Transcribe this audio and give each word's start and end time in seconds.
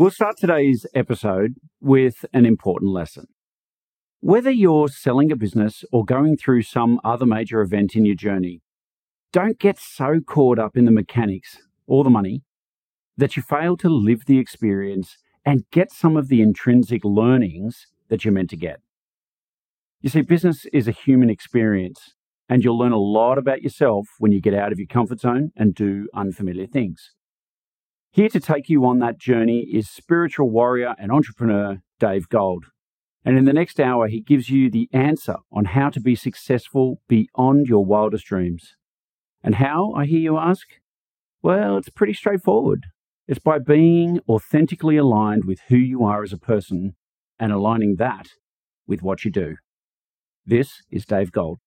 We'll 0.00 0.10
start 0.10 0.38
today's 0.38 0.86
episode 0.94 1.56
with 1.78 2.24
an 2.32 2.46
important 2.46 2.90
lesson. 2.90 3.26
Whether 4.20 4.50
you're 4.50 4.88
selling 4.88 5.30
a 5.30 5.36
business 5.36 5.84
or 5.92 6.06
going 6.06 6.38
through 6.38 6.62
some 6.62 6.98
other 7.04 7.26
major 7.26 7.60
event 7.60 7.94
in 7.94 8.06
your 8.06 8.14
journey, 8.14 8.62
don't 9.30 9.58
get 9.58 9.78
so 9.78 10.20
caught 10.26 10.58
up 10.58 10.74
in 10.74 10.86
the 10.86 10.90
mechanics 10.90 11.58
or 11.86 12.02
the 12.02 12.08
money 12.08 12.40
that 13.18 13.36
you 13.36 13.42
fail 13.42 13.76
to 13.76 13.90
live 13.90 14.24
the 14.24 14.38
experience 14.38 15.18
and 15.44 15.68
get 15.70 15.92
some 15.92 16.16
of 16.16 16.28
the 16.28 16.40
intrinsic 16.40 17.04
learnings 17.04 17.86
that 18.08 18.24
you're 18.24 18.32
meant 18.32 18.48
to 18.48 18.56
get. 18.56 18.80
You 20.00 20.08
see, 20.08 20.22
business 20.22 20.64
is 20.72 20.88
a 20.88 20.92
human 20.92 21.28
experience, 21.28 22.14
and 22.48 22.64
you'll 22.64 22.78
learn 22.78 22.92
a 22.92 22.96
lot 22.96 23.36
about 23.36 23.60
yourself 23.60 24.06
when 24.18 24.32
you 24.32 24.40
get 24.40 24.54
out 24.54 24.72
of 24.72 24.78
your 24.78 24.88
comfort 24.88 25.20
zone 25.20 25.50
and 25.54 25.74
do 25.74 26.08
unfamiliar 26.14 26.66
things. 26.66 27.10
Here 28.12 28.28
to 28.30 28.40
take 28.40 28.68
you 28.68 28.84
on 28.86 28.98
that 28.98 29.18
journey 29.18 29.60
is 29.72 29.88
spiritual 29.88 30.50
warrior 30.50 30.96
and 30.98 31.12
entrepreneur 31.12 31.78
Dave 32.00 32.28
Gold. 32.28 32.66
And 33.24 33.38
in 33.38 33.44
the 33.44 33.52
next 33.52 33.78
hour, 33.78 34.08
he 34.08 34.20
gives 34.20 34.50
you 34.50 34.68
the 34.68 34.88
answer 34.92 35.36
on 35.52 35.66
how 35.66 35.90
to 35.90 36.00
be 36.00 36.16
successful 36.16 37.00
beyond 37.06 37.68
your 37.68 37.84
wildest 37.84 38.26
dreams. 38.26 38.74
And 39.44 39.56
how, 39.56 39.92
I 39.92 40.06
hear 40.06 40.18
you 40.18 40.38
ask? 40.38 40.66
Well, 41.40 41.76
it's 41.76 41.88
pretty 41.88 42.14
straightforward. 42.14 42.86
It's 43.28 43.38
by 43.38 43.60
being 43.60 44.18
authentically 44.28 44.96
aligned 44.96 45.44
with 45.44 45.60
who 45.68 45.76
you 45.76 46.02
are 46.02 46.24
as 46.24 46.32
a 46.32 46.38
person 46.38 46.96
and 47.38 47.52
aligning 47.52 47.94
that 47.98 48.30
with 48.88 49.02
what 49.02 49.24
you 49.24 49.30
do. 49.30 49.54
This 50.44 50.82
is 50.90 51.06
Dave 51.06 51.30
Gold. 51.30 51.60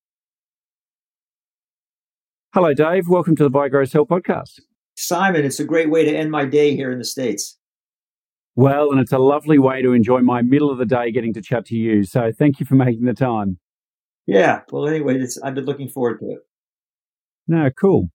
Hello, 2.54 2.73
Dave. 2.73 3.08
Welcome 3.08 3.37
to 3.37 3.43
the 3.43 3.49
Buy 3.49 3.70
Grow 3.70 3.86
Sell 3.86 4.05
podcast. 4.05 4.60
Simon, 4.95 5.45
it's 5.45 5.59
a 5.59 5.65
great 5.65 5.89
way 5.89 6.05
to 6.05 6.15
end 6.15 6.31
my 6.31 6.45
day 6.45 6.76
here 6.76 6.92
in 6.92 6.99
the 6.99 7.05
States. 7.05 7.58
Well, 8.55 8.92
and 8.92 8.99
it's 8.99 9.11
a 9.11 9.17
lovely 9.17 9.58
way 9.58 9.81
to 9.81 9.93
enjoy 9.93 10.20
my 10.20 10.42
middle 10.42 10.70
of 10.70 10.77
the 10.77 10.86
day 10.86 11.11
getting 11.11 11.33
to 11.33 11.42
chat 11.42 11.65
to 11.67 11.76
you. 11.76 12.04
So 12.04 12.31
thank 12.31 12.59
you 12.59 12.65
for 12.65 12.76
making 12.76 13.05
the 13.05 13.14
time. 13.14 13.58
Yeah. 14.27 14.61
Well, 14.71 14.87
anyway, 14.87 15.26
I've 15.43 15.55
been 15.55 15.65
looking 15.65 15.89
forward 15.89 16.20
to 16.20 16.31
it. 16.31 16.39
No, 17.48 17.70
cool. 17.71 18.09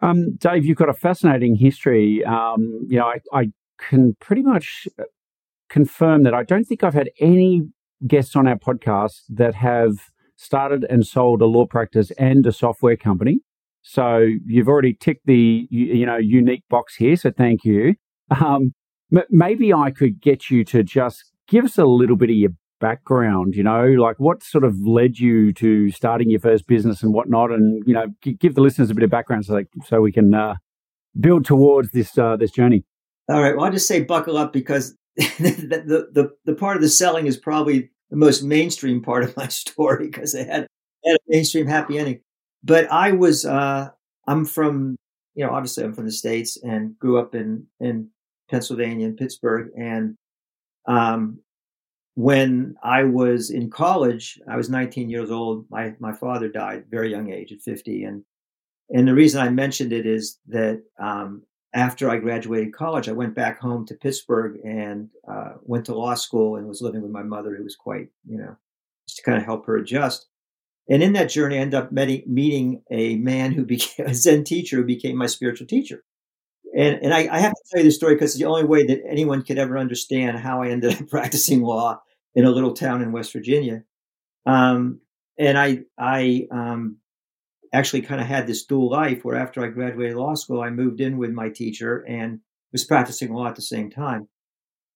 Um, 0.00 0.36
Dave, 0.36 0.64
you've 0.64 0.78
got 0.78 0.88
a 0.88 0.94
fascinating 0.94 1.56
history. 1.56 2.24
Um, 2.24 2.86
you 2.88 2.98
know, 2.98 3.06
I, 3.06 3.20
I 3.32 3.46
can 3.78 4.16
pretty 4.20 4.42
much 4.42 4.88
uh, 4.98 5.04
confirm 5.68 6.22
that 6.24 6.34
I 6.34 6.42
don't 6.42 6.64
think 6.64 6.82
I've 6.82 6.94
had 6.94 7.10
any 7.20 7.68
guests 8.06 8.34
on 8.36 8.46
our 8.46 8.58
podcast 8.58 9.22
that 9.28 9.54
have 9.54 10.10
started 10.36 10.84
and 10.90 11.06
sold 11.06 11.40
a 11.40 11.46
law 11.46 11.66
practice 11.66 12.10
and 12.12 12.44
a 12.46 12.52
software 12.52 12.96
company. 12.96 13.40
So 13.86 14.26
you've 14.46 14.66
already 14.66 14.94
ticked 14.94 15.26
the 15.26 15.68
you, 15.70 15.84
you 15.86 16.06
know 16.06 16.16
unique 16.16 16.64
box 16.70 16.96
here. 16.96 17.16
So 17.16 17.30
thank 17.30 17.64
you. 17.64 17.94
Um, 18.30 18.72
m- 19.14 19.24
maybe 19.30 19.74
I 19.74 19.90
could 19.90 20.20
get 20.22 20.50
you 20.50 20.64
to 20.64 20.82
just 20.82 21.32
give 21.46 21.66
us 21.66 21.76
a 21.76 21.84
little 21.84 22.16
bit 22.16 22.30
of 22.30 22.36
your 22.36 22.50
background. 22.80 23.54
You 23.54 23.62
know, 23.62 23.84
like 23.84 24.18
what 24.18 24.42
sort 24.42 24.64
of 24.64 24.80
led 24.80 25.18
you 25.18 25.52
to 25.54 25.90
starting 25.90 26.30
your 26.30 26.40
first 26.40 26.66
business 26.66 27.02
and 27.02 27.12
whatnot, 27.12 27.50
and 27.50 27.82
you 27.86 27.92
know, 27.92 28.06
g- 28.22 28.32
give 28.32 28.54
the 28.54 28.62
listeners 28.62 28.90
a 28.90 28.94
bit 28.94 29.04
of 29.04 29.10
background 29.10 29.44
so 29.44 29.54
they, 29.54 29.66
so 29.84 30.00
we 30.00 30.12
can 30.12 30.32
uh, 30.32 30.54
build 31.20 31.44
towards 31.44 31.90
this 31.90 32.16
uh, 32.16 32.36
this 32.36 32.50
journey. 32.50 32.84
All 33.28 33.42
right. 33.42 33.54
Well, 33.54 33.66
I'll 33.66 33.72
just 33.72 33.86
say 33.86 34.02
buckle 34.02 34.38
up 34.38 34.54
because 34.54 34.96
the, 35.16 36.08
the, 36.12 36.30
the 36.46 36.54
part 36.54 36.76
of 36.76 36.82
the 36.82 36.88
selling 36.88 37.26
is 37.26 37.36
probably 37.36 37.90
the 38.08 38.16
most 38.16 38.42
mainstream 38.42 39.02
part 39.02 39.24
of 39.24 39.36
my 39.36 39.48
story 39.48 40.06
because 40.06 40.34
it 40.34 40.46
had, 40.46 40.66
had 41.04 41.16
a 41.16 41.18
mainstream 41.28 41.66
happy 41.66 41.98
ending 41.98 42.20
but 42.64 42.90
I 42.90 43.12
was, 43.12 43.44
uh, 43.44 43.90
I'm 44.26 44.44
from, 44.44 44.96
you 45.34 45.44
know, 45.44 45.52
obviously 45.52 45.84
I'm 45.84 45.92
from 45.92 46.06
the 46.06 46.12
States 46.12 46.56
and 46.62 46.98
grew 46.98 47.18
up 47.18 47.34
in, 47.34 47.66
in 47.80 48.08
Pennsylvania 48.50 49.06
and 49.06 49.16
Pittsburgh. 49.16 49.70
And, 49.76 50.16
um, 50.86 51.40
when 52.16 52.76
I 52.82 53.02
was 53.04 53.50
in 53.50 53.70
college, 53.70 54.40
I 54.48 54.56
was 54.56 54.70
19 54.70 55.10
years 55.10 55.30
old. 55.30 55.66
My, 55.68 55.94
my 55.98 56.12
father 56.12 56.48
died 56.48 56.84
very 56.88 57.10
young 57.10 57.30
age 57.30 57.52
at 57.52 57.60
50. 57.60 58.04
And, 58.04 58.24
and 58.90 59.08
the 59.08 59.14
reason 59.14 59.40
I 59.40 59.48
mentioned 59.48 59.92
it 59.92 60.06
is 60.06 60.38
that, 60.48 60.82
um, 60.98 61.42
after 61.74 62.08
I 62.08 62.18
graduated 62.18 62.72
college, 62.72 63.08
I 63.08 63.12
went 63.12 63.34
back 63.34 63.58
home 63.58 63.84
to 63.86 63.96
Pittsburgh 63.96 64.60
and 64.64 65.08
uh, 65.28 65.54
went 65.62 65.84
to 65.86 65.94
law 65.94 66.14
school 66.14 66.56
and 66.56 66.68
was 66.68 66.80
living 66.80 67.02
with 67.02 67.10
my 67.10 67.24
mother, 67.24 67.56
who 67.56 67.64
was 67.64 67.74
quite, 67.74 68.08
you 68.24 68.38
know, 68.38 68.56
just 69.08 69.16
to 69.16 69.22
kind 69.24 69.36
of 69.36 69.44
help 69.44 69.66
her 69.66 69.76
adjust. 69.76 70.28
And 70.88 71.02
in 71.02 71.14
that 71.14 71.30
journey, 71.30 71.56
I 71.56 71.62
ended 71.62 71.80
up 71.80 71.92
meeting 71.92 72.82
a 72.90 73.16
man 73.16 73.52
who 73.52 73.64
became 73.64 74.06
a 74.08 74.14
Zen 74.14 74.44
teacher 74.44 74.76
who 74.76 74.84
became 74.84 75.16
my 75.16 75.26
spiritual 75.26 75.66
teacher. 75.66 76.04
And, 76.76 76.98
and 77.02 77.14
I, 77.14 77.28
I 77.30 77.38
have 77.38 77.52
to 77.52 77.62
tell 77.70 77.78
you 77.78 77.84
this 77.84 77.96
story 77.96 78.14
because 78.14 78.32
it's 78.32 78.40
the 78.40 78.48
only 78.48 78.64
way 78.64 78.84
that 78.86 79.02
anyone 79.08 79.42
could 79.42 79.58
ever 79.58 79.78
understand 79.78 80.38
how 80.38 80.62
I 80.62 80.70
ended 80.70 81.00
up 81.00 81.08
practicing 81.08 81.62
law 81.62 82.02
in 82.34 82.44
a 82.44 82.50
little 82.50 82.72
town 82.72 83.00
in 83.00 83.12
West 83.12 83.32
Virginia. 83.32 83.84
Um, 84.44 85.00
and 85.38 85.56
I, 85.56 85.82
I 85.98 86.46
um, 86.50 86.98
actually 87.72 88.02
kind 88.02 88.20
of 88.20 88.26
had 88.26 88.46
this 88.46 88.64
dual 88.64 88.90
life 88.90 89.24
where 89.24 89.36
after 89.36 89.64
I 89.64 89.68
graduated 89.68 90.16
law 90.16 90.34
school, 90.34 90.62
I 90.62 90.70
moved 90.70 91.00
in 91.00 91.16
with 91.16 91.30
my 91.30 91.48
teacher 91.48 92.04
and 92.08 92.40
was 92.72 92.84
practicing 92.84 93.32
law 93.32 93.46
at 93.46 93.56
the 93.56 93.62
same 93.62 93.90
time. 93.90 94.28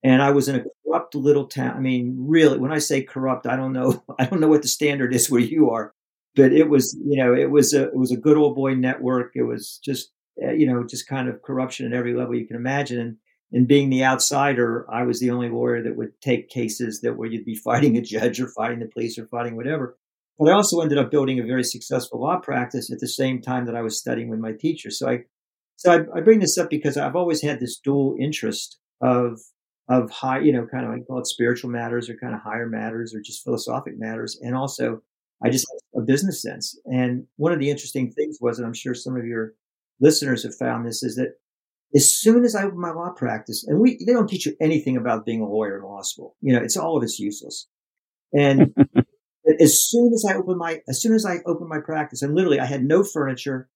And 0.03 0.23
I 0.23 0.31
was 0.31 0.49
in 0.49 0.57
a 0.57 0.65
corrupt 0.89 1.15
little 1.15 1.47
town. 1.47 1.77
I 1.77 1.81
mean, 1.81 2.17
really, 2.19 2.59
when 2.59 2.73
I 2.73 2.79
say 2.79 3.03
corrupt, 3.03 3.47
I 3.47 3.57
don't 3.57 3.73
know. 3.73 4.03
I 4.19 4.25
don't 4.27 4.41
know 4.41 4.49
what 4.49 4.63
the 4.63 4.69
standard 4.69 5.15
is 5.15 5.31
where 5.31 5.41
you 5.41 5.71
are, 5.71 5.93
but 6.35 6.53
it 6.53 6.69
was, 6.69 6.97
you 7.05 7.23
know, 7.23 7.35
it 7.35 7.51
was 7.51 7.75
a 7.75 7.85
it 7.85 7.97
was 7.97 8.13
a 8.13 8.17
good 8.17 8.37
old 8.37 8.55
boy 8.55 8.75
network. 8.75 9.33
It 9.35 9.43
was 9.43 9.81
just, 9.85 10.11
eh, 10.43 10.53
you 10.53 10.67
know, 10.67 10.85
just 10.85 11.09
kind 11.09 11.29
of 11.29 11.43
corruption 11.43 11.87
at 11.87 11.97
every 11.97 12.15
level 12.15 12.35
you 12.35 12.47
can 12.47 12.57
imagine. 12.57 13.01
And 13.01 13.17
and 13.51 13.67
being 13.67 13.89
the 13.89 14.05
outsider, 14.05 14.87
I 14.91 15.05
was 15.05 15.21
the 15.21 15.31
only 15.31 15.49
lawyer 15.49 15.83
that 15.83 15.97
would 15.97 16.21
take 16.21 16.51
cases 16.51 17.01
that 17.01 17.17
where 17.17 17.29
you'd 17.29 17.45
be 17.45 17.55
fighting 17.65 17.97
a 17.97 18.03
judge 18.03 18.41
or 18.41 18.49
fighting 18.49 18.81
the 18.81 18.87
police 18.87 19.19
or 19.19 19.27
fighting 19.27 19.57
whatever. 19.57 19.97
But 20.39 20.51
I 20.51 20.53
also 20.53 20.81
ended 20.81 20.99
up 20.99 21.11
building 21.11 21.41
a 21.41 21.47
very 21.47 21.65
successful 21.65 22.21
law 22.21 22.39
practice 22.39 22.93
at 22.93 23.01
the 23.01 23.09
same 23.09 23.43
time 23.43 23.67
that 23.67 23.75
I 23.75 23.83
was 23.83 23.99
studying 23.99 24.29
with 24.29 24.39
my 24.39 24.53
teacher. 24.53 24.89
So 24.89 25.09
I, 25.09 25.25
so 25.75 25.93
I, 25.93 26.19
I 26.19 26.21
bring 26.21 26.39
this 26.39 26.57
up 26.57 26.71
because 26.71 26.97
I've 26.97 27.17
always 27.17 27.43
had 27.43 27.59
this 27.59 27.81
dual 27.83 28.17
interest 28.21 28.79
of 29.01 29.41
of 29.89 30.11
high, 30.11 30.41
you 30.41 30.53
know, 30.53 30.67
kind 30.67 30.85
of 30.85 30.93
I 30.93 31.01
call 31.01 31.19
it 31.21 31.27
spiritual 31.27 31.71
matters 31.71 32.11
or 32.11 32.17
kind 32.17 32.35
of 32.35 32.41
higher 32.41 32.69
matters 32.69 33.15
or 33.15 33.21
just 33.21 33.43
philosophic 33.43 33.95
matters. 33.99 34.39
And 34.43 34.55
also 34.55 35.03
I 35.43 35.51
just 35.51 35.67
have 35.71 36.03
a 36.03 36.07
business 36.07 36.43
sense. 36.43 36.79
And 36.85 37.27
one 37.37 37.53
of 37.53 37.59
the 37.59 37.71
interesting 37.71 38.11
things 38.13 38.39
was, 38.41 38.59
and 38.59 38.67
I'm 38.67 38.75
sure 38.75 38.95
some 38.95 39.17
of 39.17 39.25
your 39.25 39.55
listeners 40.01 40.43
have 40.43 40.55
found 40.55 40.87
this, 40.87 41.03
is 41.03 41.17
that 41.17 41.35
as 41.95 42.15
soon 42.15 42.45
as 42.45 42.55
I 42.55 42.65
opened 42.65 42.81
my 42.81 42.93
law 42.93 43.11
practice, 43.17 43.65
and 43.67 43.81
we, 43.81 43.99
they 44.05 44.13
don't 44.13 44.29
teach 44.29 44.47
you 44.47 44.55
anything 44.61 44.97
about 44.97 45.25
being 45.25 45.41
a 45.41 45.49
lawyer 45.49 45.79
in 45.79 45.85
law 45.85 46.03
school. 46.03 46.37
You 46.43 46.55
know, 46.55 46.63
it's 46.63 46.77
all 46.77 46.97
of 46.97 47.03
it's 47.03 47.19
useless. 47.19 47.67
And 48.33 48.75
as 49.61 49.83
soon 49.89 50.13
as 50.13 50.25
I 50.29 50.35
opened 50.35 50.59
my, 50.59 50.81
as 50.89 51.01
soon 51.01 51.15
as 51.15 51.25
I 51.25 51.39
opened 51.47 51.71
my 51.71 51.81
practice, 51.81 52.21
and 52.21 52.35
literally 52.35 52.61
I 52.61 52.67
had 52.67 52.85
no 52.85 53.03
furniture. 53.03 53.69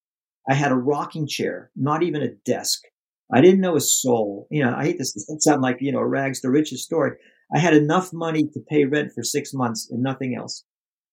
I 0.48 0.54
had 0.54 0.72
a 0.72 0.76
rocking 0.76 1.28
chair, 1.28 1.70
not 1.76 2.02
even 2.02 2.20
a 2.20 2.34
desk. 2.44 2.82
I 3.32 3.40
didn't 3.40 3.60
know 3.60 3.76
a 3.76 3.80
soul. 3.80 4.46
You 4.50 4.64
know, 4.64 4.74
I 4.76 4.84
hate 4.84 4.98
this 4.98 5.12
to 5.12 5.40
sound 5.40 5.62
like, 5.62 5.78
you 5.80 5.92
know, 5.92 6.00
a 6.00 6.06
rags 6.06 6.40
to 6.40 6.50
riches 6.50 6.84
story. 6.84 7.12
I 7.54 7.58
had 7.58 7.74
enough 7.74 8.12
money 8.12 8.44
to 8.52 8.60
pay 8.68 8.84
rent 8.84 9.12
for 9.14 9.22
six 9.22 9.52
months 9.54 9.88
and 9.90 10.02
nothing 10.02 10.34
else. 10.36 10.64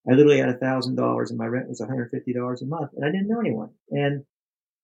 I 0.10 0.16
literally 0.16 0.40
had 0.40 0.50
a 0.50 0.58
thousand 0.58 0.96
dollars 0.96 1.30
and 1.30 1.38
my 1.38 1.46
rent 1.46 1.68
was 1.68 1.82
$150 1.82 2.62
a 2.62 2.66
month 2.66 2.92
and 2.96 3.06
I 3.06 3.12
didn't 3.12 3.28
know 3.28 3.40
anyone. 3.40 3.70
And 3.92 4.24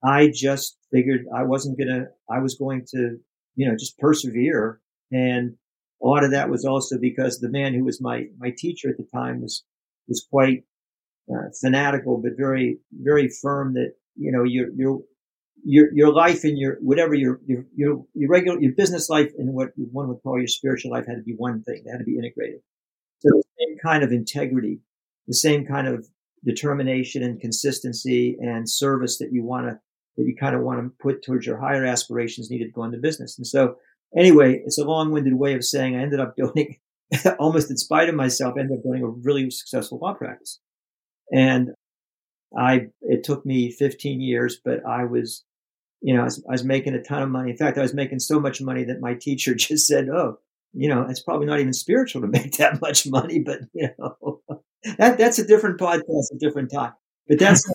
I 0.03 0.29
just 0.33 0.77
figured 0.93 1.25
I 1.35 1.43
wasn't 1.43 1.77
going 1.77 1.87
to, 1.87 2.05
I 2.29 2.39
was 2.39 2.55
going 2.55 2.85
to, 2.91 3.17
you 3.55 3.67
know, 3.67 3.75
just 3.77 3.97
persevere. 3.97 4.79
And 5.11 5.55
a 6.03 6.07
lot 6.07 6.23
of 6.23 6.31
that 6.31 6.49
was 6.49 6.65
also 6.65 6.97
because 6.99 7.39
the 7.39 7.49
man 7.49 7.73
who 7.73 7.83
was 7.83 8.01
my, 8.01 8.25
my 8.37 8.53
teacher 8.57 8.89
at 8.89 8.97
the 8.97 9.07
time 9.13 9.41
was, 9.41 9.63
was 10.07 10.25
quite 10.29 10.63
uh, 11.33 11.49
fanatical, 11.61 12.21
but 12.21 12.33
very, 12.37 12.77
very 12.91 13.29
firm 13.41 13.73
that, 13.73 13.93
you 14.15 14.31
know, 14.31 14.43
your, 14.43 14.67
your, 14.75 14.99
your, 15.65 15.87
your 15.93 16.13
life 16.13 16.43
and 16.43 16.57
your, 16.57 16.77
whatever 16.79 17.15
your, 17.15 17.41
your, 17.45 17.65
your, 17.75 18.05
your 18.13 18.29
regular, 18.29 18.59
your 18.61 18.73
business 18.73 19.09
life 19.09 19.31
and 19.37 19.53
what 19.53 19.71
one 19.75 20.07
would 20.07 20.21
call 20.21 20.37
your 20.37 20.47
spiritual 20.47 20.91
life 20.91 21.05
had 21.07 21.15
to 21.15 21.23
be 21.23 21.33
one 21.35 21.63
thing. 21.63 21.81
They 21.83 21.91
had 21.91 21.97
to 21.97 22.05
be 22.05 22.17
integrated. 22.17 22.61
So 23.19 23.29
the 23.29 23.43
same 23.59 23.77
kind 23.83 24.03
of 24.03 24.11
integrity, 24.11 24.79
the 25.27 25.33
same 25.33 25.65
kind 25.65 25.87
of 25.87 26.07
determination 26.45 27.23
and 27.23 27.41
consistency 27.41 28.37
and 28.39 28.69
service 28.69 29.17
that 29.17 29.31
you 29.31 29.43
want 29.43 29.67
to, 29.67 29.79
that 30.17 30.23
you 30.23 30.35
kind 30.39 30.55
of 30.55 30.61
want 30.61 30.79
to 30.79 30.93
put 31.01 31.23
towards 31.23 31.47
your 31.47 31.59
higher 31.59 31.83
aspirations 31.83 32.51
needed 32.51 32.65
to 32.65 32.71
go 32.71 32.83
into 32.83 32.99
business. 32.99 33.37
And 33.37 33.47
so 33.47 33.77
anyway, 34.15 34.61
it's 34.65 34.77
a 34.77 34.85
long 34.85 35.11
winded 35.11 35.33
way 35.33 35.55
of 35.55 35.65
saying 35.65 35.95
I 35.95 36.03
ended 36.03 36.19
up 36.19 36.35
building 36.37 36.77
almost 37.39 37.69
in 37.69 37.77
spite 37.77 38.09
of 38.09 38.15
myself, 38.15 38.53
I 38.55 38.61
ended 38.61 38.77
up 38.77 38.83
building 38.83 39.03
a 39.03 39.07
really 39.07 39.49
successful 39.49 39.99
law 39.99 40.13
practice. 40.13 40.59
And 41.31 41.71
I, 42.57 42.87
it 43.01 43.23
took 43.23 43.45
me 43.45 43.71
15 43.71 44.21
years, 44.21 44.59
but 44.63 44.85
I 44.85 45.05
was, 45.05 45.43
you 46.05 46.13
know, 46.13 46.21
I 46.21 46.25
was, 46.25 46.45
I 46.47 46.51
was, 46.51 46.63
making 46.63 46.93
a 46.93 47.01
ton 47.01 47.23
of 47.23 47.29
money. 47.29 47.49
In 47.49 47.57
fact, 47.57 47.79
I 47.79 47.81
was 47.81 47.95
making 47.95 48.19
so 48.19 48.39
much 48.39 48.61
money 48.61 48.83
that 48.83 49.01
my 49.01 49.15
teacher 49.15 49.55
just 49.55 49.87
said, 49.87 50.07
Oh, 50.07 50.37
you 50.71 50.87
know, 50.87 51.03
it's 51.09 51.23
probably 51.23 51.47
not 51.47 51.59
even 51.59 51.73
spiritual 51.73 52.21
to 52.21 52.27
make 52.27 52.51
that 52.57 52.79
much 52.79 53.07
money, 53.07 53.39
but 53.39 53.61
you 53.73 53.89
know, 53.97 54.41
that, 54.99 55.17
that's 55.17 55.39
a 55.39 55.47
different 55.47 55.79
podcast, 55.79 56.31
a 56.31 56.37
different 56.39 56.71
time. 56.71 56.93
But 57.27 57.39
that's 57.39 57.67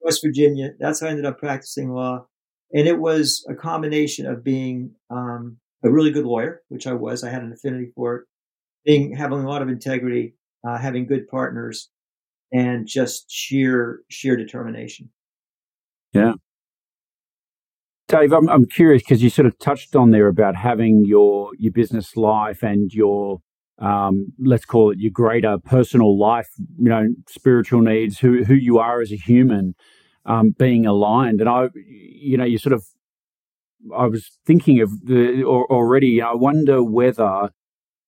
West 0.00 0.20
Virginia. 0.24 0.70
That's 0.80 1.00
how 1.00 1.06
I 1.06 1.10
ended 1.10 1.26
up 1.26 1.38
practicing 1.38 1.92
law. 1.92 2.26
And 2.72 2.88
it 2.88 2.98
was 2.98 3.46
a 3.48 3.54
combination 3.54 4.26
of 4.26 4.42
being, 4.42 4.92
um, 5.08 5.58
a 5.84 5.90
really 5.90 6.10
good 6.10 6.24
lawyer, 6.24 6.62
which 6.68 6.88
I 6.88 6.92
was. 6.92 7.22
I 7.22 7.30
had 7.30 7.42
an 7.42 7.52
affinity 7.52 7.92
for 7.94 8.16
it, 8.16 8.24
being, 8.84 9.16
having 9.16 9.38
a 9.38 9.48
lot 9.48 9.62
of 9.62 9.68
integrity, 9.68 10.34
uh, 10.66 10.76
having 10.76 11.06
good 11.06 11.28
partners, 11.28 11.88
and 12.52 12.86
just 12.86 13.30
sheer 13.30 14.00
sheer 14.08 14.36
determination. 14.36 15.08
Yeah. 16.12 16.32
Dave, 18.10 18.32
I'm, 18.32 18.48
I'm 18.48 18.66
curious 18.66 19.02
because 19.02 19.22
you 19.22 19.30
sort 19.30 19.46
of 19.46 19.56
touched 19.60 19.94
on 19.94 20.10
there 20.10 20.26
about 20.26 20.56
having 20.56 21.04
your 21.04 21.50
your 21.56 21.70
business 21.70 22.16
life 22.16 22.60
and 22.60 22.92
your 22.92 23.38
um, 23.78 24.32
let's 24.38 24.64
call 24.64 24.90
it 24.90 24.98
your 24.98 25.12
greater 25.12 25.58
personal 25.58 26.18
life, 26.18 26.48
you 26.76 26.88
know, 26.88 27.06
spiritual 27.28 27.82
needs, 27.82 28.18
who 28.18 28.42
who 28.42 28.54
you 28.54 28.78
are 28.78 29.00
as 29.00 29.12
a 29.12 29.16
human, 29.16 29.74
um, 30.26 30.56
being 30.58 30.86
aligned. 30.86 31.40
And 31.40 31.48
I, 31.48 31.68
you 31.86 32.36
know, 32.36 32.44
you 32.44 32.58
sort 32.58 32.72
of, 32.72 32.84
I 33.96 34.06
was 34.06 34.28
thinking 34.44 34.80
of 34.80 34.90
the 35.06 35.44
or, 35.44 35.70
already. 35.70 36.20
I 36.20 36.34
wonder 36.34 36.82
whether, 36.82 37.50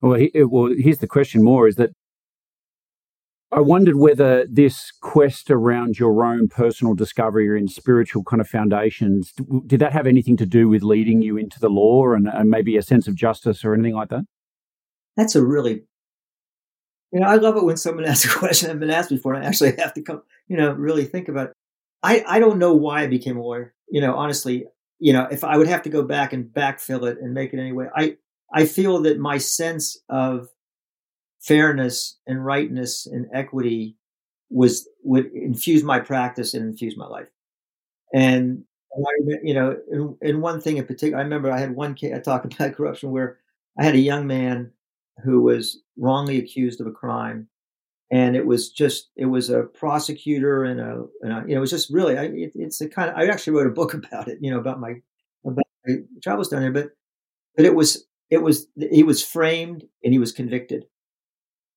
well, 0.01 0.15
he, 0.15 0.33
well, 0.35 0.75
here's 0.77 0.99
the 0.99 1.07
question: 1.07 1.45
more 1.45 1.69
is 1.69 1.77
that 1.77 1.91
I 3.53 3.61
wondered 3.61 3.97
whether 3.97 4.47
this 4.47 4.91
quest 5.03 5.51
around 5.51 5.99
your 5.99 6.25
own 6.25 6.49
personal 6.49 6.95
discovery 6.95 7.59
and 7.59 7.71
spiritual 7.71 8.25
kind 8.25 8.41
of 8.41 8.49
foundations 8.49 9.33
did 9.67 9.81
that 9.81 9.93
have 9.93 10.07
anything 10.07 10.39
to 10.39 10.47
do 10.47 10.71
with 10.71 10.83
leading 10.83 11.21
you 11.21 11.37
into 11.37 11.61
the 11.61 11.69
law 11.69 12.13
and, 12.13 12.29
and 12.29 12.49
maybe 12.49 12.79
a 12.79 12.83
sense 12.83 13.07
of 13.07 13.15
justice 13.15 13.63
or 13.63 13.75
anything 13.75 13.95
like 13.95 14.09
that? 14.09 14.25
That's 15.19 15.35
a 15.35 15.45
really, 15.45 15.83
you 17.13 17.21
know, 17.21 17.27
I 17.27 17.35
love 17.35 17.57
it 17.57 17.65
when 17.65 17.77
someone 17.77 18.05
asks 18.07 18.25
a 18.25 18.39
question 18.39 18.71
I've 18.71 18.81
been 18.81 18.91
asked 18.91 19.11
before, 19.11 19.35
and 19.35 19.45
I 19.45 19.49
actually 19.49 19.77
have 19.77 19.93
to 19.95 20.03
come, 20.03 20.23
you 20.49 20.57
know, 20.57 20.73
really 20.73 21.05
think 21.05 21.29
about 21.29 21.49
it. 21.49 21.53
I 22.03 22.25
I 22.27 22.39
don't 22.39 22.59
know 22.59 22.75
why 22.75 23.03
I 23.03 23.07
became 23.07 23.37
a 23.37 23.43
lawyer. 23.43 23.75
You 23.91 24.01
know, 24.01 24.15
honestly, 24.15 24.67
you 24.99 25.13
know, 25.13 25.29
if 25.31 25.45
I 25.45 25.59
would 25.59 25.69
have 25.69 25.83
to 25.83 25.91
go 25.91 26.03
back 26.03 26.33
and 26.33 26.47
backfill 26.47 27.07
it 27.07 27.19
and 27.21 27.35
make 27.35 27.53
it 27.53 27.61
anyway, 27.61 27.89
I 27.95 28.17
I 28.51 28.65
feel 28.65 29.03
that 29.03 29.19
my 29.19 29.37
sense 29.37 30.01
of 30.09 30.49
fairness 31.43 32.19
and 32.27 32.45
rightness 32.45 33.07
and 33.07 33.27
equity 33.35 33.97
was 34.51 34.89
would 35.03 35.27
infuse 35.33 35.83
my 35.83 35.99
practice 35.99 36.55
and 36.55 36.65
infuse 36.65 36.97
my 36.97 37.07
life. 37.07 37.29
And, 38.15 38.65
I, 38.95 39.39
you 39.43 39.55
know, 39.55 39.77
and, 40.21 40.43
one 40.43 40.61
thing 40.61 40.77
in 40.77 40.87
particular, 40.87 41.19
I 41.19 41.23
remember 41.23 41.51
I 41.51 41.59
had 41.59 41.75
one 41.75 41.95
case 41.95 42.13
I 42.15 42.21
talked 42.21 42.45
about 42.55 42.75
corruption 42.75 43.11
where 43.11 43.39
I 43.79 43.85
had 43.85 43.95
a 43.95 43.99
young 43.99 44.27
man 44.27 44.71
who 45.25 45.41
was 45.41 45.81
wrongly 45.99 46.39
accused 46.39 46.81
of 46.81 46.87
a 46.87 46.93
crime, 46.93 47.49
and 48.11 48.37
it 48.37 48.47
was 48.47 48.71
just 48.71 49.11
it 49.17 49.27
was 49.27 49.49
a 49.51 49.63
prosecutor 49.63 50.65
and 50.65 50.81
a, 50.81 51.05
and 51.23 51.33
a 51.33 51.45
you 51.47 51.55
know 51.55 51.59
it 51.59 51.61
was 51.61 51.71
just 51.71 51.91
really 51.91 52.19
I, 52.19 52.25
it, 52.25 52.53
it's 52.55 52.81
a 52.83 52.89
kind 52.89 53.11
of 53.11 53.17
I 53.17 53.27
actually 53.27 53.55
wrote 53.55 53.67
a 53.67 53.71
book 53.71 53.95
about 54.05 54.29
it, 54.29 54.39
you 54.41 54.51
know, 54.51 54.59
about 54.59 54.81
my 54.81 54.97
about 55.45 55.65
my 55.87 55.97
travels 56.23 56.49
down 56.49 56.61
there, 56.61 56.73
but 56.73 56.91
but 57.57 57.65
it 57.65 57.75
was 57.75 58.07
it 58.31 58.43
was 58.43 58.67
he 58.77 59.03
was 59.03 59.25
framed 59.25 59.85
and 60.05 60.13
he 60.13 60.19
was 60.19 60.33
convicted 60.33 60.85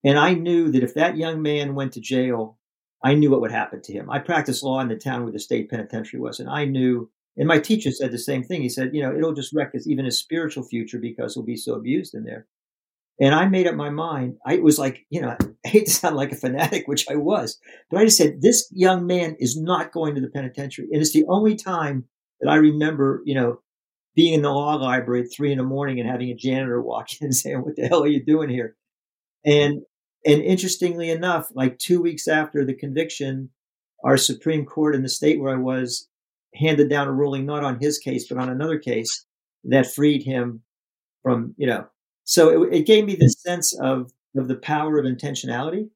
and 0.06 0.20
I 0.20 0.36
knew 0.36 0.72
that 0.72 0.84
if 0.84 0.94
that 0.94 1.18
young 1.18 1.42
man 1.42 1.74
went 1.74 1.94
to 1.94 2.00
jail, 2.00 2.60
I 3.04 3.16
knew 3.16 3.32
what 3.32 3.42
would 3.42 3.52
happen 3.52 3.82
to 3.82 3.92
him. 3.92 4.10
I 4.10 4.20
practiced 4.20 4.64
law 4.64 4.80
in 4.80 4.88
the 4.88 4.96
town 4.96 5.24
where 5.24 5.34
the 5.34 5.40
state 5.40 5.70
penitentiary 5.70 6.20
was, 6.20 6.40
and 6.40 6.48
I 6.50 6.66
knew. 6.66 7.10
And 7.38 7.50
my 7.50 7.60
teacher 7.60 7.92
said 7.92 8.12
the 8.12 8.18
same 8.18 8.44
thing. 8.44 8.62
He 8.62 8.70
said, 8.70 8.92
you 8.94 9.02
know, 9.02 9.14
it'll 9.14 9.34
just 9.34 9.52
wreck 9.54 9.74
his 9.74 9.90
even 9.90 10.06
his 10.06 10.18
spiritual 10.18 10.64
future 10.64 11.00
because 11.00 11.34
he'll 11.34 11.44
be 11.44 11.58
so 11.58 11.74
abused 11.74 12.14
in 12.14 12.24
there. 12.24 12.48
And 13.20 13.34
I 13.34 13.46
made 13.46 13.68
up 13.68 13.76
my 13.76 13.90
mind. 13.90 14.38
I 14.46 14.58
was 14.58 14.78
like, 14.78 15.06
you 15.10 15.22
know, 15.22 15.36
I 15.66 15.68
hate 15.68 15.88
to 15.88 15.92
sound 15.92 16.16
like 16.16 16.32
a 16.32 16.36
fanatic, 16.36 16.88
which 16.88 17.10
I 17.10 17.16
was, 17.16 17.60
but 17.90 18.00
I 18.00 18.06
just 18.06 18.18
said, 18.18 18.42
this 18.42 18.70
young 18.72 19.08
man 19.08 19.36
is 19.40 19.60
not 19.60 19.92
going 19.92 20.16
to 20.16 20.22
the 20.22 20.30
penitentiary. 20.30 20.88
And 20.92 21.02
it's 21.02 21.14
the 21.14 21.26
only 21.28 21.56
time 21.56 22.06
that 22.40 22.50
I 22.50 22.56
remember, 22.56 23.22
you 23.26 23.36
know, 23.36 23.60
being 24.16 24.34
in 24.34 24.44
the 24.44 24.52
law 24.52 24.76
library 24.76 25.24
at 25.24 25.34
three 25.36 25.52
in 25.52 25.58
the 25.58 25.64
morning 25.64 26.00
and 26.00 26.10
having 26.10 26.30
a 26.30 26.36
janitor 26.36 26.82
walk 26.82 27.08
in 27.20 27.26
and 27.26 27.36
saying, 27.36 27.64
what 27.64 27.76
the 27.76 27.88
hell 27.88 28.04
are 28.04 28.08
you 28.08 28.24
doing 28.24 28.50
here? 28.50 28.76
And 29.44 29.82
and 30.26 30.42
interestingly 30.42 31.12
enough, 31.12 31.50
like 31.54 31.78
two 31.78 32.02
weeks 32.02 32.28
after 32.28 32.66
the 32.66 32.74
conviction, 32.74 33.50
our 34.04 34.18
Supreme 34.18 34.66
Court 34.66 34.96
in 34.96 35.04
the 35.04 35.10
state 35.10 35.40
where 35.40 35.54
I 35.54 35.60
was 35.60 36.10
handed 36.56 36.90
down 36.90 37.08
a 37.08 37.14
ruling 37.14 37.46
not 37.46 37.64
on 37.64 37.80
his 37.80 38.00
case, 38.00 38.28
but 38.28 38.38
on 38.38 38.50
another 38.50 38.80
case 38.80 39.26
that 39.66 39.94
freed 39.94 40.24
him 40.24 40.62
from, 41.22 41.54
you 41.58 41.68
know. 41.68 41.88
So 42.24 42.64
it, 42.64 42.74
it 42.74 42.88
gave 42.88 43.06
me 43.06 43.16
this 43.16 43.36
sense 43.42 43.78
of, 43.80 44.12
of 44.36 44.48
the 44.48 44.56
power 44.56 44.98
of 44.98 45.06
intentionality. 45.06 45.90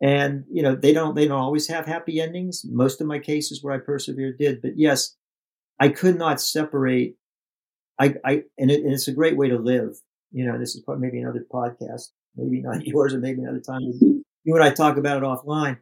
And, 0.00 0.44
you 0.50 0.62
know, 0.62 0.74
they 0.74 0.92
don't, 0.92 1.14
they 1.14 1.26
don't 1.26 1.40
always 1.40 1.68
have 1.68 1.86
happy 1.86 2.20
endings. 2.20 2.64
Most 2.68 3.00
of 3.00 3.06
my 3.06 3.18
cases 3.18 3.62
where 3.62 3.74
I 3.74 3.78
persevered 3.78 4.38
did, 4.38 4.62
but 4.62 4.72
yes, 4.76 5.14
I 5.80 5.88
could 5.88 6.16
not 6.16 6.40
separate. 6.40 7.16
I, 7.98 8.14
I, 8.24 8.42
and, 8.58 8.70
it, 8.70 8.82
and 8.82 8.92
it's 8.92 9.08
a 9.08 9.12
great 9.12 9.36
way 9.36 9.48
to 9.48 9.58
live. 9.58 9.96
You 10.32 10.46
know, 10.46 10.58
this 10.58 10.74
is 10.74 10.84
maybe 10.86 11.20
another 11.20 11.46
podcast 11.50 12.08
maybe 12.36 12.62
not 12.62 12.86
yours 12.86 13.14
or 13.14 13.18
maybe 13.18 13.42
another 13.42 13.60
time. 13.60 13.82
You 14.44 14.54
and 14.54 14.62
I 14.62 14.70
talk 14.70 14.96
about 14.96 15.18
it 15.18 15.22
offline. 15.22 15.78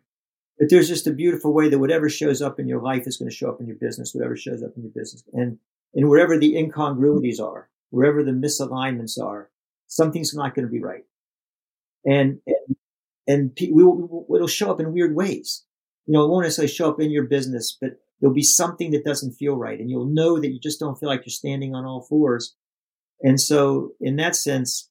But 0.59 0.71
there's 0.71 0.89
just 0.89 1.07
a 1.07 1.13
beautiful 1.13 1.53
way 1.53 1.69
that 1.69 1.79
whatever 1.79 2.09
shows 2.09 2.41
up 2.41 2.61
in 2.61 2.69
your 2.69 2.81
life 2.81 3.07
is 3.07 3.17
going 3.17 3.29
to 3.29 3.35
show 3.35 3.49
up 3.49 3.61
in 3.61 3.67
your 3.67 3.77
business, 3.77 4.15
whatever 4.15 4.37
shows 4.37 4.63
up 4.63 4.71
in 4.77 4.83
your 4.83 4.93
business. 4.93 5.25
And, 5.33 5.59
and 5.95 6.09
wherever 6.09 6.39
the 6.39 6.57
incongruities 6.57 7.41
are, 7.41 7.69
wherever 7.91 8.23
the 8.23 8.31
misalignments 8.31 9.21
are, 9.21 9.51
something's 9.89 10.35
not 10.35 10.55
going 10.55 10.67
to 10.67 10.71
be 10.71 10.81
right. 10.81 11.05
And, 12.05 12.39
and, 12.47 12.77
and 13.27 13.59
we 13.61 13.83
will, 13.83 14.27
it'll 14.35 14.47
show 14.47 14.71
up 14.71 14.81
in 14.81 14.93
weird 14.93 15.17
ways. 15.17 15.65
You 16.07 16.13
know, 16.13 16.25
it 16.25 16.29
won't 16.29 16.45
necessarily 16.45 16.73
show 16.73 16.91
up 16.91 17.01
in 17.01 17.11
your 17.11 17.25
business, 17.25 17.77
but 17.81 17.99
there'll 18.21 18.35
be 18.35 18.43
something 18.43 18.91
that 18.93 19.05
doesn't 19.05 19.33
feel 19.33 19.57
right. 19.57 19.79
And 19.79 19.91
you'll 19.91 20.07
know 20.07 20.39
that 20.39 20.49
you 20.49 20.61
just 20.61 20.79
don't 20.79 20.99
feel 20.99 21.09
like 21.09 21.23
you're 21.27 21.33
standing 21.33 21.75
on 21.75 21.85
all 21.85 22.03
fours. 22.03 22.55
And 23.23 23.41
so 23.41 23.93
in 24.01 24.17
that 24.17 24.37
sense, 24.37 24.91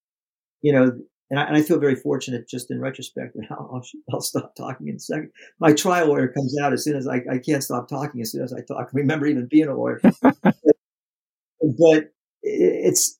you 0.62 0.74
know, 0.74 1.00
and 1.30 1.40
I, 1.40 1.44
and 1.44 1.56
I, 1.56 1.62
feel 1.62 1.80
very 1.80 1.96
fortunate 1.96 2.48
just 2.48 2.70
in 2.70 2.80
retrospect. 2.80 3.36
And 3.36 3.48
I'll, 3.52 3.84
I'll, 4.12 4.22
stop 4.22 4.56
talking 4.56 4.88
in 4.88 4.96
a 4.96 5.00
second. 5.00 5.32
My 5.60 5.74
trial 5.74 6.08
lawyer 6.08 6.28
comes 6.28 6.58
out 6.60 6.74
as 6.74 6.84
soon 6.84 6.96
as 6.96 7.08
I, 7.08 7.22
I 7.32 7.38
can't 7.38 7.64
stop 7.64 7.88
talking 7.88 8.22
as 8.22 8.32
soon 8.32 8.44
as 8.44 8.54
I 8.54 8.62
talk. 8.62 8.88
I 8.88 8.90
remember 8.94 9.26
even 9.26 9.48
being 9.50 9.68
a 9.68 9.76
lawyer. 9.76 10.02
but 10.22 12.12
it's, 12.42 13.20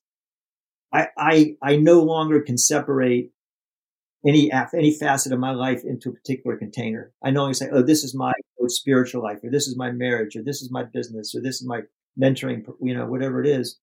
I, 0.92 1.08
I, 1.16 1.56
I 1.62 1.76
no 1.76 2.02
longer 2.02 2.40
can 2.40 2.58
separate 2.58 3.32
any, 4.26 4.50
any 4.52 4.92
facet 4.92 5.32
of 5.32 5.38
my 5.38 5.52
life 5.52 5.82
into 5.84 6.10
a 6.10 6.12
particular 6.12 6.56
container. 6.56 7.12
I 7.22 7.30
no 7.30 7.42
longer 7.42 7.54
say, 7.54 7.68
oh, 7.72 7.82
this 7.82 8.04
is 8.04 8.14
my 8.14 8.32
spiritual 8.68 9.22
life, 9.22 9.38
or 9.42 9.50
this 9.50 9.66
is 9.66 9.76
my 9.76 9.90
marriage, 9.90 10.36
or 10.36 10.42
this 10.42 10.62
is 10.62 10.70
my 10.70 10.84
business, 10.84 11.34
or 11.34 11.42
this 11.42 11.56
is 11.56 11.66
my 11.66 11.82
mentoring, 12.18 12.64
you 12.80 12.96
know, 12.96 13.06
whatever 13.06 13.42
it 13.42 13.46
is. 13.46 13.78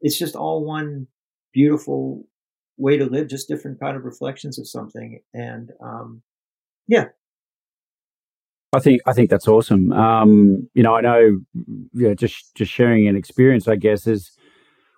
It's 0.00 0.18
just 0.18 0.36
all 0.36 0.64
one 0.64 1.06
beautiful 1.52 2.27
way 2.78 2.96
to 2.96 3.04
live, 3.04 3.28
just 3.28 3.48
different 3.48 3.80
kind 3.80 3.96
of 3.96 4.04
reflections 4.04 4.58
of 4.58 4.68
something. 4.68 5.20
And 5.34 5.72
um, 5.82 6.22
yeah. 6.86 7.06
I 8.72 8.80
think 8.80 9.00
I 9.06 9.12
think 9.12 9.30
that's 9.30 9.48
awesome. 9.48 9.92
Um, 9.92 10.68
you 10.74 10.82
know, 10.82 10.94
I 10.94 11.00
know, 11.00 11.40
yeah, 11.94 12.14
just 12.14 12.54
just 12.54 12.70
sharing 12.70 13.08
an 13.08 13.16
experience. 13.16 13.66
I 13.66 13.76
guess 13.76 14.06
is 14.06 14.30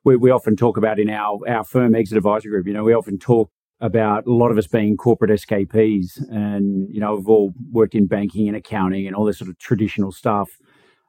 we, 0.04 0.16
we 0.16 0.30
often 0.30 0.56
talk 0.56 0.76
about 0.76 0.98
in 0.98 1.08
our 1.08 1.38
our 1.48 1.64
firm 1.64 1.94
exit 1.94 2.16
advisory 2.16 2.50
group. 2.50 2.66
You 2.66 2.72
know, 2.72 2.82
we 2.82 2.94
often 2.94 3.18
talk 3.18 3.50
about 3.80 4.26
a 4.26 4.32
lot 4.32 4.50
of 4.50 4.58
us 4.58 4.66
being 4.66 4.96
corporate 4.96 5.30
escapees, 5.30 6.22
and 6.30 6.88
you 6.92 7.00
know, 7.00 7.14
we've 7.14 7.28
all 7.28 7.54
worked 7.70 7.94
in 7.94 8.06
banking 8.06 8.48
and 8.48 8.56
accounting 8.56 9.06
and 9.06 9.14
all 9.14 9.24
this 9.24 9.38
sort 9.38 9.48
of 9.48 9.58
traditional 9.58 10.10
stuff. 10.10 10.50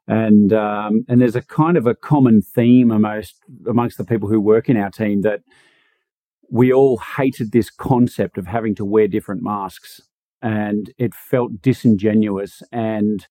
And 0.08 0.54
um, 0.54 1.04
and 1.08 1.20
there's 1.20 1.36
a 1.36 1.42
kind 1.42 1.78
of 1.78 1.88
a 1.88 1.96
common 1.96 2.44
theme 2.44 2.92
amongst 2.92 3.36
amongst 3.68 3.98
the 3.98 4.06
people 4.06 4.30
who 4.30 4.40
work 4.40 4.70
in 4.70 4.78
our 4.78 4.92
team 4.92 5.22
that 5.22 5.42
we 6.52 6.74
all 6.74 6.98
hated 6.98 7.54
this 7.54 7.70
concept 7.70 8.38
of 8.38 8.46
having 8.46 8.76
to 8.76 8.84
wear 8.84 9.08
different 9.08 9.42
masks, 9.42 10.02
and 10.42 10.92
it 10.98 11.16
felt 11.16 11.62
disingenuous. 11.62 12.62
And 12.74 13.26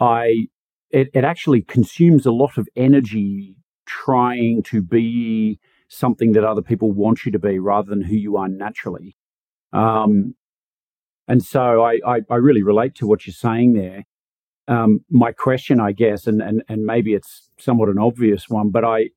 I, 0.00 0.46
it, 0.90 1.10
it 1.12 1.24
actually 1.24 1.60
consumes 1.60 2.24
a 2.24 2.32
lot 2.32 2.56
of 2.56 2.66
energy 2.74 3.54
trying 3.84 4.62
to 4.64 4.80
be 4.80 5.60
something 5.88 6.32
that 6.32 6.44
other 6.44 6.62
people 6.62 6.90
want 6.90 7.26
you 7.26 7.32
to 7.32 7.38
be 7.38 7.58
rather 7.58 7.90
than 7.90 8.02
who 8.02 8.16
you 8.16 8.38
are 8.38 8.48
naturally. 8.48 9.16
Um, 9.74 10.34
and 11.26 11.42
so 11.42 11.82
I, 11.82 12.00
I, 12.06 12.20
I, 12.30 12.36
really 12.36 12.62
relate 12.62 12.94
to 12.96 13.06
what 13.06 13.26
you're 13.26 13.34
saying 13.34 13.74
there. 13.74 14.04
Um, 14.66 15.00
my 15.10 15.32
question, 15.32 15.78
I 15.80 15.92
guess, 15.92 16.26
and, 16.26 16.40
and, 16.40 16.62
and 16.68 16.84
maybe 16.84 17.12
it's 17.12 17.50
somewhat 17.58 17.90
an 17.90 17.98
obvious 17.98 18.48
one, 18.48 18.70
but 18.70 18.84
I, 18.84 19.10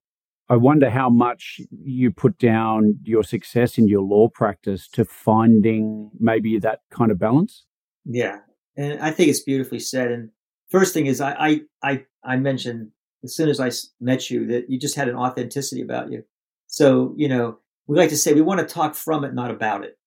I 0.52 0.58
wonder 0.58 0.90
how 0.90 1.10
much 1.10 1.62
you 1.82 2.12
put 2.12 2.38
down 2.38 3.00
your 3.04 3.24
success 3.24 3.78
in 3.78 3.88
your 3.88 4.02
law 4.02 4.28
practice 4.28 4.90
to 4.90 5.06
finding 5.06 6.12
maybe 6.20 6.60
that 6.60 6.82
kind 6.90 7.10
of 7.10 7.18
balance. 7.18 7.64
Yeah. 8.04 8.40
And 8.76 9.00
I 9.00 9.12
think 9.12 9.30
it's 9.30 9.40
beautifully 9.40 9.80
said. 9.80 10.12
And 10.12 10.30
first 10.70 10.94
thing 10.94 11.06
is 11.06 11.22
I, 11.22 11.32
I, 11.32 11.62
I, 11.82 12.06
I 12.26 12.36
mentioned 12.36 12.90
as 13.24 13.34
soon 13.34 13.48
as 13.48 13.62
I 13.62 13.72
met 14.02 14.30
you 14.30 14.46
that 14.48 14.70
you 14.70 14.78
just 14.78 14.98
had 14.98 15.08
an 15.08 15.16
authenticity 15.16 15.82
about 15.82 16.12
you. 16.12 16.26
So, 16.68 17.14
you 17.16 17.30
know, 17.30 17.60
we 17.88 17.96
like 17.96 18.10
to 18.10 18.18
say 18.18 18.34
we 18.34 18.42
want 18.42 18.60
to 18.60 18.74
talk 18.74 18.94
from 18.94 19.24
it, 19.24 19.34
not 19.34 19.52
about 19.52 19.86
it. 19.86 19.98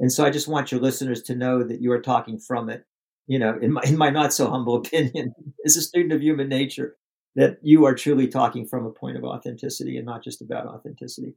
And 0.00 0.10
so 0.10 0.24
I 0.24 0.30
just 0.30 0.48
want 0.48 0.72
your 0.72 0.80
listeners 0.80 1.22
to 1.22 1.36
know 1.36 1.62
that 1.62 1.80
you 1.80 1.92
are 1.92 2.02
talking 2.02 2.40
from 2.40 2.68
it. 2.68 2.84
You 3.28 3.38
know, 3.38 3.56
in 3.62 3.74
my, 3.74 3.82
in 3.84 3.96
my 3.96 4.10
not 4.10 4.32
so 4.32 4.50
humble 4.50 4.74
opinion, 4.84 5.34
as 5.64 5.76
a 5.76 5.82
student 5.82 6.12
of 6.12 6.20
human 6.20 6.48
nature, 6.48 6.96
that 7.34 7.58
you 7.62 7.86
are 7.86 7.94
truly 7.94 8.28
talking 8.28 8.66
from 8.66 8.84
a 8.84 8.90
point 8.90 9.16
of 9.16 9.24
authenticity 9.24 9.96
and 9.96 10.06
not 10.06 10.22
just 10.22 10.42
about 10.42 10.66
authenticity. 10.66 11.34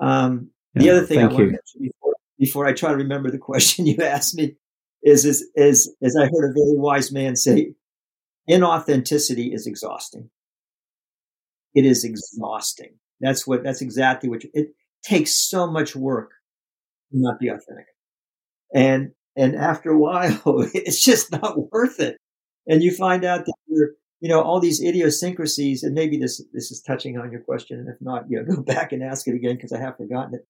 Um, 0.00 0.50
the 0.74 0.90
other 0.90 1.04
thing 1.04 1.18
I 1.18 1.26
want 1.26 1.36
to 1.36 1.44
mention 1.44 1.80
before, 1.80 2.14
before 2.38 2.66
I 2.66 2.72
try 2.72 2.90
to 2.90 2.96
remember 2.96 3.30
the 3.30 3.38
question 3.50 3.86
you 3.86 3.98
asked 4.02 4.34
me 4.34 4.56
is, 5.02 5.24
is, 5.24 5.48
is, 5.54 5.94
as 6.02 6.16
I 6.16 6.24
heard 6.24 6.50
a 6.50 6.54
very 6.54 6.76
wise 6.76 7.12
man 7.12 7.36
say, 7.36 7.74
inauthenticity 8.48 9.54
is 9.54 9.66
exhausting. 9.66 10.30
It 11.74 11.84
is 11.84 12.04
exhausting. 12.04 12.94
That's 13.20 13.46
what, 13.46 13.62
that's 13.62 13.82
exactly 13.82 14.28
what 14.28 14.44
you, 14.44 14.50
it 14.54 14.68
takes 15.04 15.36
so 15.36 15.70
much 15.70 15.94
work 15.94 16.30
to 17.12 17.18
not 17.18 17.38
be 17.38 17.48
authentic. 17.48 17.86
And, 18.74 19.12
and 19.36 19.54
after 19.54 19.90
a 19.90 19.98
while, 19.98 20.40
it's 20.74 21.02
just 21.02 21.30
not 21.30 21.70
worth 21.72 22.00
it. 22.00 22.16
And 22.66 22.82
you 22.82 22.94
find 22.94 23.24
out 23.24 23.46
that 23.46 23.54
you're, 23.66 23.90
you 24.20 24.28
know, 24.28 24.42
all 24.42 24.60
these 24.60 24.82
idiosyncrasies, 24.82 25.82
and 25.82 25.94
maybe 25.94 26.18
this, 26.18 26.42
this 26.52 26.70
is 26.70 26.82
touching 26.82 27.18
on 27.18 27.32
your 27.32 27.40
question. 27.40 27.78
And 27.78 27.88
if 27.88 27.96
not, 28.00 28.24
you 28.28 28.38
know, 28.42 28.56
go 28.56 28.62
back 28.62 28.92
and 28.92 29.02
ask 29.02 29.26
it 29.26 29.34
again 29.34 29.56
because 29.56 29.72
I 29.72 29.80
have 29.80 29.96
forgotten 29.96 30.34
it. 30.34 30.46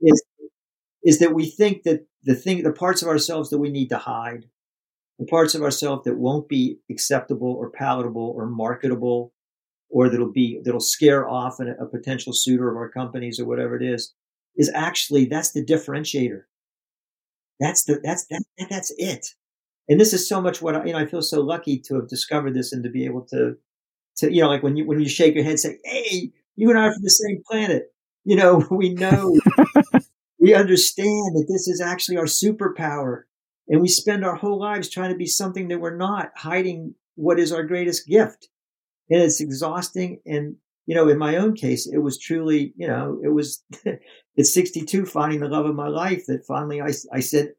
Is, 0.00 0.22
is 1.04 1.18
that 1.18 1.34
we 1.34 1.46
think 1.46 1.82
that 1.82 2.06
the 2.22 2.34
thing, 2.34 2.62
the 2.62 2.72
parts 2.72 3.02
of 3.02 3.08
ourselves 3.08 3.50
that 3.50 3.58
we 3.58 3.70
need 3.70 3.88
to 3.90 3.98
hide, 3.98 4.46
the 5.18 5.26
parts 5.26 5.54
of 5.54 5.62
ourselves 5.62 6.04
that 6.04 6.16
won't 6.16 6.48
be 6.48 6.78
acceptable 6.90 7.52
or 7.52 7.70
palatable 7.70 8.32
or 8.34 8.46
marketable 8.46 9.34
or 9.90 10.08
that'll 10.08 10.32
be 10.32 10.60
that'll 10.64 10.80
scare 10.80 11.28
off 11.28 11.60
a, 11.60 11.72
a 11.82 11.86
potential 11.86 12.32
suitor 12.32 12.70
of 12.70 12.76
our 12.76 12.88
companies 12.88 13.38
or 13.38 13.44
whatever 13.44 13.76
it 13.76 13.82
is 13.82 14.14
is 14.56 14.70
actually 14.74 15.26
that's 15.26 15.52
the 15.52 15.64
differentiator 15.64 16.42
that's 17.58 17.84
the 17.84 18.00
that's 18.02 18.26
that, 18.30 18.42
that's 18.70 18.92
it 18.96 19.34
and 19.90 20.00
this 20.00 20.14
is 20.14 20.26
so 20.26 20.40
much 20.40 20.62
what 20.62 20.74
I, 20.74 20.84
you 20.86 20.92
know 20.94 20.98
i 20.98 21.06
feel 21.06 21.20
so 21.20 21.42
lucky 21.42 21.78
to 21.80 21.96
have 21.96 22.08
discovered 22.08 22.54
this 22.54 22.72
and 22.72 22.82
to 22.84 22.90
be 22.90 23.04
able 23.04 23.26
to 23.26 23.56
to 24.18 24.32
you 24.32 24.40
know 24.40 24.48
like 24.48 24.62
when 24.62 24.76
you 24.76 24.86
when 24.86 25.00
you 25.00 25.08
shake 25.08 25.34
your 25.34 25.44
head 25.44 25.58
say 25.58 25.76
hey 25.84 26.32
you 26.56 26.70
and 26.70 26.78
i 26.78 26.86
are 26.86 26.92
from 26.92 27.02
the 27.02 27.10
same 27.10 27.42
planet. 27.50 27.92
You 28.24 28.36
know 28.36 28.66
we 28.70 28.94
know 28.94 29.34
we 30.40 30.54
understand 30.54 31.36
that 31.36 31.46
this 31.48 31.68
is 31.68 31.80
actually 31.80 32.16
our 32.16 32.24
superpower. 32.24 33.22
And 33.68 33.80
we 33.80 33.88
spend 33.88 34.24
our 34.24 34.34
whole 34.34 34.58
lives 34.58 34.88
trying 34.88 35.12
to 35.12 35.16
be 35.16 35.26
something 35.26 35.68
that 35.68 35.78
we're 35.78 35.96
not 35.96 36.30
hiding 36.34 36.94
what 37.14 37.38
is 37.38 37.52
our 37.52 37.62
greatest 37.62 38.08
gift. 38.08 38.48
And 39.10 39.22
it's 39.22 39.40
exhausting. 39.40 40.20
And, 40.26 40.56
you 40.86 40.96
know, 40.96 41.08
in 41.08 41.18
my 41.18 41.36
own 41.36 41.54
case, 41.54 41.86
it 41.86 41.98
was 41.98 42.18
truly, 42.18 42.72
you 42.76 42.88
know, 42.88 43.20
it 43.22 43.28
was 43.28 43.62
at 43.86 44.46
62 44.46 45.06
finding 45.06 45.38
the 45.38 45.48
love 45.48 45.66
of 45.66 45.76
my 45.76 45.86
life 45.86 46.24
that 46.26 46.46
finally 46.46 46.80
I, 46.80 46.90
I 47.12 47.20
said, 47.20 47.52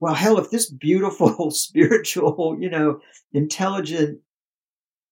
well, 0.00 0.14
hell, 0.14 0.38
if 0.38 0.50
this 0.50 0.70
beautiful, 0.70 1.50
spiritual, 1.50 2.56
you 2.60 2.70
know, 2.70 3.00
intelligent, 3.32 4.20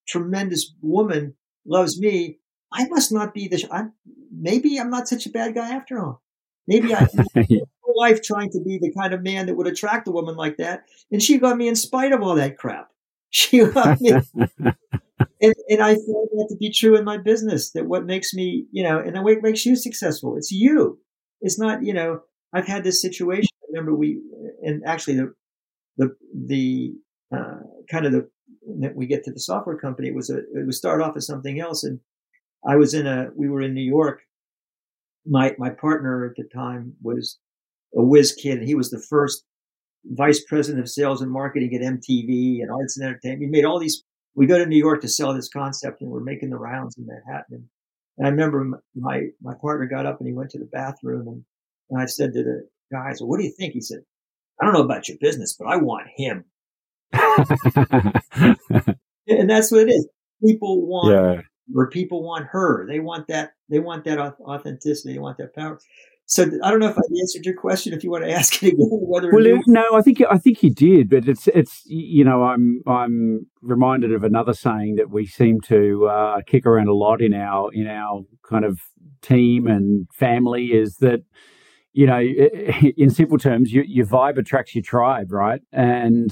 tremendous 0.06 0.74
woman 0.80 1.34
loves 1.66 2.00
me, 2.00 2.38
I 2.72 2.86
must 2.88 3.12
not 3.12 3.34
be 3.34 3.48
the, 3.48 3.66
I'm, 3.70 3.92
maybe 4.32 4.78
I'm 4.78 4.90
not 4.90 5.08
such 5.08 5.26
a 5.26 5.30
bad 5.30 5.54
guy 5.54 5.70
after 5.70 5.98
all. 5.98 6.22
Maybe 6.66 6.94
I 6.94 7.06
whole 7.34 7.94
life 7.96 8.22
trying 8.22 8.50
to 8.50 8.60
be 8.60 8.78
the 8.78 8.92
kind 8.92 9.14
of 9.14 9.22
man 9.22 9.46
that 9.46 9.54
would 9.54 9.66
attract 9.66 10.08
a 10.08 10.10
woman 10.10 10.36
like 10.36 10.58
that. 10.58 10.84
And 11.10 11.22
she 11.22 11.38
got 11.38 11.56
me 11.56 11.68
in 11.68 11.76
spite 11.76 12.12
of 12.12 12.22
all 12.22 12.34
that 12.34 12.58
crap. 12.58 12.88
She 13.30 13.62
loved 13.62 14.00
me 14.00 14.12
and, 15.40 15.54
and 15.68 15.82
I 15.82 15.94
find 15.94 16.28
that 16.32 16.46
to 16.50 16.56
be 16.56 16.70
true 16.70 16.96
in 16.96 17.04
my 17.04 17.18
business. 17.18 17.70
That 17.72 17.86
what 17.86 18.06
makes 18.06 18.34
me, 18.34 18.66
you 18.72 18.82
know, 18.82 18.98
and 18.98 19.22
what 19.22 19.42
makes 19.42 19.64
you 19.66 19.76
successful, 19.76 20.36
it's 20.36 20.50
you. 20.50 20.98
It's 21.40 21.58
not, 21.58 21.84
you 21.84 21.94
know, 21.94 22.20
I've 22.52 22.66
had 22.66 22.84
this 22.84 23.00
situation. 23.00 23.47
Remember 23.70 23.94
we, 23.94 24.20
and 24.62 24.82
actually 24.86 25.16
the, 25.16 25.34
the, 25.96 26.16
the, 26.34 26.94
uh, 27.34 27.60
kind 27.90 28.06
of 28.06 28.12
the, 28.12 28.28
that 28.80 28.94
we 28.94 29.06
get 29.06 29.24
to 29.24 29.32
the 29.32 29.40
software 29.40 29.76
company, 29.76 30.08
it 30.08 30.14
was 30.14 30.30
a, 30.30 30.38
it 30.38 30.66
was 30.66 30.78
start 30.78 31.00
off 31.00 31.16
as 31.16 31.26
something 31.26 31.60
else. 31.60 31.84
And 31.84 32.00
I 32.66 32.76
was 32.76 32.94
in 32.94 33.06
a, 33.06 33.28
we 33.36 33.48
were 33.48 33.62
in 33.62 33.74
New 33.74 33.82
York. 33.82 34.20
My, 35.26 35.54
my 35.58 35.70
partner 35.70 36.26
at 36.26 36.36
the 36.36 36.48
time 36.54 36.94
was 37.02 37.38
a 37.94 38.02
whiz 38.02 38.32
kid. 38.32 38.62
He 38.62 38.74
was 38.74 38.90
the 38.90 39.04
first 39.08 39.44
vice 40.04 40.42
president 40.44 40.82
of 40.82 40.88
sales 40.88 41.20
and 41.20 41.30
marketing 41.30 41.74
at 41.74 41.82
MTV 41.82 42.62
and 42.62 42.70
arts 42.70 42.96
and 42.96 43.06
entertainment. 43.06 43.42
He 43.42 43.48
made 43.48 43.64
all 43.64 43.78
these 43.78 44.04
we 44.38 44.46
go 44.46 44.56
to 44.56 44.66
New 44.66 44.78
York 44.78 45.00
to 45.00 45.08
sell 45.08 45.34
this 45.34 45.48
concept 45.48 46.00
and 46.00 46.08
we're 46.08 46.20
making 46.20 46.50
the 46.50 46.56
rounds 46.56 46.96
in 46.96 47.06
Manhattan. 47.06 47.68
And 48.16 48.26
I 48.26 48.30
remember 48.30 48.80
my, 48.94 49.22
my 49.42 49.54
partner 49.60 49.86
got 49.86 50.06
up 50.06 50.20
and 50.20 50.28
he 50.28 50.32
went 50.32 50.50
to 50.50 50.60
the 50.60 50.68
bathroom 50.70 51.26
and, 51.26 51.44
and 51.90 52.00
I 52.00 52.06
said 52.06 52.32
to 52.34 52.44
the 52.44 52.68
guy, 52.90 53.12
"So 53.14 53.26
what 53.26 53.38
do 53.38 53.44
you 53.44 53.52
think? 53.56 53.74
He 53.74 53.80
said, 53.80 54.00
I 54.60 54.64
don't 54.64 54.74
know 54.74 54.82
about 54.82 55.08
your 55.08 55.18
business, 55.20 55.54
but 55.58 55.66
I 55.66 55.76
want 55.76 56.08
him. 56.16 56.44
and 59.28 59.48
that's 59.48 59.70
what 59.70 59.82
it 59.82 59.90
is. 59.90 60.08
People 60.44 60.86
want, 60.86 61.14
yeah. 61.14 61.42
or 61.74 61.90
people 61.90 62.22
want 62.22 62.46
her. 62.50 62.86
They 62.86 63.00
want 63.00 63.28
that, 63.28 63.52
they 63.68 63.78
want 63.78 64.04
that 64.04 64.18
authenticity. 64.18 65.14
They 65.14 65.18
want 65.18 65.38
that 65.38 65.54
power. 65.54 65.78
So 66.26 66.42
I 66.62 66.70
don't 66.70 66.80
know 66.80 66.88
if 66.88 66.98
I 66.98 67.20
answered 67.20 67.46
your 67.46 67.56
question. 67.56 67.94
If 67.94 68.04
you 68.04 68.10
want 68.10 68.24
to 68.24 68.30
ask 68.30 68.62
it 68.62 68.74
again, 68.74 68.76
whether 68.90 69.30
well, 69.32 69.46
you... 69.46 69.62
no, 69.66 69.94
I 69.94 70.02
think 70.02 70.20
I 70.30 70.36
think 70.36 70.62
you 70.62 70.70
did, 70.70 71.08
but 71.08 71.26
it's 71.26 71.48
it's 71.48 71.82
you 71.86 72.22
know 72.22 72.42
I'm 72.42 72.82
I'm 72.86 73.46
reminded 73.62 74.12
of 74.12 74.24
another 74.24 74.52
saying 74.52 74.96
that 74.96 75.10
we 75.10 75.24
seem 75.24 75.60
to 75.62 76.06
uh, 76.06 76.40
kick 76.46 76.66
around 76.66 76.88
a 76.88 76.94
lot 76.94 77.22
in 77.22 77.32
our 77.32 77.70
in 77.72 77.86
our 77.86 78.24
kind 78.46 78.66
of 78.66 78.78
team 79.22 79.66
and 79.66 80.06
family 80.12 80.66
is 80.66 80.98
that 80.98 81.20
you 81.98 82.06
know 82.06 82.20
in 82.96 83.10
simple 83.10 83.38
terms 83.38 83.72
your, 83.72 83.84
your 83.84 84.06
vibe 84.06 84.38
attracts 84.38 84.74
your 84.74 84.82
tribe, 84.82 85.32
right? 85.32 85.60
And 85.72 86.30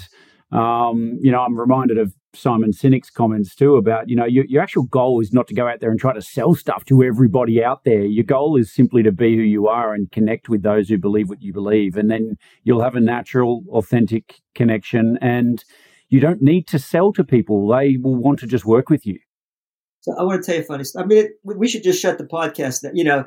um, 0.53 1.19
you 1.21 1.33
know 1.33 1.41
I'm 1.41 1.59
reminded 1.59 1.99
of 1.99 2.15
Simon 2.37 2.71
Sinek's 2.71 3.11
comments 3.11 3.55
too 3.55 3.77
about, 3.77 4.09
you 4.09 4.17
know, 4.17 4.27
your, 4.27 4.45
your 4.45 4.63
actual 4.63 4.85
goal 4.85 5.21
is 5.21 5.33
not 5.33 5.47
to 5.49 5.55
go 5.55 5.67
out 5.67 5.81
there 5.81 5.91
and 5.91 5.99
try 5.99 6.13
to 6.13 6.23
sell 6.23 6.55
stuff 6.55 6.85
to 6.85 7.03
everybody 7.03 7.65
out 7.65 7.85
there. 7.85 8.05
Your 8.05 8.25
goal 8.25 8.57
is 8.57 8.73
simply 8.73 9.03
to 9.03 9.13
be 9.13 9.37
who 9.37 9.43
you 9.43 9.69
are 9.69 9.95
and 9.95 10.13
connect 10.13 10.49
with 10.49 10.63
those 10.63 10.89
who 10.89 10.99
believe 10.99 11.29
what 11.29 11.43
you 11.43 11.53
believe. 11.53 11.97
And 11.97 12.11
then 12.11 12.37
you'll 12.63 12.83
have 12.83 12.95
a 12.95 13.01
natural, 13.01 13.65
authentic 13.71 14.41
connection. 14.55 15.19
And 15.21 15.65
you 16.09 16.21
don't 16.21 16.43
need 16.43 16.67
to 16.69 16.79
sell 16.79 17.13
to 17.15 17.25
people, 17.25 17.67
they 17.69 17.97
will 17.97 18.17
want 18.17 18.39
to 18.41 18.47
just 18.47 18.65
work 18.65 18.91
with 18.91 19.07
you. 19.07 19.19
So 20.03 20.15
I 20.17 20.23
want 20.23 20.41
to 20.41 20.47
tell 20.47 20.55
you 20.55 20.63
a 20.63 20.65
funny 20.65 20.85
story. 20.85 21.05
I 21.05 21.07
mean, 21.09 21.29
we 21.43 21.67
should 21.67 21.83
just 21.83 22.01
shut 22.01 22.17
the 22.17 22.25
podcast 22.25 22.83
down. 22.83 22.95
You 22.95 23.03
know, 23.03 23.25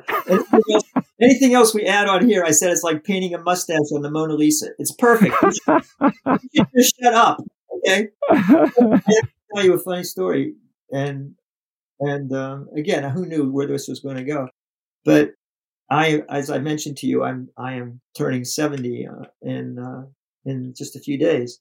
anything 1.20 1.54
else, 1.54 1.74
we 1.74 1.86
add 1.86 2.08
on 2.08 2.26
here, 2.26 2.44
I 2.44 2.50
said 2.50 2.70
it's 2.70 2.82
like 2.82 3.04
painting 3.04 3.34
a 3.34 3.38
mustache 3.38 3.92
on 3.94 4.02
the 4.02 4.10
Mona 4.10 4.34
Lisa. 4.34 4.68
It's 4.78 4.92
perfect. 4.92 5.34
Just 6.76 6.94
shut 7.00 7.14
up. 7.14 7.38
Okay. 7.86 8.08
tell 9.54 9.64
you 9.64 9.74
a 9.74 9.78
funny 9.78 10.04
story, 10.04 10.54
and 10.90 11.34
and 12.00 12.32
um, 12.32 12.68
again, 12.76 13.08
who 13.10 13.26
knew 13.26 13.50
where 13.50 13.66
this 13.66 13.88
was 13.88 14.00
going 14.00 14.16
to 14.16 14.24
go? 14.24 14.48
But 15.04 15.30
I, 15.90 16.22
as 16.28 16.50
I 16.50 16.58
mentioned 16.58 16.96
to 16.98 17.06
you, 17.06 17.24
I'm 17.24 17.48
I 17.56 17.74
am 17.74 18.00
turning 18.16 18.44
seventy 18.44 19.06
uh, 19.06 19.26
in 19.42 19.78
uh, 19.78 20.04
in 20.44 20.74
just 20.76 20.96
a 20.96 21.00
few 21.00 21.18
days, 21.18 21.60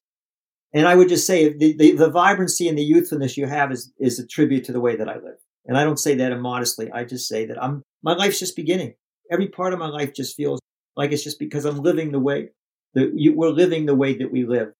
and 0.74 0.88
I 0.88 0.96
would 0.96 1.10
just 1.10 1.25
say 1.25 1.54
the, 1.54 1.75
the, 1.78 1.92
the 1.94 2.10
vibrancy 2.10 2.68
and 2.68 2.78
the 2.78 2.84
youthfulness 2.84 3.38
you 3.38 3.48
have 3.48 3.72
is 3.72 3.92
is 4.00 4.20
a 4.20 4.28
tribute 4.28 4.66
to 4.66 4.72
the 4.72 4.82
way 4.82 4.96
that 4.96 5.10
I 5.10 5.16
live. 5.16 5.38
And 5.66 5.78
I 5.78 5.84
don't 5.84 6.00
say 6.00 6.16
that 6.16 6.32
immodestly. 6.32 6.92
I 6.92 7.04
just 7.04 7.28
say 7.28 7.46
that 7.46 7.62
I'm 7.62 7.84
my 8.04 8.13
life's 8.13 8.39
just 8.39 8.56
beginning, 8.56 8.94
every 9.31 9.48
part 9.48 9.74
of 9.74 9.79
my 9.79 9.88
life 9.88 10.13
just 10.13 10.36
feels 10.36 10.59
like 10.95 11.12
it's 11.12 11.24
just 11.24 11.39
because 11.39 11.65
I'm 11.65 11.79
living 11.79 12.12
the 12.12 12.19
way 12.19 12.50
that 12.93 13.12
you, 13.15 13.36
we're 13.36 13.50
living 13.50 13.86
the 13.86 13.95
way 13.95 14.17
that 14.17 14.31
we 14.31 14.45
live. 14.45 14.74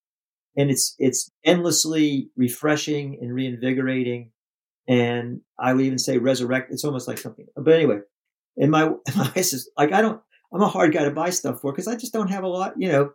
And 0.58 0.70
it's, 0.70 0.96
it's 1.00 1.29
endlessly 1.46 2.29
refreshing 2.36 3.18
and 3.22 3.34
reinvigorating. 3.34 4.32
And 4.88 5.41
I 5.60 5.74
would 5.74 5.86
even 5.86 6.00
say 6.00 6.18
resurrect. 6.18 6.72
It's 6.72 6.84
almost 6.84 7.08
like 7.08 7.20
something, 7.20 7.46
but 7.56 7.74
anyway, 7.74 8.00
and 8.58 8.72
my, 8.72 8.86
my 9.15 9.32
wife 9.36 9.38
is 9.38 9.70
like, 9.77 9.94
I 9.94 10.01
don't, 10.01 10.22
I'm 10.53 10.62
a 10.62 10.68
hard 10.68 10.94
guy 10.94 11.03
to 11.03 11.12
buy 11.12 11.29
stuff 11.29 11.62
for 11.62 11.72
because 11.72 11.88
I 11.88 11.96
just 11.96 12.12
don't 12.13 12.29
have 12.29 12.44
a 12.44 12.48
lot, 12.48 12.74
you 12.77 12.91
know, 12.91 13.12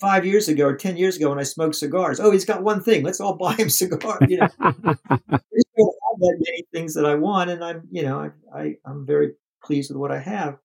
five 0.00 0.26
years 0.26 0.48
ago 0.48 0.66
or 0.66 0.76
10 0.76 0.96
years 0.96 1.16
ago 1.16 1.30
when 1.30 1.38
I 1.38 1.44
smoked 1.44 1.76
cigars. 1.76 2.18
Oh, 2.18 2.30
he's 2.32 2.44
got 2.44 2.62
one 2.62 2.82
thing. 2.82 3.04
Let's 3.04 3.20
all 3.20 3.34
buy 3.38 3.54
him 3.54 3.70
cigars. 3.70 4.26
You 4.28 4.38
know, 4.38 4.48
I 4.58 4.72
don't 4.72 5.96
have 6.02 6.18
that 6.18 6.36
many 6.40 6.64
things 6.72 6.94
that 6.94 7.06
I 7.06 7.14
want. 7.14 7.50
And 7.50 7.62
I'm, 7.62 7.86
you 7.90 8.02
know, 8.02 8.18
I, 8.18 8.58
I, 8.58 8.76
I'm 8.84 9.06
very 9.06 9.34
pleased 9.64 9.90
with 9.90 9.98
what 9.98 10.12
I 10.12 10.20
have. 10.20 10.58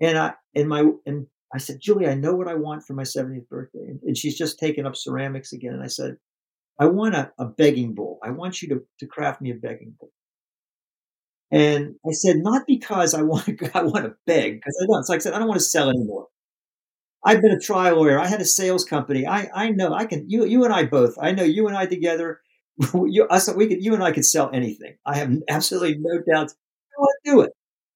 And 0.00 0.18
I, 0.18 0.34
and 0.54 0.68
my, 0.68 0.90
and 1.06 1.26
I 1.54 1.58
said, 1.58 1.80
Julie, 1.80 2.08
I 2.08 2.14
know 2.14 2.34
what 2.34 2.48
I 2.48 2.54
want 2.54 2.84
for 2.84 2.94
my 2.94 3.04
70th 3.04 3.48
birthday. 3.48 3.86
And, 3.88 4.00
and 4.02 4.16
she's 4.16 4.36
just 4.38 4.58
taken 4.58 4.86
up 4.86 4.96
ceramics 4.96 5.52
again. 5.52 5.74
And 5.74 5.82
I 5.82 5.88
said, 5.88 6.16
I 6.80 6.86
want 6.86 7.14
a, 7.14 7.32
a 7.38 7.46
begging 7.46 7.94
bowl. 7.94 8.18
I 8.22 8.30
want 8.30 8.62
you 8.62 8.68
to, 8.70 8.82
to 9.00 9.06
craft 9.06 9.40
me 9.40 9.50
a 9.50 9.54
begging 9.54 9.94
bowl. 9.98 10.10
And 11.50 11.96
I 12.06 12.12
said, 12.12 12.36
not 12.38 12.62
because 12.66 13.12
I 13.14 13.22
want 13.22 13.44
to, 13.46 13.70
I 13.74 13.82
want 13.82 14.04
to 14.04 14.14
beg, 14.26 14.54
because 14.54 14.76
I 14.82 14.86
don't. 14.86 15.08
Like 15.08 15.16
I 15.16 15.20
said, 15.20 15.34
I 15.34 15.38
don't 15.38 15.48
want 15.48 15.60
to 15.60 15.66
sell 15.66 15.90
anymore. 15.90 16.28
I've 17.24 17.40
been 17.40 17.52
a 17.52 17.60
trial 17.60 17.96
lawyer. 17.96 18.18
I 18.18 18.26
had 18.26 18.40
a 18.40 18.44
sales 18.44 18.84
company. 18.84 19.26
I, 19.26 19.48
I 19.54 19.70
know 19.70 19.92
I 19.94 20.06
can, 20.06 20.28
you, 20.28 20.44
you 20.44 20.64
and 20.64 20.72
I 20.72 20.84
both, 20.84 21.14
I 21.20 21.30
know 21.32 21.44
you 21.44 21.68
and 21.68 21.76
I 21.76 21.86
together, 21.86 22.40
you, 22.94 23.24
us, 23.24 23.52
we 23.54 23.68
could, 23.68 23.84
you 23.84 23.94
and 23.94 24.02
I 24.02 24.12
could 24.12 24.24
sell 24.24 24.50
anything. 24.52 24.96
I 25.06 25.16
have 25.18 25.32
absolutely 25.48 25.98
no 26.00 26.20
doubt. 26.28 26.50
I 26.50 27.00
want 27.00 27.14
to 27.24 27.30
do 27.30 27.40
it. 27.42 27.52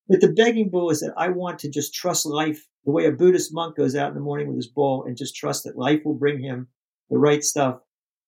But 0.08 0.20
the 0.20 0.32
begging 0.32 0.70
bowl 0.70 0.90
is 0.90 1.00
that 1.00 1.14
I 1.16 1.28
want 1.28 1.58
to 1.60 1.70
just 1.70 1.94
trust 1.94 2.26
life 2.26 2.64
the 2.84 2.92
way 2.92 3.06
a 3.06 3.12
Buddhist 3.12 3.52
monk 3.52 3.76
goes 3.76 3.96
out 3.96 4.08
in 4.08 4.14
the 4.14 4.20
morning 4.20 4.46
with 4.46 4.56
his 4.56 4.68
bowl 4.68 5.04
and 5.04 5.16
just 5.16 5.34
trust 5.34 5.64
that 5.64 5.76
life 5.76 6.02
will 6.04 6.14
bring 6.14 6.40
him 6.40 6.68
the 7.10 7.18
right 7.18 7.42
stuff. 7.42 7.80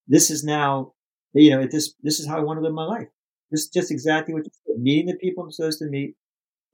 This 0.07 0.29
is 0.29 0.43
now, 0.43 0.93
you 1.33 1.51
know, 1.51 1.65
this, 1.65 1.93
this 2.01 2.19
is 2.19 2.27
how 2.27 2.37
I 2.37 2.43
want 2.43 2.57
to 2.57 2.63
live 2.63 2.73
my 2.73 2.83
life. 2.83 3.07
This 3.51 3.61
is 3.61 3.69
just 3.69 3.91
exactly 3.91 4.33
what 4.33 4.45
meeting 4.77 5.07
the 5.07 5.15
people 5.15 5.43
I'm 5.43 5.51
supposed 5.51 5.79
to 5.79 5.85
meet. 5.85 6.15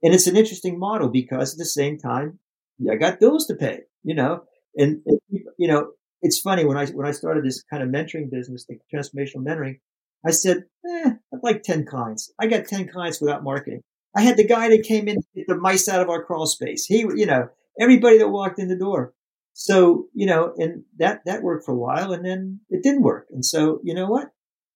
And 0.02 0.12
it's 0.12 0.26
an 0.26 0.36
interesting 0.36 0.78
model 0.78 1.08
because 1.08 1.54
at 1.54 1.58
the 1.58 1.64
same 1.64 1.98
time, 1.98 2.38
yeah, 2.78 2.92
I 2.92 2.96
got 2.96 3.20
bills 3.20 3.46
to 3.46 3.54
pay, 3.54 3.80
you 4.02 4.14
know, 4.14 4.42
and, 4.76 5.00
and, 5.06 5.20
you 5.58 5.68
know, 5.68 5.92
it's 6.20 6.40
funny 6.40 6.64
when 6.64 6.76
I, 6.76 6.86
when 6.86 7.06
I 7.06 7.12
started 7.12 7.44
this 7.44 7.62
kind 7.62 7.82
of 7.82 7.88
mentoring 7.88 8.30
business, 8.30 8.66
the 8.66 8.78
transformational 8.92 9.44
mentoring, 9.46 9.80
I 10.24 10.32
said, 10.32 10.64
eh, 10.86 11.10
I'd 11.32 11.40
like 11.42 11.62
10 11.62 11.86
clients. 11.86 12.32
I 12.38 12.46
got 12.46 12.66
10 12.66 12.88
clients 12.88 13.20
without 13.20 13.44
marketing. 13.44 13.82
I 14.16 14.22
had 14.22 14.38
the 14.38 14.46
guy 14.46 14.70
that 14.70 14.82
came 14.82 15.08
in 15.08 15.18
the 15.46 15.56
mice 15.56 15.88
out 15.88 16.00
of 16.00 16.08
our 16.08 16.24
crawl 16.24 16.46
space. 16.46 16.86
He, 16.86 17.00
you 17.00 17.26
know, 17.26 17.48
everybody 17.78 18.18
that 18.18 18.30
walked 18.30 18.58
in 18.58 18.68
the 18.68 18.78
door. 18.78 19.12
So, 19.52 20.06
you 20.14 20.26
know, 20.26 20.54
and 20.56 20.84
that, 20.98 21.20
that 21.26 21.42
worked 21.42 21.66
for 21.66 21.72
a 21.72 21.78
while 21.78 22.12
and 22.12 22.24
then 22.24 22.60
it 22.70 22.82
didn't 22.82 23.02
work. 23.02 23.26
And 23.30 23.44
so, 23.44 23.80
you 23.84 23.94
know 23.94 24.06
what? 24.06 24.28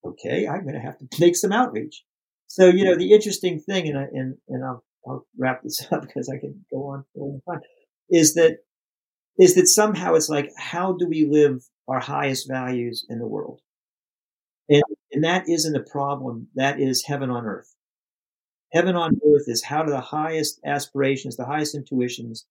Okay. 0.05 0.47
I'm 0.47 0.63
going 0.63 0.75
to 0.75 0.81
have 0.81 0.99
to 0.99 1.07
make 1.19 1.37
some 1.37 1.53
outreach. 1.53 2.05
So, 2.49 2.67
you 2.67 2.85
know, 2.85 2.97
the 2.97 3.13
interesting 3.13 3.61
thing, 3.61 3.89
and 3.89 3.99
I, 3.99 4.03
and, 4.13 4.37
and 4.49 4.65
I'll, 4.65 4.85
I'll 5.07 5.27
wrap 5.39 5.63
this 5.63 5.87
up 5.93 6.03
because 6.03 6.29
I 6.29 6.39
can 6.39 6.65
go 6.71 6.89
on 6.89 7.05
for 7.15 7.21
a 7.21 7.25
long 7.25 7.41
time, 7.49 7.61
is 8.11 8.35
that, 8.35 8.59
is 9.39 9.55
that 9.55 9.69
somehow 9.69 10.15
it's 10.15 10.29
like, 10.29 10.51
how 10.59 10.93
do 10.93 11.07
we 11.09 11.27
live 11.31 11.63
our 11.89 12.01
highest 12.01 12.47
values 12.47 13.07
in 13.09 13.19
the 13.19 13.27
world? 13.27 13.61
And, 14.69 14.83
and 15.13 15.25
that 15.25 15.49
isn't 15.49 15.77
a 15.77 15.83
problem. 15.91 16.49
That 16.55 16.79
is 16.79 17.05
heaven 17.07 17.31
on 17.31 17.47
earth. 17.47 17.75
Heaven 18.73 18.97
on 18.97 19.21
earth 19.27 19.45
is 19.49 19.65
how 19.65 19.83
do 19.83 19.91
the 19.91 20.01
highest 20.01 20.61
aspirations, 20.65 21.37
the 21.37 21.45
highest 21.45 21.75
intuitions, 21.75 22.47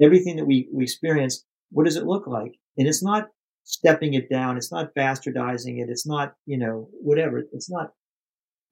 everything 0.00 0.36
that 0.36 0.46
we, 0.46 0.68
we 0.72 0.84
experience, 0.84 1.44
what 1.70 1.84
does 1.84 1.96
it 1.96 2.06
look 2.06 2.26
like? 2.26 2.58
And 2.78 2.86
it's 2.86 3.02
not 3.02 3.28
stepping 3.64 4.14
it 4.14 4.30
down. 4.30 4.56
It's 4.56 4.70
not 4.70 4.94
bastardizing 4.94 5.82
it. 5.82 5.88
It's 5.88 6.06
not, 6.06 6.34
you 6.46 6.56
know, 6.56 6.88
whatever. 6.92 7.42
It's 7.52 7.70
not 7.70 7.92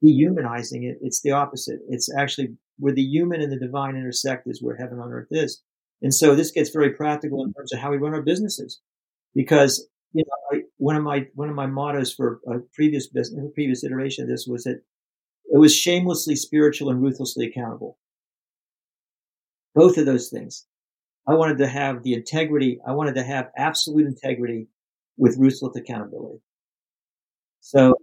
dehumanizing 0.03 0.85
it. 0.85 0.99
It's 1.01 1.21
the 1.23 1.33
opposite. 1.33 1.81
It's 1.89 2.09
actually 2.17 2.57
where 2.79 2.93
the 2.93 3.03
human 3.03 3.41
and 3.41 3.53
the 3.53 3.59
divine 3.59 3.97
intersect 3.97 4.47
is 4.47 4.63
where 4.63 4.77
heaven 4.77 5.01
on 5.01 5.11
earth 5.11 5.29
is. 5.31 5.63
And 6.03 6.15
so 6.15 6.35
this 6.35 6.51
gets 6.51 6.71
very 6.71 6.91
practical 6.91 7.45
in 7.45 7.53
terms 7.53 7.73
of 7.73 7.81
how 7.81 7.91
we 7.91 7.97
run 7.97 8.15
our 8.15 8.23
businesses 8.23 8.81
because, 9.35 9.89
you 10.13 10.25
know, 10.27 10.59
I, 10.59 10.63
one 10.77 10.97
of 10.97 11.03
my, 11.03 11.27
one 11.35 11.49
of 11.49 11.57
my 11.57 11.67
mottos 11.67 12.13
for 12.13 12.41
a 12.47 12.59
previous 12.75 13.09
business, 13.09 13.45
a 13.45 13.55
previous 13.55 13.83
iteration 13.83 14.25
of 14.25 14.31
this 14.31 14.47
was 14.47 14.65
that 14.65 14.83
it 15.55 15.59
was 15.59 15.73
shamelessly 15.73 16.35
spiritual 16.35 16.91
and 16.91 17.01
ruthlessly 17.01 17.47
accountable. 17.47 17.97
Both 19.77 19.99
of 19.99 20.05
those 20.05 20.29
things. 20.29 20.67
I 21.29 21.35
wanted 21.35 21.59
to 21.59 21.69
have 21.69 22.03
the 22.03 22.15
integrity. 22.15 22.81
I 22.85 22.91
wanted 22.91 23.15
to 23.15 23.23
have 23.23 23.51
absolute 23.57 24.05
integrity 24.05 24.67
with 25.17 25.39
ruthless 25.39 25.77
accountability. 25.77 26.41
So 27.61 27.95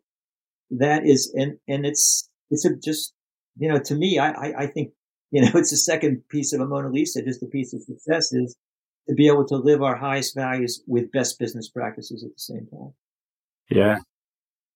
that 0.72 1.06
is, 1.06 1.34
and, 1.36 1.58
and 1.68 1.86
it's, 1.86 2.30
it's 2.52 2.64
a 2.64 2.74
just, 2.78 3.14
you 3.58 3.68
know, 3.68 3.80
to 3.80 3.96
me, 3.96 4.18
I, 4.18 4.30
I, 4.30 4.54
I 4.60 4.68
think, 4.68 4.94
you 5.32 5.42
know, 5.42 5.52
it's 5.56 5.72
the 5.72 5.78
second 5.78 6.24
piece 6.30 6.54
of 6.54 6.62
a 6.62 6.66
Mona 6.66 6.88
Lisa, 6.88 7.22
just 7.22 7.44
a 7.44 7.48
piece 7.48 7.74
of 7.74 7.82
success 7.82 8.32
is 8.32 8.56
to 9.10 9.14
be 9.14 9.28
able 9.28 9.46
to 9.48 9.58
live 9.58 9.82
our 9.82 9.98
highest 9.98 10.36
values 10.36 10.82
with 10.88 11.12
best 11.12 11.38
business 11.38 11.70
practices 11.70 12.24
at 12.24 12.30
the 12.30 12.40
same 12.40 12.66
time. 12.68 12.94
Yeah. 13.70 13.98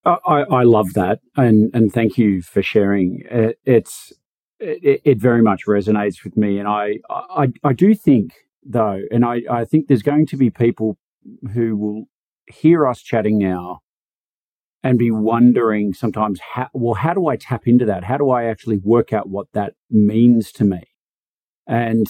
I, 0.05 0.41
I 0.41 0.63
love 0.63 0.93
that, 0.93 1.19
and 1.35 1.73
and 1.73 1.91
thank 1.91 2.17
you 2.17 2.41
for 2.41 2.61
sharing. 2.61 3.23
It, 3.29 3.59
it's 3.65 4.13
it, 4.59 5.01
it, 5.03 5.17
very 5.19 5.41
much 5.41 5.65
resonates 5.67 6.23
with 6.23 6.37
me, 6.37 6.59
and 6.59 6.67
I, 6.67 6.99
I 7.09 7.51
I 7.63 7.73
do 7.73 7.95
think 7.95 8.33
though, 8.63 9.01
and 9.11 9.25
I 9.25 9.41
I 9.49 9.65
think 9.65 9.87
there's 9.87 10.03
going 10.03 10.27
to 10.27 10.37
be 10.37 10.49
people 10.49 10.97
who 11.53 11.75
will 11.75 12.05
hear 12.47 12.85
us 12.85 13.01
chatting 13.01 13.39
now 13.39 13.79
and 14.83 14.99
be 14.99 15.09
wondering 15.09 15.93
sometimes 15.93 16.39
how 16.39 16.69
well 16.73 16.93
how 16.93 17.13
do 17.13 17.27
I 17.27 17.35
tap 17.35 17.67
into 17.67 17.85
that? 17.85 18.03
How 18.03 18.17
do 18.17 18.29
I 18.29 18.45
actually 18.45 18.77
work 18.77 19.11
out 19.11 19.27
what 19.27 19.47
that 19.53 19.73
means 19.89 20.51
to 20.53 20.63
me? 20.63 20.83
And 21.67 22.05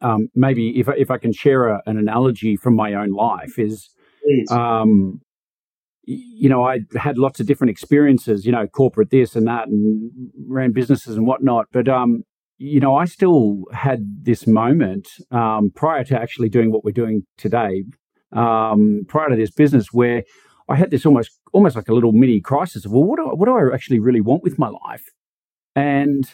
um, 0.00 0.28
maybe 0.34 0.78
if 0.78 0.88
I, 0.88 0.94
if 0.96 1.10
I 1.10 1.18
can 1.18 1.32
share 1.32 1.68
a, 1.68 1.82
an 1.86 1.96
analogy 1.96 2.56
from 2.56 2.74
my 2.74 2.94
own 2.94 3.10
life 3.10 3.58
is 3.58 3.88
um, 4.50 5.20
you 6.10 6.48
know, 6.48 6.64
I 6.64 6.80
had 6.98 7.18
lots 7.18 7.38
of 7.38 7.46
different 7.46 7.70
experiences, 7.70 8.46
you 8.46 8.52
know, 8.52 8.66
corporate 8.66 9.10
this 9.10 9.36
and 9.36 9.46
that, 9.46 9.68
and 9.68 10.10
ran 10.46 10.72
businesses 10.72 11.18
and 11.18 11.26
whatnot. 11.26 11.66
But, 11.70 11.86
um, 11.86 12.22
you 12.56 12.80
know, 12.80 12.96
I 12.96 13.04
still 13.04 13.64
had 13.74 14.00
this 14.22 14.46
moment 14.46 15.06
um, 15.30 15.70
prior 15.74 16.04
to 16.04 16.18
actually 16.18 16.48
doing 16.48 16.72
what 16.72 16.82
we're 16.82 16.92
doing 16.92 17.24
today, 17.36 17.84
um, 18.32 19.02
prior 19.06 19.28
to 19.28 19.36
this 19.36 19.50
business, 19.50 19.92
where 19.92 20.22
I 20.70 20.76
had 20.76 20.90
this 20.90 21.04
almost 21.04 21.30
almost 21.52 21.76
like 21.76 21.88
a 21.88 21.94
little 21.94 22.12
mini 22.12 22.40
crisis 22.40 22.86
of, 22.86 22.92
well, 22.92 23.04
what 23.04 23.18
do 23.18 23.26
I, 23.28 23.34
what 23.34 23.46
do 23.46 23.54
I 23.54 23.74
actually 23.74 24.00
really 24.00 24.22
want 24.22 24.42
with 24.42 24.58
my 24.58 24.68
life? 24.68 25.04
And 25.76 26.24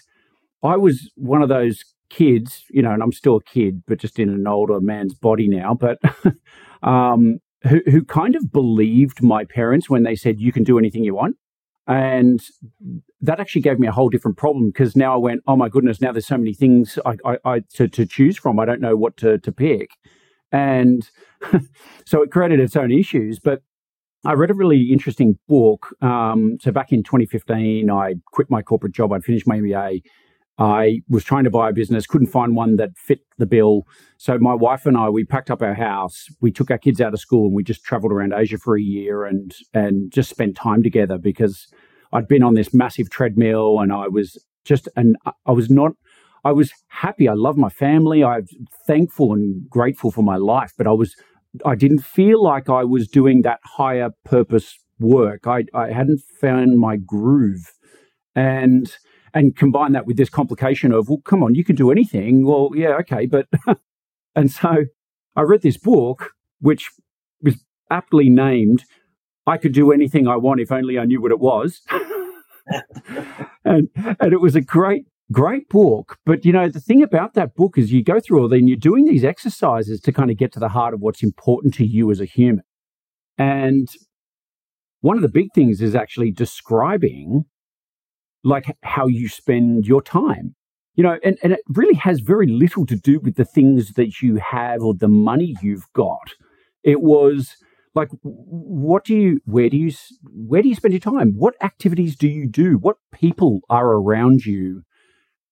I 0.63 0.77
was 0.77 1.11
one 1.17 1.43
of 1.43 1.49
those 1.49 1.83
kids, 2.11 2.65
you 2.71 2.81
know, 2.81 2.93
and 2.93 3.03
I'm 3.03 3.13
still 3.13 3.37
a 3.37 3.43
kid, 3.43 3.83
but 3.89 3.99
just 3.99 4.21
in 4.21 4.29
an 4.29 4.47
older 4.47 4.81
man's 4.81 5.15
body 5.15 5.49
now. 5.49 5.75
But 5.75 5.99
um, 6.89 7.39
who, 7.69 7.81
who 7.87 8.05
kind 8.05 8.37
of 8.37 8.53
believed 8.53 9.23
my 9.23 9.45
parents 9.45 9.89
when 9.89 10.03
they 10.03 10.15
said, 10.15 10.41
you 10.41 10.53
can 10.53 10.65
do 10.65 10.79
anything 10.79 11.05
you 11.05 11.15
want. 11.15 11.37
And 11.87 12.41
that 13.21 13.41
actually 13.41 13.61
gave 13.61 13.79
me 13.79 13.87
a 13.87 13.93
whole 13.93 14.09
different 14.09 14.37
problem 14.37 14.67
because 14.69 14.97
now 14.97 15.15
I 15.15 15.19
went, 15.19 15.43
oh 15.47 15.57
my 15.57 15.69
goodness, 15.69 16.01
now 16.01 16.13
there's 16.13 16.27
so 16.27 16.39
many 16.39 16.55
things 16.55 16.99
I, 17.05 17.17
I, 17.25 17.39
I 17.45 17.61
to, 17.75 17.89
to 17.89 18.07
choose 18.07 18.39
from. 18.39 18.59
I 18.59 18.65
don't 18.65 18.81
know 18.81 18.97
what 18.97 19.17
to, 19.19 19.39
to 19.39 19.53
pick. 19.53 19.91
And 20.51 21.09
so 22.07 22.23
it 22.23 22.31
created 22.31 22.61
its 22.61 22.77
own 22.77 22.91
issues. 22.91 23.39
But 23.39 23.63
I 24.25 24.33
read 24.33 24.51
a 24.51 24.55
really 24.55 24.91
interesting 24.91 25.39
book. 25.47 25.95
Um, 26.01 26.57
so 26.61 26.73
back 26.73 26.93
in 26.93 27.03
2015, 27.03 27.91
I 27.91 28.15
quit 28.33 28.51
my 28.51 28.63
corporate 28.63 28.95
job. 28.95 29.13
I'd 29.13 29.25
finished 29.25 29.47
my 29.47 29.59
MBA 29.59 30.03
I 30.59 31.01
was 31.09 31.25
trying 31.25 31.45
to 31.45 31.51
buy 31.51 31.71
a 31.71 31.73
business, 31.73 32.07
couldn't 32.07 32.29
find 32.29 32.55
one 32.55 32.77
that 32.77 32.97
fit 32.97 33.21
the 33.39 33.47
bill. 33.47 33.83
So 34.19 34.39
my 34.39 34.55
wife 34.55 34.87
and 34.87 34.97
I, 34.97 35.09
we 35.09 35.25
packed 35.25 35.51
up 35.51 35.63
our 35.63 35.75
house, 35.75 36.27
we 36.41 36.53
took 36.53 36.71
our 36.71 36.79
kids 36.79 37.01
out 37.01 37.13
of 37.13 37.21
school, 37.21 37.47
and 37.47 37.55
we 37.55 37.65
just 37.65 37.83
traveled 37.83 38.13
around 38.13 38.33
Asia 38.33 38.59
for 38.59 38.77
a 38.77 38.83
year 38.83 39.25
and 39.25 39.53
and 39.73 40.13
just 40.13 40.31
spent 40.31 40.57
time 40.57 40.83
together 40.83 41.19
because 41.19 41.67
I'd 42.13 42.29
been 42.29 42.45
on 42.45 42.55
this 42.55 42.73
massive 42.73 43.11
treadmill 43.11 43.81
and 43.81 43.93
I 43.93 44.07
was 44.07 44.43
just 44.65 44.89
and 44.97 45.17
I 45.45 45.53
was 45.53 45.69
not 45.69 45.93
I 46.45 46.53
was 46.53 46.73
happy. 46.89 47.29
I 47.29 47.33
love 47.35 47.57
my 47.57 47.71
family. 47.71 48.23
I'm 48.23 48.47
thankful 48.87 49.33
and 49.33 49.69
grateful 49.69 50.11
for 50.13 50.23
my 50.23 50.37
life, 50.37 50.73
but 50.79 50.87
I 50.87 50.93
was 50.93 51.17
I 51.65 51.75
didn't 51.75 52.01
feel 52.01 52.43
like 52.43 52.69
I 52.69 52.85
was 52.85 53.09
doing 53.09 53.43
that 53.43 53.59
higher 53.65 54.11
purpose 54.25 54.79
work. 55.01 55.47
I 55.47 55.65
I 55.75 55.91
hadn't 55.91 56.21
found 56.41 56.79
my 56.79 56.97
groove. 56.97 57.73
And 58.37 58.93
and 59.35 59.57
combine 59.57 59.93
that 59.93 60.07
with 60.07 60.17
this 60.17 60.31
complication 60.31 60.93
of, 60.93 61.09
well, 61.09 61.21
come 61.25 61.43
on, 61.43 61.55
you 61.55 61.65
can 61.65 61.75
do 61.75 61.91
anything. 61.91 62.47
Well, 62.47 62.71
yeah, 62.75 62.97
okay. 63.01 63.27
But, 63.27 63.49
and 64.37 64.51
so 64.51 64.85
I 65.35 65.43
read 65.43 65.63
this 65.63 65.77
book, 65.77 66.31
which 66.61 66.91
was 67.43 67.57
aptly 67.91 68.31
named, 68.31 68.85
I 69.47 69.59
Could 69.59 69.73
Do 69.73 69.93
Anything 69.93 70.29
I 70.29 70.37
Want 70.37 70.61
If 70.61 70.73
Only 70.73 70.99
I 70.99 71.05
Knew 71.05 71.21
What 71.21 71.33
It 71.33 71.41
Was. 71.41 71.83
and, 73.65 73.89
and 73.95 74.33
it 74.33 74.41
was 74.41 74.55
a 74.55 74.61
great 74.61 75.07
great 75.33 75.69
book. 75.69 76.19
But 76.25 76.45
you 76.45 76.53
know, 76.53 76.69
the 76.69 76.81
thing 76.81 77.03
about 77.03 77.35
that 77.35 77.55
book 77.55 77.77
is 77.77 77.93
you 77.93 78.05
go 78.05 78.21
through 78.21 78.43
all, 78.43 78.49
then 78.49 78.69
you're 78.69 78.77
doing 78.77 79.05
these 79.05 79.25
exercises 79.25 80.01
to 80.01 80.13
kind 80.13 80.31
of 80.31 80.37
get 80.37 80.53
to 80.53 80.61
the 80.61 80.69
heart 80.69 80.95
of 80.95 81.01
what's 81.01 81.23
important 81.23 81.75
to 81.75 81.85
you 81.87 82.11
as 82.11 82.21
a 82.21 82.27
human. 82.27 82.65
And 83.39 83.89
one 85.01 85.17
of 85.17 85.23
the 85.23 85.29
big 85.29 85.49
things 85.55 85.81
is 85.81 85.95
actually 85.95 86.31
describing 86.31 87.47
like 88.45 88.77
how 88.83 89.07
you 89.07 89.29
spend 89.29 89.87
your 89.87 90.03
time. 90.03 90.55
You 90.95 91.03
know, 91.03 91.19
and, 91.25 91.37
and 91.43 91.53
it 91.55 91.61
really 91.69 91.97
has 91.97 92.21
very 92.21 92.47
little 92.47 92.87
to 92.87 92.95
do 92.95 93.19
with 93.19 93.35
the 93.35 93.45
things 93.45 93.95
that 93.95 94.23
you 94.23 94.37
have 94.37 94.81
or 94.83 94.95
the 94.95 95.09
money 95.09 95.57
you've 95.61 95.93
got. 95.93 96.35
It 96.85 97.01
was 97.01 97.57
like 97.95 98.09
what 98.23 99.05
do 99.05 99.17
you 99.17 99.41
where 99.45 99.69
do 99.69 99.77
you 99.77 99.93
where 100.23 100.63
do 100.63 100.69
you 100.69 100.75
spend 100.75 100.93
your 100.93 101.01
time 101.01 101.35
what 101.37 101.55
activities 101.63 102.17
do 102.17 102.29
you 102.29 102.49
do 102.49 102.77
what 102.77 102.97
people 103.13 103.61
are 103.71 103.93
around 103.93 104.45
you 104.45 104.83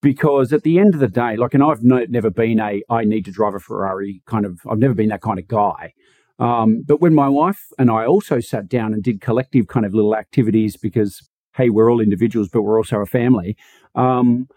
because 0.00 0.52
at 0.52 0.62
the 0.62 0.78
end 0.78 0.94
of 0.94 1.00
the 1.00 1.09
day 1.09 1.37
like 1.37 1.55
and 1.55 1.62
i've 1.62 1.83
no, 1.83 2.05
never 2.09 2.31
been 2.31 2.61
a 2.61 2.83
i 2.90 3.05
need 3.05 3.24
to 3.24 3.31
drive 3.31 3.55
a 3.55 3.61
ferrari 3.61 4.22
kind 4.26 4.44
of 4.44 4.61
i've 4.68 4.78
never 4.78 4.94
been 4.94 5.09
that 5.09 5.22
kind 5.22 5.38
of 5.38 5.46
guy 5.46 5.92
um, 6.38 6.83
but 6.85 7.00
when 7.00 7.14
my 7.14 7.28
wife 7.28 7.66
and 7.78 7.90
i 7.90 8.05
also 8.05 8.40
sat 8.40 8.68
down 8.68 8.92
and 8.92 9.02
did 9.02 9.20
collective 9.20 9.68
kind 9.68 9.87
of 9.87 9.94
little 9.94 10.16
activities 10.16 10.76
because 10.76 11.28
hey 11.54 11.70
we're 11.70 11.90
all 11.90 12.00
individuals 12.00 12.48
but 12.48 12.62
we're 12.62 12.78
also 12.78 12.98
a 12.98 13.06
family 13.06 13.56
um, 13.94 14.48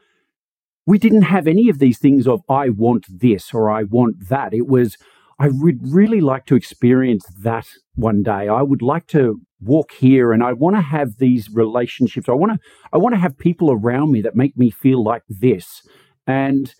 we 0.85 0.97
didn't 0.99 1.23
have 1.23 1.47
any 1.47 1.69
of 1.69 1.79
these 1.79 1.97
things 1.97 2.27
of 2.27 2.41
i 2.49 2.69
want 2.69 3.05
this 3.09 3.53
or 3.53 3.69
i 3.69 3.83
want 3.83 4.29
that 4.29 4.53
it 4.53 4.67
was 4.67 4.97
I 5.37 5.49
would 5.49 5.79
really 5.81 6.21
like 6.21 6.45
to 6.45 6.55
experience 6.55 7.25
that 7.39 7.67
one 7.95 8.23
day. 8.23 8.47
I 8.47 8.61
would 8.61 8.81
like 8.81 9.07
to 9.07 9.41
walk 9.59 9.91
here 9.93 10.31
and 10.31 10.43
I 10.43 10.53
want 10.53 10.75
to 10.75 10.81
have 10.81 11.17
these 11.17 11.49
relationships. 11.49 12.29
I 12.29 12.33
want 12.33 12.53
to 12.53 12.59
I 12.93 12.97
want 12.97 13.15
to 13.15 13.19
have 13.19 13.37
people 13.37 13.71
around 13.71 14.11
me 14.11 14.21
that 14.21 14.35
make 14.35 14.57
me 14.57 14.69
feel 14.69 15.03
like 15.03 15.23
this. 15.27 15.81
And 16.25 16.73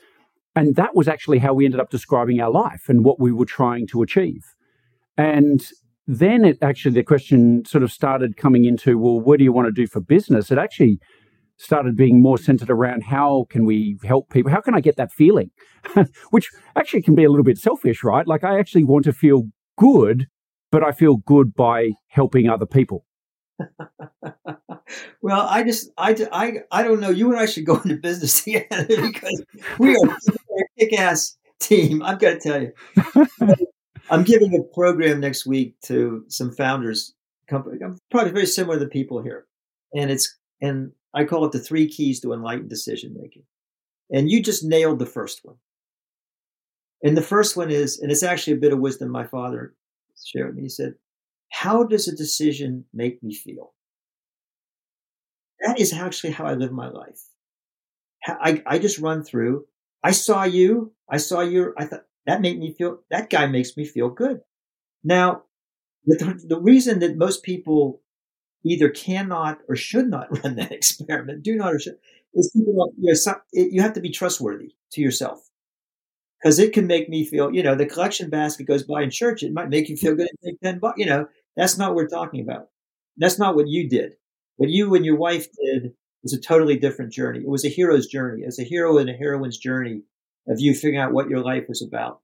and 0.56 0.76
that 0.78 0.96
was 0.96 1.08
actually 1.08 1.40
how 1.40 1.54
we 1.54 1.66
ended 1.66 1.82
up 1.82 1.90
describing 1.90 2.40
our 2.40 2.50
life 2.50 2.88
and 2.88 3.04
what 3.04 3.20
we 3.20 3.34
were 3.34 3.46
trying 3.46 3.88
to 3.88 4.02
achieve. 4.02 4.56
And 5.18 5.62
then 6.08 6.46
it 6.46 6.58
actually 6.62 6.94
the 6.94 7.04
question 7.04 7.64
sort 7.66 7.84
of 7.84 7.92
started 7.92 8.38
coming 8.38 8.66
into, 8.66 8.98
well, 8.98 9.20
what 9.20 9.40
do 9.40 9.44
you 9.44 9.52
want 9.52 9.68
to 9.68 9.72
do 9.72 9.88
for 9.88 10.00
business? 10.00 10.52
It 10.52 10.58
actually 10.58 11.00
started 11.58 11.96
being 11.96 12.22
more 12.22 12.38
centered 12.38 12.70
around 12.70 13.04
how 13.04 13.46
can 13.50 13.66
we 13.66 13.98
help 14.04 14.30
people? 14.30 14.52
How 14.52 14.62
can 14.62 14.76
I 14.76 14.82
get 14.82 14.98
that 14.98 15.12
feeling? 15.12 15.52
Which 16.32 16.50
actually 16.76 17.02
can 17.02 17.16
be 17.16 17.24
a 17.24 17.30
little 17.30 17.44
bit 17.44 17.58
selfish, 17.58 18.04
right? 18.04 18.28
Like 18.28 18.44
I 18.44 18.60
actually 18.60 18.84
want 18.84 19.06
to 19.06 19.14
feel 19.14 19.44
good, 19.78 20.28
but 20.72 20.84
I 20.84 20.92
feel 20.92 21.18
good 21.18 21.54
by 21.56 21.92
helping 22.10 22.50
other 22.50 22.66
people. 22.66 23.06
well, 25.22 25.48
I 25.48 25.64
just, 25.64 25.90
I, 25.98 26.16
I, 26.32 26.54
I 26.72 26.84
don't 26.84 27.00
know. 27.00 27.10
You 27.10 27.32
and 27.32 27.40
I 27.40 27.46
should 27.46 27.66
go 27.66 27.78
into 27.84 27.98
business 27.98 28.44
together 28.44 28.86
because 28.88 29.44
we 29.80 29.96
are 29.96 30.10
a 30.10 30.80
kick-ass 30.80 31.38
team. 31.60 32.04
I've 32.04 32.20
got 32.20 32.32
to 32.32 32.40
tell 32.40 32.62
you. 32.62 33.66
I'm 34.10 34.24
giving 34.24 34.56
a 34.56 34.74
program 34.74 35.20
next 35.20 35.46
week 35.46 35.80
to 35.86 36.26
some 36.28 36.52
founders, 36.52 37.14
company, 37.48 37.82
um, 37.84 37.98
probably 38.12 38.32
very 38.32 38.46
similar 38.46 38.78
to 38.78 38.86
the 38.86 38.90
people 38.90 39.22
here, 39.22 39.46
and 39.96 40.12
it's 40.12 40.38
and 40.62 40.92
I 41.14 41.24
call 41.24 41.46
it 41.46 41.52
the 41.52 41.60
three 41.60 41.88
keys 41.88 42.20
to 42.22 42.34
enlightened 42.34 42.70
decision 42.70 43.16
making. 43.20 43.44
And 44.12 44.30
you 44.30 44.42
just 44.42 44.64
nailed 44.64 45.00
the 45.00 45.06
first 45.06 45.42
one. 45.44 45.56
And 47.04 47.18
the 47.18 47.22
first 47.22 47.58
one 47.58 47.72
is, 47.72 48.00
and 48.00 48.12
it's 48.12 48.24
actually 48.24 48.54
a 48.54 48.60
bit 48.60 48.74
of 48.74 48.80
wisdom 48.80 49.10
my 49.10 49.26
father 49.26 49.74
shared 50.24 50.48
with 50.48 50.56
me. 50.56 50.64
He 50.64 50.70
said, 50.70 50.96
How 51.50 51.84
does 51.84 52.08
a 52.08 52.16
decision 52.16 52.86
make 52.94 53.22
me 53.24 53.34
feel? 53.34 53.74
That 55.62 55.80
is 55.80 55.94
actually 55.94 56.32
how 56.32 56.46
I 56.46 56.54
live 56.54 56.72
my 56.72 56.90
life. 56.90 57.22
I, 58.28 58.62
I 58.66 58.80
just 58.80 59.00
run 59.00 59.24
through. 59.24 59.66
I 60.04 60.12
saw 60.12 60.44
you. 60.44 60.94
I 61.10 61.18
saw 61.18 61.42
your. 61.42 61.74
I 61.78 61.86
thought 61.86 62.06
that 62.26 62.42
made 62.42 62.60
me 62.60 62.74
feel. 62.74 63.00
That 63.10 63.30
guy 63.30 63.48
makes 63.48 63.78
me 63.78 63.86
feel 63.86 64.10
good. 64.10 64.42
Now, 65.04 65.44
the, 66.06 66.44
the 66.48 66.60
reason 66.60 67.00
that 67.00 67.18
most 67.18 67.44
people 67.44 68.02
either 68.64 68.90
cannot 68.90 69.60
or 69.70 69.76
should 69.76 70.10
not 70.10 70.28
run 70.44 70.56
that 70.56 70.72
experiment, 70.72 71.44
do 71.44 71.56
not 71.56 71.74
or 71.74 71.80
should, 71.80 71.98
is 72.34 72.52
people, 72.56 72.92
you, 72.98 73.14
know, 73.14 73.42
you 73.54 73.82
have 73.82 73.94
to 73.94 74.02
be 74.02 74.10
trustworthy 74.10 74.74
to 74.92 75.02
yourself. 75.02 75.40
Because 76.42 76.60
it 76.60 76.74
can 76.74 76.86
make 76.86 77.10
me 77.10 77.26
feel, 77.26 77.54
you 77.54 77.64
know, 77.64 77.76
the 77.76 77.86
collection 77.86 78.30
basket 78.30 78.68
goes 78.68 78.84
by 78.84 79.02
in 79.02 79.10
church, 79.10 79.42
it 79.42 79.54
might 79.54 79.70
make 79.70 79.90
you 79.90 79.98
feel 79.98 80.16
good 80.16 80.28
and 80.28 80.40
take 80.44 80.62
10 80.62 80.80
bucks. 80.80 81.00
You 81.00 81.06
know, 81.08 81.28
that's 81.56 81.78
not 81.78 81.90
what 81.90 81.96
we're 81.96 82.08
talking 82.08 82.42
about. 82.42 82.68
That's 83.18 83.40
not 83.40 83.56
what 83.56 83.68
you 83.68 83.90
did. 83.90 84.14
What 84.58 84.70
you 84.70 84.94
and 84.94 85.06
your 85.06 85.16
wife 85.16 85.48
did 85.60 85.94
was 86.22 86.34
a 86.34 86.40
totally 86.42 86.78
different 86.78 87.14
journey. 87.14 87.40
It 87.40 87.48
was 87.48 87.66
a 87.66 87.70
hero's 87.70 88.08
journey. 88.08 88.44
It 88.44 88.48
was 88.48 88.60
a 88.60 88.64
hero 88.64 88.98
and 88.98 89.10
a 89.10 89.14
heroine's 89.14 89.58
journey 89.58 90.02
of 90.48 90.60
you 90.60 90.74
figuring 90.74 90.98
out 90.98 91.14
what 91.14 91.30
your 91.30 91.42
life 91.42 91.66
was 91.68 91.82
about, 91.82 92.22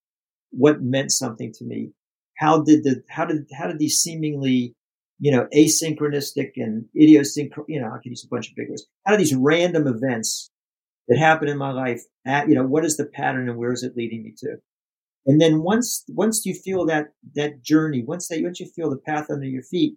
what 0.51 0.81
meant 0.81 1.11
something 1.11 1.51
to 1.53 1.65
me. 1.65 1.91
How 2.37 2.61
did 2.61 2.83
the, 2.83 3.03
how 3.09 3.25
did, 3.25 3.47
how 3.57 3.67
did 3.67 3.79
these 3.79 3.99
seemingly 3.99 4.75
you 5.21 5.31
know, 5.31 5.47
asynchronistic 5.55 6.53
and 6.55 6.85
idiosyncratic, 6.99 7.69
you 7.69 7.79
know, 7.79 7.89
I 7.89 7.99
could 8.01 8.09
use 8.09 8.25
a 8.25 8.27
bunch 8.27 8.49
of 8.49 8.55
big 8.55 8.69
words. 8.69 8.87
How 9.05 9.11
do 9.11 9.19
these 9.19 9.35
random 9.35 9.85
events 9.85 10.49
that 11.07 11.19
happen 11.19 11.47
in 11.47 11.59
my 11.59 11.71
life 11.71 12.01
at, 12.25 12.49
you 12.49 12.55
know, 12.55 12.65
what 12.65 12.83
is 12.83 12.97
the 12.97 13.05
pattern 13.05 13.47
and 13.47 13.55
where 13.55 13.71
is 13.71 13.83
it 13.83 13.95
leading 13.95 14.23
me 14.23 14.33
to? 14.39 14.55
And 15.27 15.39
then 15.39 15.61
once, 15.61 16.03
once 16.07 16.43
you 16.43 16.55
feel 16.55 16.87
that, 16.87 17.09
that 17.35 17.61
journey, 17.61 18.03
once 18.03 18.29
that, 18.29 18.41
once 18.41 18.59
you 18.59 18.67
feel 18.75 18.89
the 18.89 18.97
path 18.97 19.27
under 19.29 19.45
your 19.45 19.61
feet, 19.61 19.93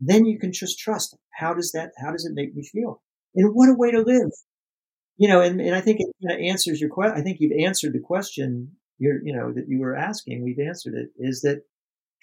then 0.00 0.26
you 0.26 0.40
can 0.40 0.52
just 0.52 0.80
trust. 0.80 1.16
How 1.38 1.54
does 1.54 1.70
that, 1.70 1.90
how 2.04 2.10
does 2.10 2.24
it 2.24 2.34
make 2.34 2.56
me 2.56 2.64
feel? 2.64 3.00
And 3.36 3.54
what 3.54 3.68
a 3.68 3.76
way 3.76 3.92
to 3.92 4.00
live. 4.00 4.32
You 5.16 5.28
know, 5.28 5.40
and, 5.40 5.60
and 5.60 5.74
I 5.74 5.80
think 5.80 6.00
it 6.00 6.40
answers 6.40 6.80
your 6.80 6.90
question. 6.90 7.16
I 7.16 7.22
think 7.22 7.38
you've 7.40 7.64
answered 7.64 7.92
the 7.92 8.00
question 8.00 8.72
you're, 8.98 9.22
you 9.24 9.36
know, 9.36 9.52
that 9.52 9.68
you 9.68 9.80
were 9.80 9.96
asking. 9.96 10.42
We've 10.42 10.58
answered 10.58 10.94
it 10.94 11.10
is 11.16 11.42
that 11.42 11.62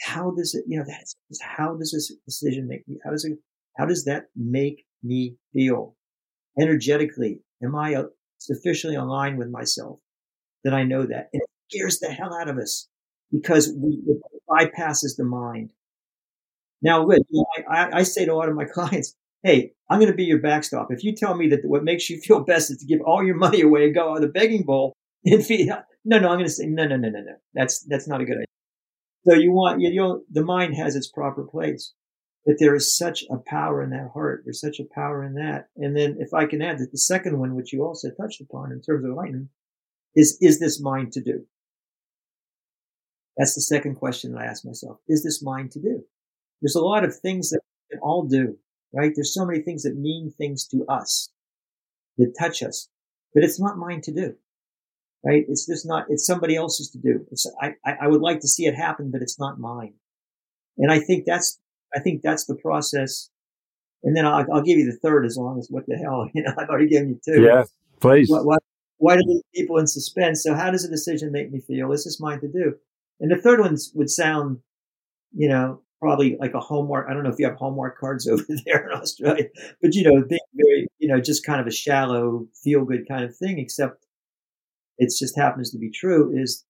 how 0.02 0.32
does 0.32 0.56
it, 0.56 0.66
you 0.68 0.78
know, 0.80 0.86
that's, 0.88 1.16
how 1.42 1.76
does 1.76 1.92
this 1.92 2.12
decision 2.26 2.68
make 2.68 2.88
me, 2.88 3.00
how 3.04 3.12
does 3.12 3.26
it, 3.26 3.38
how 3.78 3.86
does 3.86 4.06
that 4.06 4.26
make 4.36 4.86
me 5.04 5.36
feel 5.54 5.96
energetically? 6.60 7.42
Am 7.64 7.76
I 7.76 7.96
uh, 7.96 8.04
sufficiently 8.40 8.98
aligned 8.98 9.38
with 9.38 9.50
myself 9.50 10.00
that 10.64 10.74
I 10.74 10.84
know 10.84 11.06
that? 11.06 11.30
And 11.34 11.42
it 11.42 11.50
scares 11.70 12.00
the 12.00 12.10
hell 12.10 12.34
out 12.34 12.50
of 12.50 12.58
us 12.58 12.88
because 13.32 13.74
we, 13.78 14.02
it 14.08 14.22
bypasses 14.50 15.16
the 15.18 15.24
mind. 15.24 15.72
Now, 16.82 17.08
you 17.10 17.20
know, 17.32 17.46
I, 17.70 18.00
I 18.00 18.04
say 18.04 18.26
to 18.26 18.34
a 18.34 18.36
lot 18.36 18.50
of 18.50 18.56
my 18.56 18.66
clients, 18.74 19.16
Hey, 19.44 19.74
I'm 19.90 20.00
going 20.00 20.12
to 20.12 20.16
be 20.16 20.24
your 20.24 20.40
backstop. 20.40 20.92
If 20.92 21.04
you 21.04 21.16
tell 21.16 21.36
me 21.36 21.50
that 21.50 21.62
what 21.64 21.84
makes 21.84 22.10
you 22.10 22.20
feel 22.24 22.42
best 22.44 22.72
is 22.72 22.78
to 22.78 22.86
give 22.86 23.02
all 23.02 23.24
your 23.24 23.36
money 23.36 23.62
away 23.62 23.86
and 23.86 23.96
go 23.96 24.16
on 24.16 24.22
the 24.22 24.28
begging 24.28 24.64
bowl 24.64 24.94
and 25.26 25.46
feed, 25.46 25.70
uh, 25.70 25.82
no, 26.06 26.20
no, 26.20 26.30
I'm 26.30 26.36
going 26.36 26.46
to 26.46 26.52
say, 26.52 26.66
no, 26.66 26.86
no, 26.86 26.98
no, 26.98 27.10
no, 27.10 27.20
no. 27.20 27.36
That's, 27.54 27.86
that's 27.88 28.08
not 28.08 28.22
a 28.22 28.26
good 28.26 28.38
idea. 28.38 28.46
So 29.28 29.36
you 29.36 29.52
want, 29.52 29.82
you 29.82 29.94
know, 29.94 30.22
the 30.32 30.44
mind 30.44 30.76
has 30.76 30.96
its 30.96 31.08
proper 31.08 31.44
place, 31.44 31.94
but 32.44 32.56
there 32.58 32.74
is 32.74 32.98
such 32.98 33.24
a 33.30 33.38
power 33.38 33.84
in 33.84 33.92
that 33.92 34.10
heart. 34.14 34.42
There's 34.46 34.60
such 34.60 34.80
a 34.80 34.96
power 34.96 35.24
in 35.24 35.36
that. 35.36 35.68
And 35.78 35.96
then 35.96 36.18
if 36.20 36.34
I 36.34 36.48
can 36.48 36.62
add 36.62 36.80
that 36.80 36.92
the 36.92 36.98
second 36.98 37.38
one, 37.38 37.54
which 37.54 37.72
you 37.72 37.84
also 37.84 38.10
touched 38.10 38.42
upon 38.42 38.72
in 38.72 38.82
terms 38.82 39.04
of 39.04 39.12
enlightenment, 39.12 39.50
is, 40.16 40.40
is 40.42 40.60
this 40.60 40.82
mind 40.82 41.12
to 41.14 41.22
do? 41.22 41.46
That's 43.38 43.54
the 43.54 43.62
second 43.62 43.96
question 43.96 44.32
that 44.32 44.42
I 44.42 44.46
ask 44.46 44.66
myself. 44.66 44.98
Is 45.08 45.24
this 45.24 45.44
mind 45.44 45.72
to 45.72 45.80
do? 45.80 46.04
There's 46.62 46.76
a 46.76 46.82
lot 46.82 47.04
of 47.04 47.16
things 47.16 47.52
that 47.52 47.62
we 47.64 47.96
can 47.96 48.02
all 48.02 48.24
do, 48.28 48.58
right? 48.94 49.12
There's 49.14 49.34
so 49.34 49.46
many 49.46 49.62
things 49.62 49.84
that 49.84 49.96
mean 49.96 50.34
things 50.38 50.68
to 50.68 50.86
us, 50.88 51.30
that 52.18 52.36
touch 52.40 52.62
us, 52.64 52.90
but 53.34 53.44
it's 53.44 53.60
not 53.60 53.78
mine 53.78 54.02
to 54.02 54.12
do 54.12 54.36
right? 55.24 55.46
It's 55.48 55.66
just 55.66 55.86
not, 55.86 56.06
it's 56.10 56.26
somebody 56.26 56.56
else's 56.56 56.90
to 56.92 56.98
do. 56.98 57.26
It's, 57.32 57.50
I, 57.62 57.74
I 57.86 58.08
would 58.08 58.22
like 58.22 58.40
to 58.42 58.48
see 58.48 58.66
it 58.66 58.76
happen, 58.76 59.12
but 59.12 59.22
it's 59.22 59.40
not 59.40 59.60
mine. 59.60 59.94
And 60.78 60.92
I 60.92 61.00
think 61.00 61.26
that's, 61.26 61.60
I 61.94 62.00
think 62.00 62.22
that's 62.22 62.46
the 62.46 62.56
process. 62.56 63.30
And 64.04 64.16
then 64.16 64.26
I'll, 64.26 64.46
I'll 64.52 64.64
give 64.64 64.80
you 64.80 64.86
the 64.86 64.98
third 64.98 65.26
as 65.26 65.38
long 65.38 65.60
as 65.60 65.68
what 65.70 65.86
the 65.88 65.96
hell, 65.96 66.28
you 66.34 66.44
know, 66.44 66.54
I've 66.58 66.70
already 66.70 66.90
given 66.90 67.10
you 67.10 67.20
two. 67.24 67.44
Yeah, 67.44 67.64
please. 68.00 68.30
Why, 68.30 68.40
why, 68.40 68.58
why 68.98 69.16
do 69.16 69.24
these 69.26 69.44
people 69.56 69.78
in 69.78 69.88
suspense? 69.88 70.44
So 70.44 70.54
how 70.54 70.72
does 70.72 70.86
a 70.86 70.90
decision 70.90 71.32
make 71.32 71.52
me 71.52 71.60
feel? 71.60 71.92
Is 71.92 72.06
this 72.06 72.20
mine 72.20 72.40
to 72.42 72.48
do? 72.48 72.76
And 73.20 73.32
the 73.32 73.38
third 73.38 73.60
one 73.60 73.78
would 73.94 74.10
sound, 74.10 74.60
you 75.34 75.50
know, 75.50 75.82
probably 76.02 76.36
like 76.40 76.54
a 76.54 76.60
Hallmark. 76.60 77.08
I 77.08 77.14
don't 77.14 77.24
know 77.24 77.30
if 77.30 77.40
you 77.40 77.46
have 77.46 77.58
Hallmark 77.58 78.00
cards 78.00 78.28
over 78.32 78.44
there 78.66 78.90
in 78.90 78.98
Australia, 78.98 79.46
but 79.82 79.94
you 79.94 80.04
know, 80.04 80.24
being 80.28 80.40
very, 80.54 80.88
you 80.98 81.08
know, 81.08 81.22
just 81.22 81.46
kind 81.46 81.62
of 81.62 81.68
a 81.68 81.72
shallow, 81.72 82.48
feel 82.64 82.84
good 82.84 83.08
kind 83.08 83.24
of 83.24 83.36
thing, 83.36 83.60
except 83.60 84.06
it 84.98 85.14
just 85.18 85.38
happens 85.38 85.72
to 85.72 85.78
be 85.78 85.90
true 85.90 86.32
is 86.36 86.66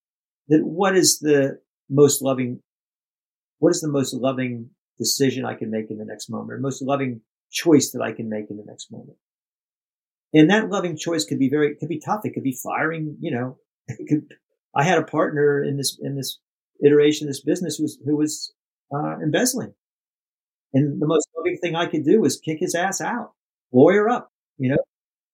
that 0.49 0.63
what 0.63 0.95
is 0.95 1.19
the 1.19 1.59
most 1.89 2.21
loving, 2.21 2.59
what 3.59 3.71
is 3.71 3.81
the 3.81 3.87
most 3.87 4.13
loving 4.13 4.69
decision 4.97 5.45
I 5.45 5.55
can 5.55 5.71
make 5.71 5.89
in 5.89 5.97
the 5.97 6.05
next 6.05 6.29
moment, 6.29 6.51
or 6.51 6.59
most 6.59 6.81
loving 6.81 7.21
choice 7.49 7.91
that 7.91 8.01
I 8.01 8.11
can 8.11 8.29
make 8.29 8.49
in 8.49 8.57
the 8.57 8.65
next 8.65 8.91
moment. 8.91 9.17
And 10.33 10.49
that 10.49 10.69
loving 10.69 10.95
choice 10.95 11.25
could 11.25 11.39
be 11.39 11.49
very, 11.49 11.75
could 11.75 11.89
be 11.89 11.99
tough. 11.99 12.21
It 12.23 12.33
could 12.33 12.43
be 12.43 12.57
firing, 12.63 13.17
you 13.19 13.31
know, 13.31 13.57
could, 14.07 14.33
I 14.73 14.83
had 14.83 14.97
a 14.97 15.03
partner 15.03 15.63
in 15.63 15.77
this, 15.77 15.97
in 16.01 16.15
this 16.15 16.39
iteration, 16.83 17.27
this 17.27 17.41
business 17.41 17.79
was, 17.79 17.99
who 18.05 18.15
was, 18.15 18.53
uh, 18.93 19.17
embezzling. 19.21 19.73
And 20.73 21.01
the 21.01 21.07
most 21.07 21.27
loving 21.37 21.57
thing 21.57 21.75
I 21.75 21.85
could 21.85 22.05
do 22.05 22.21
was 22.21 22.39
kick 22.39 22.59
his 22.59 22.75
ass 22.75 23.01
out, 23.01 23.33
lawyer 23.71 24.09
up, 24.09 24.31
you 24.57 24.69
know, 24.69 24.77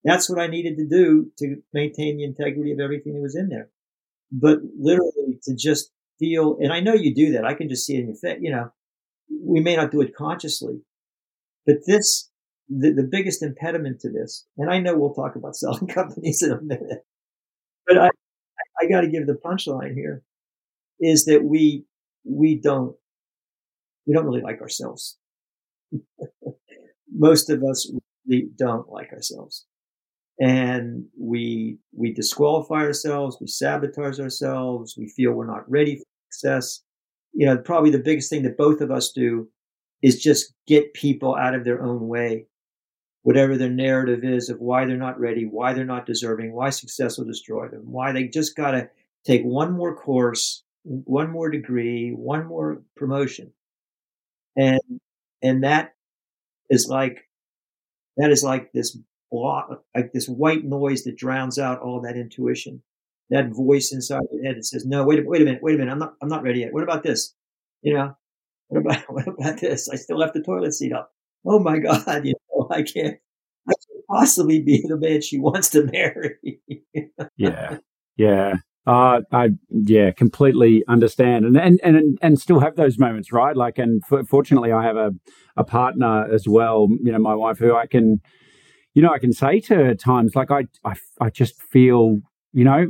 that's 0.03 0.29
what 0.29 0.39
I 0.39 0.47
needed 0.47 0.77
to 0.77 0.87
do 0.87 1.31
to 1.39 1.57
maintain 1.73 2.17
the 2.17 2.23
integrity 2.23 2.71
of 2.71 2.79
everything 2.79 3.13
that 3.13 3.21
was 3.21 3.35
in 3.35 3.49
there. 3.49 3.69
But 4.31 4.59
literally 4.77 5.39
to 5.43 5.55
just 5.55 5.91
feel, 6.19 6.57
and 6.59 6.71
I 6.71 6.79
know 6.79 6.93
you 6.93 7.13
do 7.13 7.33
that. 7.33 7.45
I 7.45 7.53
can 7.53 7.69
just 7.69 7.85
see 7.85 7.95
it 7.95 8.01
in 8.01 8.07
your 8.07 8.15
face. 8.15 8.39
You 8.41 8.51
know, 8.51 8.71
we 9.43 9.59
may 9.59 9.75
not 9.75 9.91
do 9.91 10.01
it 10.01 10.15
consciously, 10.15 10.81
but 11.65 11.77
this, 11.85 12.29
the, 12.69 12.91
the 12.91 13.03
biggest 13.03 13.43
impediment 13.43 13.99
to 14.01 14.09
this, 14.09 14.45
and 14.57 14.69
I 14.69 14.79
know 14.79 14.97
we'll 14.97 15.13
talk 15.13 15.35
about 15.35 15.55
selling 15.57 15.87
companies 15.87 16.41
in 16.41 16.51
a 16.51 16.61
minute, 16.61 17.05
but 17.85 17.97
I, 17.97 18.09
I 18.81 18.87
got 18.87 19.01
to 19.01 19.09
give 19.09 19.27
the 19.27 19.33
punchline 19.43 19.93
here 19.93 20.23
is 20.99 21.25
that 21.25 21.43
we, 21.43 21.85
we 22.23 22.55
don't, 22.55 22.95
we 24.07 24.13
don't 24.13 24.25
really 24.25 24.41
like 24.41 24.61
ourselves. 24.61 25.17
Most 27.13 27.49
of 27.49 27.63
us 27.63 27.91
really 28.25 28.49
don't 28.57 28.89
like 28.89 29.11
ourselves 29.13 29.65
and 30.39 31.05
we 31.19 31.77
we 31.95 32.13
disqualify 32.13 32.81
ourselves, 32.81 33.37
we 33.41 33.47
sabotage 33.47 34.19
ourselves, 34.19 34.95
we 34.97 35.09
feel 35.09 35.31
we're 35.31 35.47
not 35.47 35.69
ready 35.69 35.97
for 35.97 36.03
success. 36.31 36.81
You 37.33 37.45
know, 37.47 37.57
probably 37.57 37.91
the 37.91 37.99
biggest 37.99 38.29
thing 38.29 38.43
that 38.43 38.57
both 38.57 38.81
of 38.81 38.91
us 38.91 39.11
do 39.11 39.49
is 40.01 40.21
just 40.21 40.53
get 40.67 40.93
people 40.93 41.35
out 41.35 41.55
of 41.55 41.63
their 41.63 41.81
own 41.81 42.07
way. 42.07 42.45
Whatever 43.23 43.57
their 43.57 43.69
narrative 43.69 44.23
is 44.23 44.49
of 44.49 44.59
why 44.59 44.85
they're 44.85 44.95
not 44.95 45.19
ready, 45.19 45.45
why 45.45 45.73
they're 45.73 45.85
not 45.85 46.05
deserving, 46.05 46.53
why 46.53 46.69
success 46.69 47.17
will 47.17 47.25
destroy 47.25 47.67
them, 47.67 47.81
why 47.83 48.11
they 48.11 48.27
just 48.27 48.55
got 48.55 48.71
to 48.71 48.89
take 49.25 49.43
one 49.43 49.73
more 49.73 49.95
course, 49.95 50.63
one 50.83 51.29
more 51.29 51.49
degree, 51.49 52.11
one 52.11 52.45
more 52.45 52.81
promotion. 52.95 53.51
And, 54.57 54.81
and 55.41 55.63
that 55.63 55.93
is 56.69 56.87
like, 56.89 57.19
that 58.17 58.31
is 58.31 58.43
like 58.43 58.71
this 58.73 58.97
block, 59.31 59.83
like 59.95 60.11
this 60.13 60.27
white 60.27 60.63
noise 60.65 61.03
that 61.03 61.17
drowns 61.17 61.59
out 61.59 61.79
all 61.81 62.01
that 62.01 62.17
intuition. 62.17 62.81
That 63.29 63.49
voice 63.49 63.91
inside 63.91 64.21
your 64.31 64.45
head 64.45 64.55
that 64.55 64.63
says, 64.65 64.85
"No, 64.85 65.03
wait, 65.03 65.27
wait 65.27 65.41
a 65.41 65.45
minute, 65.45 65.61
wait 65.61 65.75
a 65.75 65.77
minute, 65.77 65.91
I'm 65.91 65.99
not, 65.99 66.13
I'm 66.21 66.29
not 66.29 66.43
ready 66.43 66.61
yet. 66.61 66.73
What 66.73 66.83
about 66.83 67.03
this? 67.03 67.35
You 67.81 67.93
know, 67.93 68.15
what 68.69 68.79
about, 68.79 69.13
what 69.13 69.27
about 69.27 69.59
this? 69.59 69.89
I 69.89 69.95
still 69.95 70.17
left 70.17 70.33
the 70.33 70.41
toilet 70.41 70.73
seat 70.73 70.93
up. 70.93 71.11
Oh 71.45 71.59
my 71.59 71.77
God, 71.79 72.05
you 72.25 72.33
know, 72.49 72.67
I 72.71 72.83
can't, 72.83 73.17
I 73.67 73.73
can't 73.73 74.05
possibly 74.09 74.61
be 74.61 74.83
the 74.87 74.97
man 74.97 75.21
she 75.21 75.39
wants 75.39 75.69
to 75.71 75.83
marry. 75.83 76.35
yeah, 77.37 77.77
yeah. 78.15 78.53
Uh, 78.87 79.21
I 79.33 79.49
yeah, 79.69 80.11
completely 80.11 80.83
understand, 80.87 81.45
and 81.45 81.57
and 81.57 81.79
and 81.83 82.17
and 82.21 82.39
still 82.39 82.61
have 82.61 82.77
those 82.77 82.97
moments, 82.97 83.33
right? 83.33 83.55
Like, 83.55 83.77
and 83.77 84.01
fortunately, 84.29 84.71
I 84.71 84.83
have 84.83 84.95
a 84.95 85.11
a 85.57 85.65
partner 85.65 86.25
as 86.33 86.47
well. 86.47 86.87
You 87.03 87.11
know, 87.11 87.19
my 87.19 87.35
wife, 87.35 87.59
who 87.59 87.75
I 87.75 87.85
can 87.85 88.21
you 88.97 89.03
know, 89.03 89.11
I 89.11 89.19
can 89.19 89.31
say 89.31 89.59
to 89.59 89.75
her 89.75 89.85
at 89.89 89.99
times, 89.99 90.35
like, 90.35 90.49
I, 90.49 90.65
I, 90.83 90.95
I 91.21 91.29
just 91.29 91.61
feel, 91.61 92.17
you 92.51 92.63
know, 92.63 92.87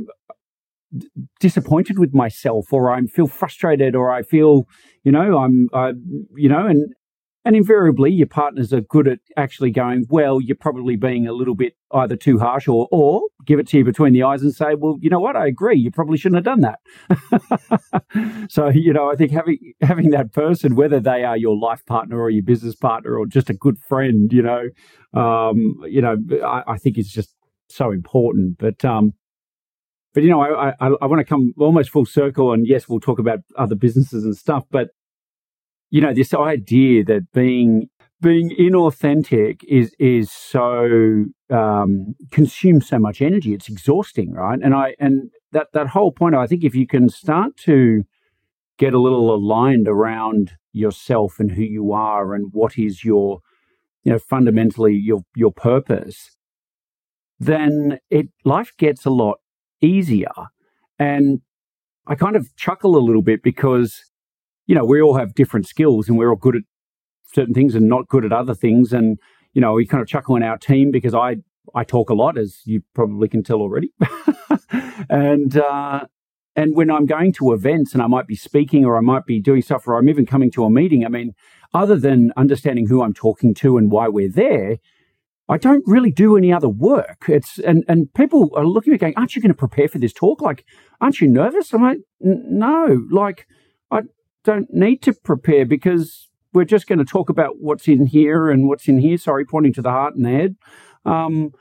disappointed 1.38 1.98
with 1.98 2.14
myself, 2.14 2.72
or 2.72 2.90
I 2.90 3.00
feel 3.02 3.26
frustrated, 3.26 3.94
or 3.94 4.10
I 4.10 4.22
feel, 4.22 4.64
you 5.04 5.12
know, 5.12 5.38
I'm, 5.38 5.68
I, 5.74 5.92
you 6.34 6.48
know, 6.48 6.66
and 6.66 6.94
and 7.48 7.56
invariably, 7.56 8.12
your 8.12 8.26
partners 8.26 8.74
are 8.74 8.82
good 8.82 9.08
at 9.08 9.20
actually 9.38 9.70
going, 9.70 10.04
well, 10.10 10.38
you're 10.38 10.54
probably 10.54 10.96
being 10.96 11.26
a 11.26 11.32
little 11.32 11.54
bit 11.54 11.72
either 11.92 12.14
too 12.14 12.38
harsh 12.38 12.68
or, 12.68 12.86
or 12.92 13.22
give 13.46 13.58
it 13.58 13.66
to 13.68 13.78
you 13.78 13.84
between 13.86 14.12
the 14.12 14.22
eyes 14.22 14.42
and 14.42 14.54
say, 14.54 14.74
well, 14.76 14.98
you 15.00 15.08
know 15.08 15.18
what? 15.18 15.34
I 15.34 15.46
agree. 15.46 15.78
You 15.78 15.90
probably 15.90 16.18
shouldn't 16.18 16.44
have 16.46 16.58
done 16.58 16.60
that. 16.60 18.50
so, 18.50 18.68
you 18.68 18.92
know, 18.92 19.10
I 19.10 19.16
think 19.16 19.32
having, 19.32 19.56
having 19.80 20.10
that 20.10 20.34
person, 20.34 20.76
whether 20.76 21.00
they 21.00 21.24
are 21.24 21.38
your 21.38 21.56
life 21.56 21.86
partner 21.86 22.20
or 22.20 22.28
your 22.28 22.42
business 22.42 22.74
partner 22.74 23.16
or 23.18 23.24
just 23.24 23.48
a 23.48 23.54
good 23.54 23.78
friend, 23.78 24.30
you 24.30 24.42
know, 24.42 24.64
um, 25.18 25.76
you 25.86 26.02
know, 26.02 26.18
I, 26.44 26.74
I 26.74 26.76
think 26.76 26.98
is 26.98 27.10
just 27.10 27.34
so 27.70 27.92
important. 27.92 28.58
But, 28.58 28.84
um, 28.84 29.14
but 30.12 30.22
you 30.22 30.28
know, 30.28 30.42
I, 30.42 30.74
I, 30.80 30.90
I 31.00 31.06
want 31.06 31.20
to 31.20 31.24
come 31.24 31.54
almost 31.58 31.88
full 31.88 32.04
circle, 32.04 32.52
and 32.52 32.66
yes, 32.66 32.90
we'll 32.90 33.00
talk 33.00 33.18
about 33.18 33.38
other 33.56 33.74
businesses 33.74 34.24
and 34.24 34.36
stuff. 34.36 34.64
But 34.70 34.88
you 35.90 36.00
know, 36.00 36.12
this 36.12 36.34
idea 36.34 37.04
that 37.04 37.32
being 37.32 37.88
being 38.20 38.50
inauthentic 38.58 39.62
is 39.68 39.94
is 39.98 40.30
so 40.30 41.24
um, 41.50 42.14
consumes 42.30 42.88
so 42.88 42.98
much 42.98 43.22
energy. 43.22 43.54
It's 43.54 43.68
exhausting, 43.68 44.32
right? 44.32 44.58
And 44.62 44.74
I 44.74 44.94
and 44.98 45.30
that 45.52 45.68
that 45.72 45.88
whole 45.88 46.12
point. 46.12 46.34
I 46.34 46.46
think 46.46 46.64
if 46.64 46.74
you 46.74 46.86
can 46.86 47.08
start 47.08 47.56
to 47.58 48.04
get 48.78 48.94
a 48.94 49.00
little 49.00 49.34
aligned 49.34 49.88
around 49.88 50.52
yourself 50.72 51.40
and 51.40 51.52
who 51.52 51.62
you 51.62 51.92
are 51.92 52.34
and 52.34 52.50
what 52.52 52.78
is 52.78 53.04
your 53.04 53.40
you 54.04 54.12
know 54.12 54.18
fundamentally 54.18 54.94
your 54.94 55.20
your 55.34 55.52
purpose, 55.52 56.36
then 57.38 57.98
it 58.10 58.28
life 58.44 58.72
gets 58.78 59.04
a 59.04 59.10
lot 59.10 59.38
easier. 59.80 60.32
And 60.98 61.40
I 62.06 62.14
kind 62.14 62.36
of 62.36 62.54
chuckle 62.56 62.96
a 62.96 63.04
little 63.04 63.22
bit 63.22 63.42
because 63.42 64.07
you 64.68 64.74
know, 64.74 64.84
we 64.84 65.00
all 65.00 65.16
have 65.16 65.34
different 65.34 65.66
skills 65.66 66.08
and 66.08 66.16
we're 66.16 66.30
all 66.30 66.36
good 66.36 66.54
at 66.54 66.62
certain 67.24 67.54
things 67.54 67.74
and 67.74 67.88
not 67.88 68.06
good 68.06 68.24
at 68.24 68.32
other 68.32 68.54
things. 68.54 68.92
And, 68.92 69.18
you 69.54 69.60
know, 69.60 69.72
we 69.72 69.86
kind 69.86 70.02
of 70.02 70.06
chuckle 70.06 70.36
in 70.36 70.42
our 70.42 70.58
team 70.58 70.90
because 70.92 71.14
I, 71.14 71.36
I 71.74 71.84
talk 71.84 72.10
a 72.10 72.14
lot, 72.14 72.38
as 72.38 72.60
you 72.66 72.82
probably 72.94 73.28
can 73.28 73.42
tell 73.42 73.60
already. 73.60 73.92
and, 75.10 75.56
uh, 75.56 76.04
and 76.54 76.76
when 76.76 76.90
I'm 76.90 77.06
going 77.06 77.32
to 77.34 77.52
events 77.52 77.94
and 77.94 78.02
I 78.02 78.08
might 78.08 78.26
be 78.26 78.36
speaking 78.36 78.84
or 78.84 78.98
I 78.98 79.00
might 79.00 79.24
be 79.24 79.40
doing 79.40 79.62
stuff 79.62 79.88
or 79.88 79.96
I'm 79.96 80.08
even 80.08 80.26
coming 80.26 80.50
to 80.52 80.64
a 80.64 80.70
meeting, 80.70 81.04
I 81.04 81.08
mean, 81.08 81.32
other 81.72 81.96
than 81.96 82.32
understanding 82.36 82.88
who 82.88 83.02
I'm 83.02 83.14
talking 83.14 83.54
to 83.54 83.78
and 83.78 83.90
why 83.90 84.08
we're 84.08 84.30
there, 84.30 84.76
I 85.48 85.56
don't 85.56 85.84
really 85.86 86.10
do 86.10 86.36
any 86.36 86.52
other 86.52 86.68
work. 86.68 87.24
It's 87.26 87.58
and 87.58 87.82
and 87.88 88.12
people 88.12 88.50
are 88.54 88.66
looking 88.66 88.92
at 88.92 88.94
me 88.94 88.98
going, 88.98 89.14
"Aren't 89.16 89.34
you 89.34 89.40
going 89.40 89.48
to 89.48 89.56
prepare 89.56 89.88
for 89.88 89.98
this 89.98 90.12
talk? 90.12 90.42
Like, 90.42 90.66
aren't 91.00 91.22
you 91.22 91.28
nervous?" 91.28 91.72
I'm 91.72 91.82
like, 91.82 92.00
"No, 92.20 93.06
like, 93.10 93.46
I 93.90 94.02
don't 94.44 94.68
need 94.70 95.02
to 95.02 95.12
prepare 95.12 95.66
because 95.66 96.28
we're 96.52 96.64
just 96.64 96.86
going 96.86 96.98
to 96.98 97.04
talk 97.04 97.28
about 97.28 97.56
what's 97.58 97.88
in 97.88 98.06
here 98.06 98.50
and 98.50 98.68
what's 98.68 98.88
in 98.88 98.98
here. 98.98 99.18
Sorry, 99.18 99.44
pointing 99.44 99.72
to 99.74 99.82
the 99.82 99.90
heart 99.90 100.14
and 100.14 100.24
the 100.24 100.30
head. 100.30 100.56
Um, 101.04 101.52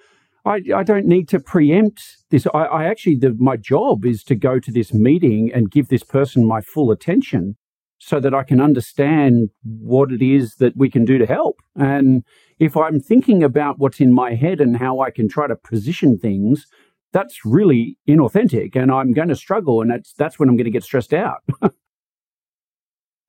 I, 0.45 0.61
I, 0.75 0.83
don't 0.83 1.05
need 1.05 1.27
to 1.29 1.39
preempt 1.39 2.01
this. 2.29 2.47
I, 2.53 2.63
I 2.63 2.85
actually, 2.85 3.15
the, 3.15 3.35
my 3.37 3.57
job 3.57 4.05
is 4.05 4.23
to 4.25 4.35
go 4.35 4.59
to 4.59 4.71
this 4.71 4.93
meeting 4.93 5.51
and 5.53 5.69
give 5.69 5.89
this 5.89 6.03
person 6.03 6.45
my 6.45 6.61
full 6.61 6.89
attention 6.89 7.57
so 7.99 8.19
that 8.19 8.33
I 8.33 8.43
can 8.43 8.61
understand 8.61 9.49
what 9.63 10.11
it 10.11 10.21
is 10.21 10.55
that 10.55 10.77
we 10.77 10.89
can 10.89 11.03
do 11.03 11.17
to 11.17 11.25
help. 11.25 11.57
And 11.75 12.23
if 12.59 12.77
I'm 12.77 12.99
thinking 12.99 13.43
about 13.43 13.79
what's 13.79 13.99
in 13.99 14.13
my 14.13 14.35
head 14.35 14.61
and 14.61 14.77
how 14.77 14.99
I 14.99 15.11
can 15.11 15.27
try 15.27 15.47
to 15.47 15.55
position 15.55 16.17
things, 16.17 16.67
that's 17.11 17.45
really 17.45 17.97
inauthentic 18.07 18.75
and 18.75 18.91
I'm 18.91 19.13
going 19.13 19.29
to 19.29 19.35
struggle 19.35 19.81
and 19.81 19.89
that's 19.89 20.13
that's 20.13 20.37
when 20.37 20.49
I'm 20.49 20.55
going 20.55 20.65
to 20.65 20.71
get 20.71 20.83
stressed 20.83 21.13
out. 21.13 21.43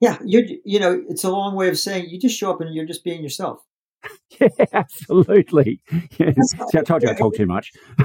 Yeah, 0.00 0.18
you 0.24 0.60
you 0.64 0.78
know, 0.78 1.02
it's 1.08 1.24
a 1.24 1.30
long 1.30 1.54
way 1.56 1.68
of 1.68 1.78
saying 1.78 2.08
you 2.08 2.18
just 2.18 2.38
show 2.38 2.50
up 2.50 2.60
and 2.60 2.74
you're 2.74 2.86
just 2.86 3.04
being 3.04 3.22
yourself. 3.22 3.60
yeah, 4.40 4.48
absolutely. 4.72 5.80
Yeah. 6.18 6.32
See, 6.70 6.78
I 6.78 6.82
told 6.82 7.02
you 7.02 7.08
I 7.08 7.14
talk 7.14 7.34
too 7.34 7.46
much. 7.46 7.72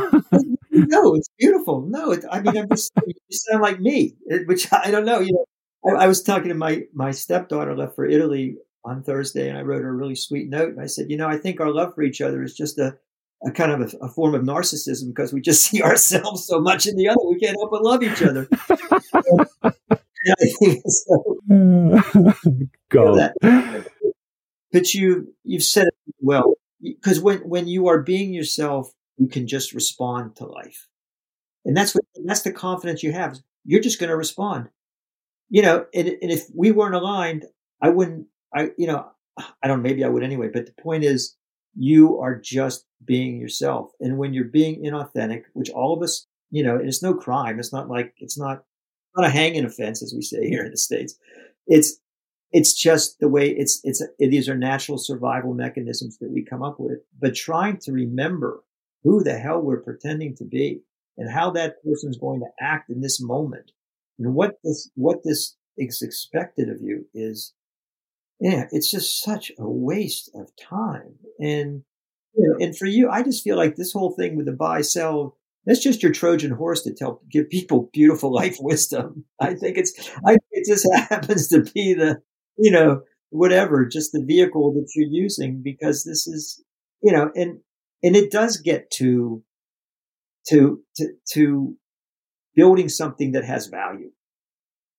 no, 0.72 1.16
it's 1.16 1.30
beautiful. 1.40 1.86
No, 1.88 2.12
it, 2.12 2.26
I 2.32 2.42
mean, 2.42 2.58
I'm 2.58 2.70
just 2.70 2.92
you 3.06 3.14
sound 3.30 3.62
like 3.62 3.80
me, 3.80 4.16
eh, 4.32 4.40
which 4.46 4.72
I 4.72 4.90
don't 4.92 5.06
know. 5.06 5.20
You 5.20 5.34
know, 5.34 5.96
I, 5.98 6.06
I, 6.06 6.08
was 6.08 6.24
talking 6.24 6.50
to 6.50 6.56
my 6.56 6.84
my 6.94 7.12
stepdaughter 7.12 7.76
left 7.76 7.96
for 7.96 8.06
Italy 8.06 8.58
on 8.84 9.04
Thursday, 9.04 9.50
and 9.50 9.58
I 9.58 9.62
wrote 9.62 9.84
her 9.84 9.90
a 9.90 9.94
really 9.94 10.16
sweet 10.16 10.50
note, 10.50 10.70
and 10.70 10.82
I 10.82 10.88
said, 10.88 11.10
you 11.10 11.18
know, 11.18 11.28
I 11.28 11.38
think 11.38 11.62
our 11.62 11.72
love 11.72 11.94
for 11.94 12.02
each 12.02 12.22
other 12.22 12.44
is 12.44 12.56
just 12.56 12.80
a 12.80 12.98
a 13.46 13.52
kind 13.52 13.72
of 13.72 13.94
a, 13.94 14.06
a, 14.06 14.10
form 14.10 14.34
of 14.36 14.44
narcissism 14.44 15.10
because 15.10 15.34
we 15.34 15.42
just 15.42 15.66
see 15.66 15.82
ourselves 15.82 16.46
so 16.46 16.62
much 16.62 16.88
in 16.88 16.96
the 16.96 17.10
other. 17.10 17.20
We 17.28 17.40
can't 17.40 17.58
help 17.60 17.72
but 17.72 17.84
love 17.84 18.02
each 18.02 18.22
other. 18.24 18.48
so, 20.88 21.40
God. 22.90 23.34
but 24.72 24.94
you 24.94 25.34
you've 25.44 25.64
said 25.64 25.88
it 25.88 26.16
well 26.20 26.56
because 26.82 27.20
when 27.20 27.40
when 27.40 27.68
you 27.68 27.88
are 27.88 28.02
being 28.02 28.34
yourself, 28.34 28.92
you 29.18 29.28
can 29.28 29.48
just 29.48 29.74
respond 29.74 30.36
to 30.38 30.46
life, 30.46 30.88
and 31.66 31.76
that's 31.76 31.96
what 31.96 32.04
that's 32.26 32.42
the 32.42 32.52
confidence 32.52 33.04
you 33.04 33.12
have. 33.12 33.40
You're 33.66 33.82
just 33.82 34.00
going 34.00 34.10
to 34.10 34.18
respond. 34.18 34.70
You 35.50 35.62
know, 35.62 35.86
and, 35.94 36.08
and 36.08 36.32
if 36.32 36.46
we 36.56 36.72
weren't 36.72 36.96
aligned, 36.96 37.46
I 37.82 37.90
wouldn't. 37.90 38.28
I 38.54 38.72
you 38.78 38.88
know 38.88 39.08
I 39.62 39.68
don't. 39.68 39.82
Maybe 39.82 40.04
I 40.04 40.10
would 40.10 40.24
anyway. 40.24 40.50
But 40.52 40.66
the 40.66 40.82
point 40.82 41.04
is, 41.04 41.36
you 41.76 42.20
are 42.20 42.36
just 42.40 42.86
being 43.04 43.40
yourself, 43.40 43.92
and 44.00 44.18
when 44.18 44.34
you're 44.34 44.46
being 44.46 44.84
inauthentic, 44.84 45.44
which 45.54 45.70
all 45.70 45.94
of 45.96 46.04
us, 46.04 46.28
you 46.52 46.64
know, 46.64 46.78
and 46.78 46.88
it's 46.88 47.04
no 47.04 47.14
crime. 47.14 47.60
It's 47.60 47.74
not 47.74 47.90
like 47.90 48.14
it's 48.18 48.38
not 48.38 48.64
not 49.16 49.28
a 49.28 49.32
hanging 49.32 49.66
offense, 49.66 50.02
as 50.02 50.14
we 50.14 50.22
say 50.22 50.48
here 50.48 50.64
in 50.64 50.72
the 50.72 50.78
states. 50.78 51.16
It's 51.68 52.00
it's 52.52 52.74
just 52.74 53.20
the 53.20 53.28
way 53.28 53.50
it's 53.50 53.80
it's 53.84 54.02
it, 54.20 54.30
these 54.30 54.50
are 54.50 54.58
natural 54.58 54.98
survival 54.98 55.54
mechanisms 55.54 56.18
that 56.20 56.32
we 56.32 56.44
come 56.44 56.64
up 56.64 56.80
with. 56.80 57.00
But 57.20 57.36
trying 57.36 57.78
to 57.80 57.92
remember 57.92 58.64
who 59.04 59.24
the 59.24 59.38
hell 59.38 59.62
we're 59.62 59.82
pretending 59.82 60.36
to 60.38 60.46
be 60.46 60.82
and 61.18 61.32
how 61.32 61.52
that 61.52 61.84
person's 61.84 62.18
going 62.18 62.40
to 62.40 62.48
act 62.60 62.90
in 62.90 63.02
this 63.02 63.22
moment 63.22 63.72
and 64.20 64.34
what 64.34 64.60
this 64.64 64.90
what 64.96 65.24
this 65.24 65.56
is 65.78 66.02
expected 66.02 66.70
of 66.70 66.82
you 66.82 67.08
is 67.16 67.54
yeah 68.40 68.66
it's 68.72 68.92
just 68.92 69.24
such 69.24 69.52
a 69.58 69.68
waste 69.68 70.30
of 70.36 70.56
time 70.56 71.16
and 71.40 71.84
and 72.36 72.78
for 72.78 72.86
you, 72.86 73.10
I 73.10 73.24
just 73.24 73.44
feel 73.44 73.58
like 73.58 73.76
this 73.76 73.94
whole 73.94 74.12
thing 74.12 74.36
with 74.36 74.46
the 74.46 74.54
buy 74.54 74.82
sell 74.82 75.38
that's 75.66 75.82
just 75.82 76.04
your 76.04 76.12
Trojan 76.12 76.52
horse 76.52 76.82
to 76.84 76.94
tell 76.94 77.22
give 77.32 77.50
people 77.50 77.90
beautiful 77.94 78.34
life 78.34 78.58
wisdom. 78.60 79.26
I 79.40 79.54
think 79.54 79.78
it's 79.78 79.94
I 80.26 80.32
think 80.32 80.44
it 80.52 80.68
just 80.68 80.88
happens 81.10 81.48
to 81.50 81.62
be 81.62 81.94
the 81.94 82.22
you 82.58 82.72
know 82.72 83.02
whatever 83.30 83.86
just 83.86 84.12
the 84.12 84.24
vehicle 84.24 84.74
that 84.74 84.90
you're 84.96 85.10
using 85.10 85.62
because 85.64 86.04
this 86.04 86.28
is 86.28 86.64
you 87.02 87.12
know 87.12 87.32
and 87.36 87.60
and 88.04 88.16
it 88.16 88.32
does 88.32 88.58
get 88.58 88.92
to 88.92 89.44
to 90.48 90.82
to 90.98 91.14
to 91.34 91.76
building 92.56 92.90
something 92.90 93.32
that 93.32 93.46
has 93.46 93.68
value 93.68 94.12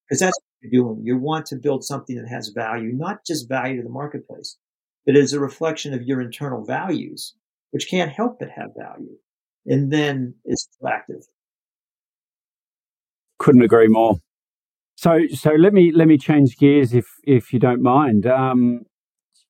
because 0.07 0.19
that's 0.19 0.37
what 0.37 0.71
you're 0.71 0.83
doing. 0.83 1.05
You 1.05 1.17
want 1.17 1.45
to 1.47 1.55
build 1.55 1.83
something 1.83 2.15
that 2.15 2.29
has 2.29 2.49
value, 2.49 2.91
not 2.93 3.25
just 3.25 3.47
value 3.47 3.77
to 3.77 3.83
the 3.83 3.89
marketplace, 3.89 4.57
but 5.05 5.15
as 5.15 5.33
a 5.33 5.39
reflection 5.39 5.93
of 5.93 6.03
your 6.03 6.21
internal 6.21 6.63
values, 6.65 7.35
which 7.71 7.89
can't 7.89 8.11
help 8.11 8.39
but 8.39 8.49
have 8.49 8.71
value 8.77 9.17
and 9.65 9.91
then 9.91 10.35
it's 10.45 10.67
attractive. 10.79 11.23
Couldn't 13.39 13.63
agree 13.63 13.87
more. 13.87 14.17
So, 14.95 15.19
so 15.33 15.51
let 15.51 15.73
me 15.73 15.91
let 15.91 16.07
me 16.07 16.17
change 16.17 16.57
gears 16.57 16.93
if 16.93 17.05
if 17.23 17.51
you 17.51 17.59
don't 17.59 17.81
mind. 17.81 18.25
Um, 18.25 18.81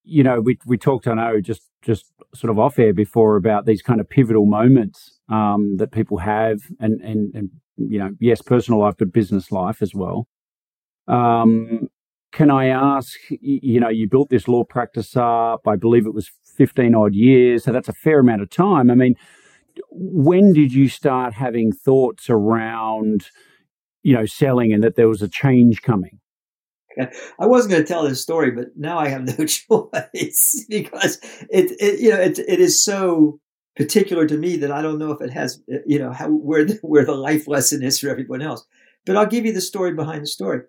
you 0.03 0.23
know, 0.23 0.41
we 0.41 0.57
we 0.65 0.77
talked, 0.77 1.07
I 1.07 1.13
know, 1.13 1.39
just 1.39 1.69
just 1.81 2.11
sort 2.33 2.51
of 2.51 2.59
off 2.59 2.79
air 2.79 2.93
before 2.93 3.35
about 3.35 3.65
these 3.65 3.81
kind 3.81 4.01
of 4.01 4.09
pivotal 4.09 4.45
moments 4.45 5.19
um, 5.29 5.77
that 5.77 5.91
people 5.91 6.17
have, 6.17 6.59
and 6.79 6.99
and 7.01 7.33
and 7.35 7.49
you 7.77 7.99
know, 7.99 8.11
yes, 8.19 8.41
personal 8.41 8.79
life, 8.79 8.95
but 8.97 9.11
business 9.13 9.51
life 9.51 9.81
as 9.81 9.93
well. 9.93 10.27
Um, 11.07 11.87
can 12.31 12.49
I 12.49 12.67
ask? 12.67 13.17
You 13.29 13.79
know, 13.79 13.89
you 13.89 14.09
built 14.09 14.29
this 14.29 14.47
law 14.47 14.63
practice 14.63 15.15
up. 15.15 15.61
I 15.67 15.75
believe 15.75 16.05
it 16.07 16.13
was 16.13 16.29
fifteen 16.57 16.95
odd 16.95 17.13
years, 17.13 17.63
so 17.63 17.71
that's 17.71 17.89
a 17.89 17.93
fair 17.93 18.19
amount 18.19 18.41
of 18.41 18.49
time. 18.49 18.89
I 18.89 18.95
mean, 18.95 19.15
when 19.97 20.53
did 20.53 20.73
you 20.73 20.89
start 20.89 21.33
having 21.33 21.71
thoughts 21.71 22.29
around, 22.29 23.29
you 24.03 24.13
know, 24.13 24.25
selling 24.25 24.73
and 24.73 24.83
that 24.83 24.95
there 24.95 25.07
was 25.07 25.21
a 25.21 25.29
change 25.29 25.81
coming? 25.81 26.19
I 27.39 27.45
wasn't 27.45 27.71
going 27.71 27.83
to 27.83 27.87
tell 27.87 28.03
this 28.03 28.21
story, 28.21 28.51
but 28.51 28.67
now 28.75 28.97
I 28.97 29.09
have 29.09 29.23
no 29.23 29.45
choice 29.45 30.65
because 30.69 31.19
it, 31.49 31.71
it 31.79 31.99
you 31.99 32.11
know, 32.11 32.19
it, 32.19 32.39
it 32.39 32.59
is 32.59 32.83
so 32.83 33.39
particular 33.75 34.25
to 34.25 34.37
me 34.37 34.57
that 34.57 34.71
I 34.71 34.81
don't 34.81 34.99
know 34.99 35.11
if 35.11 35.21
it 35.21 35.31
has, 35.31 35.61
eh, 35.71 35.79
you 35.85 35.99
know, 35.99 36.11
how, 36.11 36.29
where 36.29 36.65
the, 36.65 36.79
where 36.81 37.05
the 37.05 37.15
life 37.15 37.47
lesson 37.47 37.83
is 37.83 37.99
for 37.99 38.09
everyone 38.09 38.41
else. 38.41 38.65
But 39.05 39.17
I'll 39.17 39.25
give 39.25 39.45
you 39.45 39.53
the 39.53 39.61
story 39.61 39.93
behind 39.93 40.23
the 40.23 40.27
story, 40.27 40.61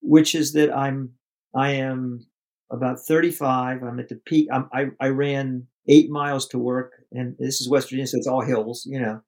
which 0.00 0.34
is 0.34 0.52
that 0.52 0.74
I'm, 0.74 1.14
I 1.54 1.72
am 1.72 2.26
about 2.70 3.00
35. 3.00 3.82
I'm 3.82 4.00
at 4.00 4.08
the 4.08 4.16
peak. 4.16 4.48
I'm, 4.52 4.68
I, 4.72 4.86
I 5.00 5.08
ran 5.08 5.66
eight 5.88 6.10
miles 6.10 6.46
to 6.48 6.58
work, 6.58 7.04
and 7.12 7.36
this 7.38 7.60
is 7.60 7.68
West 7.68 7.88
Virginia, 7.88 8.06
so 8.06 8.18
it's 8.18 8.26
all 8.26 8.42
hills. 8.42 8.86
You 8.86 9.00
know, 9.00 9.20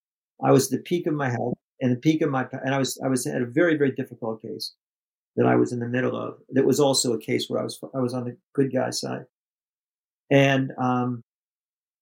I 0.42 0.53
was 0.53 0.71
the 0.71 0.79
peak 0.79 1.07
of 1.07 1.14
my 1.14 1.31
health 1.31 1.55
and 1.81 1.92
the 1.92 2.01
peak 2.01 2.23
of 2.23 2.31
my, 2.31 2.47
and 2.53 2.75
I 2.75 2.79
was 2.79 3.01
I 3.05 3.09
was 3.09 3.27
at 3.27 3.42
a 3.42 3.47
very 3.47 3.77
very 3.77 3.92
difficult 3.92 4.42
case 4.42 4.75
that 5.37 5.47
I 5.47 5.57
was 5.57 5.73
in 5.73 5.81
the 5.81 5.88
middle 5.88 6.16
of. 6.16 6.38
That 6.51 6.66
was 6.66 6.81
also 6.81 7.12
a 7.12 7.21
case 7.21 7.47
where 7.49 7.61
I 7.61 7.64
was 7.64 7.79
I 7.95 8.01
was 8.01 8.14
on 8.14 8.25
the 8.25 8.37
good 8.55 8.73
guy 8.73 8.90
side, 8.90 9.25
and 10.31 10.73
um, 10.81 11.23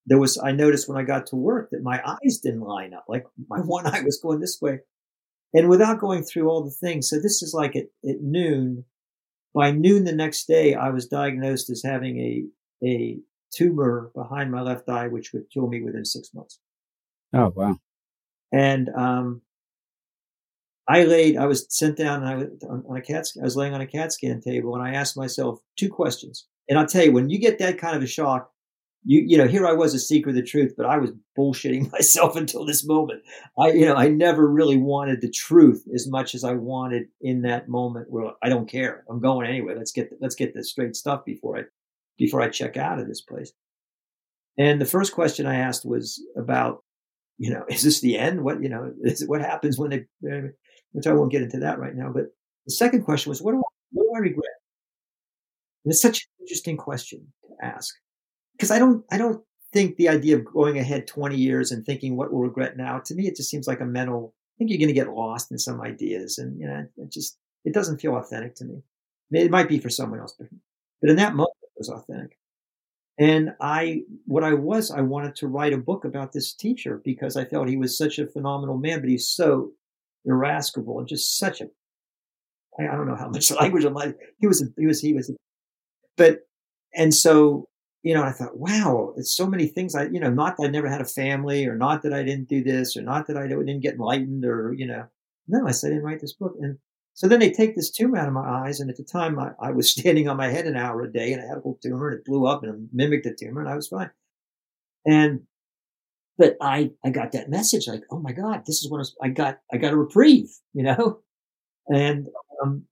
there 0.06 0.18
was 0.18 0.38
I 0.38 0.52
noticed 0.52 0.88
when 0.88 0.98
I 0.98 1.02
got 1.04 1.26
to 1.28 1.36
work 1.36 1.70
that 1.70 1.82
my 1.82 2.00
eyes 2.04 2.38
didn't 2.38 2.60
line 2.60 2.94
up. 2.94 3.04
Like 3.08 3.26
my 3.48 3.58
one 3.64 3.86
eye 3.86 4.02
was 4.02 4.20
going 4.22 4.40
this 4.40 4.58
way, 4.60 4.80
and 5.52 5.68
without 5.68 6.00
going 6.00 6.22
through 6.22 6.48
all 6.48 6.64
the 6.64 6.70
things. 6.70 7.08
So 7.08 7.16
this 7.16 7.42
is 7.42 7.52
like 7.54 7.76
at, 7.76 7.86
at 8.08 8.20
noon. 8.20 8.84
By 9.54 9.70
noon 9.70 10.02
the 10.02 10.12
next 10.12 10.46
day, 10.46 10.74
I 10.74 10.90
was 10.90 11.06
diagnosed 11.06 11.70
as 11.70 11.82
having 11.84 12.18
a 12.18 12.44
a 12.84 13.18
tumor 13.54 14.10
behind 14.14 14.50
my 14.50 14.60
left 14.60 14.88
eye, 14.88 15.08
which 15.08 15.32
would 15.32 15.50
kill 15.50 15.68
me 15.68 15.82
within 15.82 16.04
six 16.04 16.32
months. 16.34 16.58
Oh, 17.32 17.52
wow. 17.54 17.76
And, 18.52 18.88
um, 18.90 19.42
I 20.86 21.04
laid, 21.04 21.36
I 21.36 21.46
was 21.46 21.66
sent 21.70 21.96
down 21.96 22.22
and 22.22 22.28
I 22.28 22.34
was 22.36 22.48
on, 22.68 22.84
on 22.88 22.96
a 22.96 23.00
CAT, 23.00 23.26
I 23.40 23.44
was 23.44 23.56
laying 23.56 23.74
on 23.74 23.80
a 23.80 23.86
CAT 23.86 24.12
scan 24.12 24.40
table 24.40 24.74
and 24.74 24.84
I 24.84 24.94
asked 24.94 25.16
myself 25.16 25.58
two 25.76 25.88
questions. 25.88 26.46
And 26.68 26.78
I'll 26.78 26.86
tell 26.86 27.04
you, 27.04 27.12
when 27.12 27.30
you 27.30 27.38
get 27.38 27.58
that 27.58 27.78
kind 27.78 27.96
of 27.96 28.02
a 28.02 28.06
shock, 28.06 28.50
you, 29.04 29.22
you 29.26 29.36
know, 29.36 29.46
here 29.46 29.66
I 29.66 29.72
was 29.72 29.92
a 29.94 29.98
seeker 29.98 30.30
of 30.30 30.36
the 30.36 30.42
truth, 30.42 30.74
but 30.76 30.86
I 30.86 30.98
was 30.98 31.12
bullshitting 31.38 31.92
myself 31.92 32.36
until 32.36 32.64
this 32.64 32.86
moment. 32.86 33.22
I, 33.58 33.72
you 33.72 33.86
know, 33.86 33.94
I 33.94 34.08
never 34.08 34.46
really 34.46 34.76
wanted 34.76 35.20
the 35.20 35.30
truth 35.30 35.84
as 35.94 36.08
much 36.08 36.34
as 36.34 36.44
I 36.44 36.52
wanted 36.52 37.08
in 37.20 37.42
that 37.42 37.68
moment 37.68 38.10
where 38.10 38.32
I 38.42 38.48
don't 38.48 38.68
care. 38.68 39.04
I'm 39.08 39.20
going 39.20 39.46
anyway. 39.46 39.74
Let's 39.76 39.92
get, 39.92 40.10
let's 40.20 40.34
get 40.34 40.54
the 40.54 40.64
straight 40.64 40.96
stuff 40.96 41.24
before 41.24 41.58
I 41.58 41.62
before 42.18 42.40
I 42.40 42.48
check 42.48 42.76
out 42.76 42.98
of 42.98 43.08
this 43.08 43.20
place. 43.20 43.52
And 44.56 44.80
the 44.80 44.86
first 44.86 45.12
question 45.12 45.46
I 45.46 45.56
asked 45.56 45.84
was 45.84 46.22
about, 46.36 46.82
you 47.38 47.50
know, 47.50 47.64
is 47.68 47.82
this 47.82 48.00
the 48.00 48.18
end? 48.18 48.42
What, 48.42 48.62
you 48.62 48.68
know, 48.68 48.92
is 49.02 49.26
what 49.26 49.40
happens 49.40 49.78
when 49.78 49.90
they, 49.90 50.06
which 50.92 51.06
I 51.06 51.12
won't 51.12 51.32
get 51.32 51.42
into 51.42 51.58
that 51.60 51.78
right 51.78 51.94
now. 51.94 52.10
But 52.12 52.26
the 52.66 52.72
second 52.72 53.04
question 53.04 53.30
was, 53.30 53.42
what 53.42 53.52
do 53.52 53.58
I, 53.58 53.62
what 53.92 54.04
do 54.04 54.12
I 54.16 54.20
regret? 54.20 54.50
And 55.84 55.92
it's 55.92 56.00
such 56.00 56.18
an 56.18 56.44
interesting 56.44 56.76
question 56.76 57.26
to 57.44 57.66
ask 57.66 57.94
because 58.56 58.70
I 58.70 58.78
don't, 58.78 59.04
I 59.10 59.18
don't 59.18 59.42
think 59.72 59.96
the 59.96 60.08
idea 60.08 60.36
of 60.36 60.44
going 60.44 60.78
ahead 60.78 61.06
20 61.06 61.36
years 61.36 61.72
and 61.72 61.84
thinking 61.84 62.16
what 62.16 62.32
we'll 62.32 62.42
regret 62.42 62.76
now, 62.76 63.00
to 63.00 63.14
me, 63.14 63.26
it 63.26 63.36
just 63.36 63.50
seems 63.50 63.66
like 63.66 63.80
a 63.80 63.84
mental, 63.84 64.34
I 64.34 64.58
think 64.58 64.70
you're 64.70 64.78
going 64.78 64.88
to 64.88 64.94
get 64.94 65.12
lost 65.12 65.50
in 65.50 65.58
some 65.58 65.80
ideas 65.80 66.38
and, 66.38 66.58
you 66.58 66.66
know, 66.66 66.86
it 66.96 67.12
just, 67.12 67.36
it 67.64 67.74
doesn't 67.74 67.98
feel 67.98 68.16
authentic 68.16 68.54
to 68.56 68.64
me. 68.64 68.82
It 69.32 69.50
might 69.50 69.68
be 69.68 69.78
for 69.78 69.90
someone 69.90 70.20
else, 70.20 70.34
but, 70.38 70.48
but 71.02 71.10
in 71.10 71.16
that 71.16 71.34
moment, 71.34 71.53
was 71.76 71.88
authentic. 71.88 72.38
And 73.18 73.50
I, 73.60 74.02
what 74.26 74.42
I 74.42 74.54
was, 74.54 74.90
I 74.90 75.00
wanted 75.00 75.36
to 75.36 75.46
write 75.46 75.72
a 75.72 75.78
book 75.78 76.04
about 76.04 76.32
this 76.32 76.52
teacher 76.52 77.00
because 77.04 77.36
I 77.36 77.44
felt 77.44 77.68
he 77.68 77.76
was 77.76 77.96
such 77.96 78.18
a 78.18 78.26
phenomenal 78.26 78.76
man, 78.76 79.00
but 79.00 79.08
he's 79.08 79.28
so 79.28 79.70
irascible 80.24 80.98
and 80.98 81.06
just 81.06 81.38
such 81.38 81.60
a, 81.60 81.66
I 82.78 82.96
don't 82.96 83.06
know 83.06 83.16
how 83.16 83.28
much 83.28 83.50
language 83.60 83.84
I'm 83.84 83.94
like, 83.94 84.16
he 84.38 84.48
was, 84.48 84.68
he 84.76 84.86
was, 84.86 85.00
he 85.00 85.12
was, 85.14 85.32
but, 86.16 86.40
and 86.92 87.14
so, 87.14 87.68
you 88.02 88.14
know, 88.14 88.24
I 88.24 88.32
thought, 88.32 88.58
wow, 88.58 89.14
it's 89.16 89.34
so 89.34 89.46
many 89.46 89.68
things 89.68 89.94
I, 89.94 90.06
you 90.06 90.18
know, 90.18 90.30
not 90.30 90.56
that 90.56 90.64
I 90.64 90.70
never 90.70 90.88
had 90.88 91.00
a 91.00 91.06
family 91.06 91.66
or 91.66 91.76
not 91.76 92.02
that 92.02 92.12
I 92.12 92.22
didn't 92.24 92.48
do 92.48 92.64
this 92.64 92.96
or 92.96 93.02
not 93.02 93.28
that 93.28 93.36
I 93.36 93.46
didn't 93.46 93.80
get 93.80 93.94
enlightened 93.94 94.44
or, 94.44 94.74
you 94.76 94.86
know, 94.86 95.06
no, 95.46 95.66
I 95.66 95.70
said 95.70 95.88
I 95.88 95.90
didn't 95.90 96.04
write 96.04 96.20
this 96.20 96.32
book. 96.32 96.54
And 96.60 96.78
so 97.14 97.28
then 97.28 97.38
they 97.38 97.50
take 97.50 97.76
this 97.76 97.92
tumor 97.92 98.18
out 98.18 98.26
of 98.26 98.34
my 98.34 98.66
eyes, 98.66 98.80
and 98.80 98.90
at 98.90 98.96
the 98.96 99.04
time 99.04 99.38
I, 99.38 99.52
I, 99.60 99.70
was 99.70 99.90
standing 99.98 100.28
on 100.28 100.36
my 100.36 100.48
head 100.48 100.66
an 100.66 100.76
hour 100.76 101.02
a 101.02 101.12
day, 101.12 101.32
and 101.32 101.40
I 101.40 101.46
had 101.46 101.54
a 101.54 101.58
little 101.58 101.78
tumor, 101.82 102.08
and 102.08 102.18
it 102.18 102.24
blew 102.24 102.46
up 102.46 102.64
and 102.64 102.88
mimicked 102.92 103.24
the 103.24 103.34
tumor, 103.34 103.60
and 103.60 103.70
I 103.70 103.76
was 103.76 103.88
fine. 103.88 104.10
And 105.06 105.42
but 106.36 106.56
I 106.60 106.90
I 107.04 107.10
got 107.10 107.32
that 107.32 107.48
message 107.48 107.86
like, 107.86 108.02
oh 108.10 108.18
my 108.18 108.32
god, 108.32 108.64
this 108.66 108.82
is 108.82 108.90
what 108.90 109.06
I 109.22 109.28
got. 109.28 109.58
I 109.72 109.76
got 109.76 109.92
a 109.92 109.96
reprieve, 109.96 110.50
you 110.74 110.82
know, 110.82 111.20
and 111.88 112.26
um, 112.62 112.84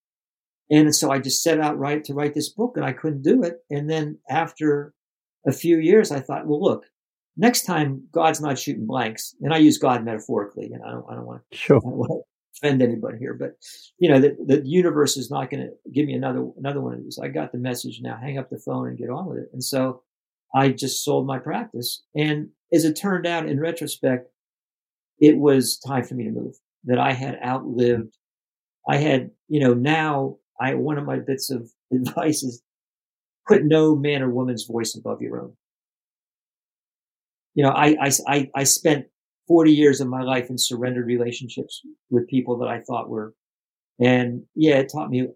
and 0.70 0.94
so 0.94 1.10
I 1.10 1.18
just 1.18 1.42
set 1.42 1.60
out 1.60 1.78
right 1.78 2.04
to 2.04 2.14
write 2.14 2.34
this 2.34 2.50
book, 2.50 2.76
and 2.76 2.84
I 2.84 2.92
couldn't 2.92 3.22
do 3.22 3.42
it. 3.42 3.58
And 3.70 3.90
then 3.90 4.18
after 4.30 4.94
a 5.46 5.52
few 5.52 5.78
years, 5.78 6.12
I 6.12 6.20
thought, 6.20 6.46
well, 6.46 6.62
look, 6.62 6.84
next 7.36 7.64
time 7.64 8.06
God's 8.12 8.40
not 8.40 8.58
shooting 8.58 8.86
blanks, 8.86 9.34
and 9.40 9.52
I 9.52 9.58
use 9.58 9.78
God 9.78 10.04
metaphorically, 10.04 10.70
and 10.72 10.82
I 10.84 10.92
don't 10.92 11.06
I 11.10 11.14
don't 11.16 11.26
want 11.26 11.42
to 11.50 11.56
sure 11.56 11.80
offend 12.56 12.82
anybody 12.82 13.18
here, 13.18 13.34
but 13.34 13.56
you 13.98 14.10
know, 14.10 14.20
the, 14.20 14.36
the 14.44 14.62
universe 14.64 15.16
is 15.16 15.30
not 15.30 15.50
going 15.50 15.62
to 15.62 15.72
give 15.92 16.06
me 16.06 16.14
another, 16.14 16.46
another 16.58 16.80
one 16.80 16.94
of 16.94 17.02
these. 17.02 17.18
I 17.22 17.28
got 17.28 17.52
the 17.52 17.58
message 17.58 18.00
now, 18.02 18.18
hang 18.20 18.38
up 18.38 18.50
the 18.50 18.58
phone 18.58 18.88
and 18.88 18.98
get 18.98 19.10
on 19.10 19.26
with 19.26 19.38
it. 19.38 19.48
And 19.52 19.62
so 19.62 20.02
I 20.54 20.70
just 20.70 21.04
sold 21.04 21.26
my 21.26 21.38
practice. 21.38 22.02
And 22.14 22.48
as 22.72 22.84
it 22.84 22.94
turned 22.94 23.26
out 23.26 23.48
in 23.48 23.60
retrospect, 23.60 24.28
it 25.18 25.38
was 25.38 25.78
time 25.78 26.04
for 26.04 26.14
me 26.14 26.24
to 26.24 26.30
move 26.30 26.54
that 26.84 26.98
I 26.98 27.12
had 27.12 27.38
outlived. 27.44 28.16
I 28.88 28.96
had, 28.96 29.30
you 29.48 29.60
know, 29.60 29.74
now 29.74 30.36
I, 30.60 30.74
one 30.74 30.98
of 30.98 31.04
my 31.04 31.18
bits 31.18 31.50
of 31.50 31.70
advice 31.92 32.42
is 32.42 32.62
put 33.46 33.64
no 33.64 33.94
man 33.96 34.22
or 34.22 34.30
woman's 34.30 34.64
voice 34.64 34.94
above 34.96 35.22
your 35.22 35.40
own. 35.40 35.52
You 37.54 37.64
know, 37.64 37.70
I, 37.70 37.96
I, 38.00 38.10
I, 38.26 38.50
I 38.54 38.64
spent 38.64 39.06
40 39.52 39.70
years 39.70 40.00
of 40.00 40.08
my 40.08 40.22
life 40.22 40.48
in 40.48 40.56
surrendered 40.56 41.06
relationships 41.06 41.82
with 42.08 42.26
people 42.26 42.56
that 42.60 42.68
I 42.68 42.80
thought 42.80 43.10
were, 43.10 43.34
and 44.00 44.44
yeah, 44.54 44.76
it 44.76 44.90
taught 44.90 45.10
me 45.10 45.28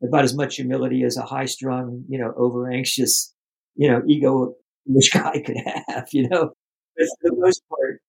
about 0.00 0.22
as 0.22 0.36
much 0.36 0.54
humility 0.54 1.02
as 1.02 1.16
a 1.16 1.22
high 1.22 1.46
strung, 1.46 2.04
you 2.08 2.16
know, 2.16 2.32
over 2.36 2.70
anxious, 2.70 3.34
you 3.74 3.90
know, 3.90 4.02
ego 4.06 4.54
which 4.84 5.10
guy 5.12 5.42
could 5.44 5.56
have, 5.88 6.06
you 6.12 6.28
know. 6.28 6.52
But 6.96 7.08
for 7.20 7.30
the 7.30 7.36
most 7.36 7.60
part, 7.68 8.00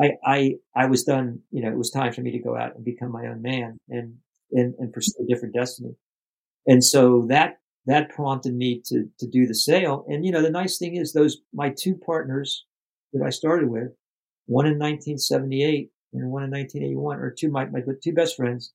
I, 0.00 0.10
I, 0.26 0.54
I 0.74 0.86
was 0.86 1.04
done, 1.04 1.42
you 1.52 1.62
know, 1.62 1.68
it 1.68 1.78
was 1.78 1.92
time 1.92 2.12
for 2.12 2.22
me 2.22 2.32
to 2.32 2.40
go 2.40 2.56
out 2.56 2.74
and 2.74 2.84
become 2.84 3.12
my 3.12 3.28
own 3.28 3.40
man 3.40 3.78
and, 3.88 4.14
and, 4.50 4.74
and 4.80 4.92
pursue 4.92 5.22
a 5.22 5.32
different 5.32 5.54
destiny. 5.54 5.94
And 6.66 6.82
so 6.82 7.24
that, 7.28 7.58
that 7.86 8.10
prompted 8.10 8.52
me 8.52 8.82
to, 8.86 9.08
to 9.20 9.28
do 9.28 9.46
the 9.46 9.54
sale. 9.54 10.04
And, 10.08 10.26
you 10.26 10.32
know, 10.32 10.42
the 10.42 10.50
nice 10.50 10.76
thing 10.76 10.96
is 10.96 11.12
those, 11.12 11.38
my 11.54 11.72
two 11.78 11.94
partners 11.94 12.64
that 13.12 13.24
I 13.24 13.30
started 13.30 13.68
with, 13.68 13.92
one 14.48 14.66
in 14.66 14.78
1978 14.78 15.92
and 16.14 16.30
one 16.32 16.44
in 16.44 16.50
1981, 16.50 17.18
or 17.20 17.30
two, 17.38 17.50
my, 17.50 17.66
my 17.66 17.82
two 18.02 18.14
best 18.14 18.36
friends. 18.36 18.72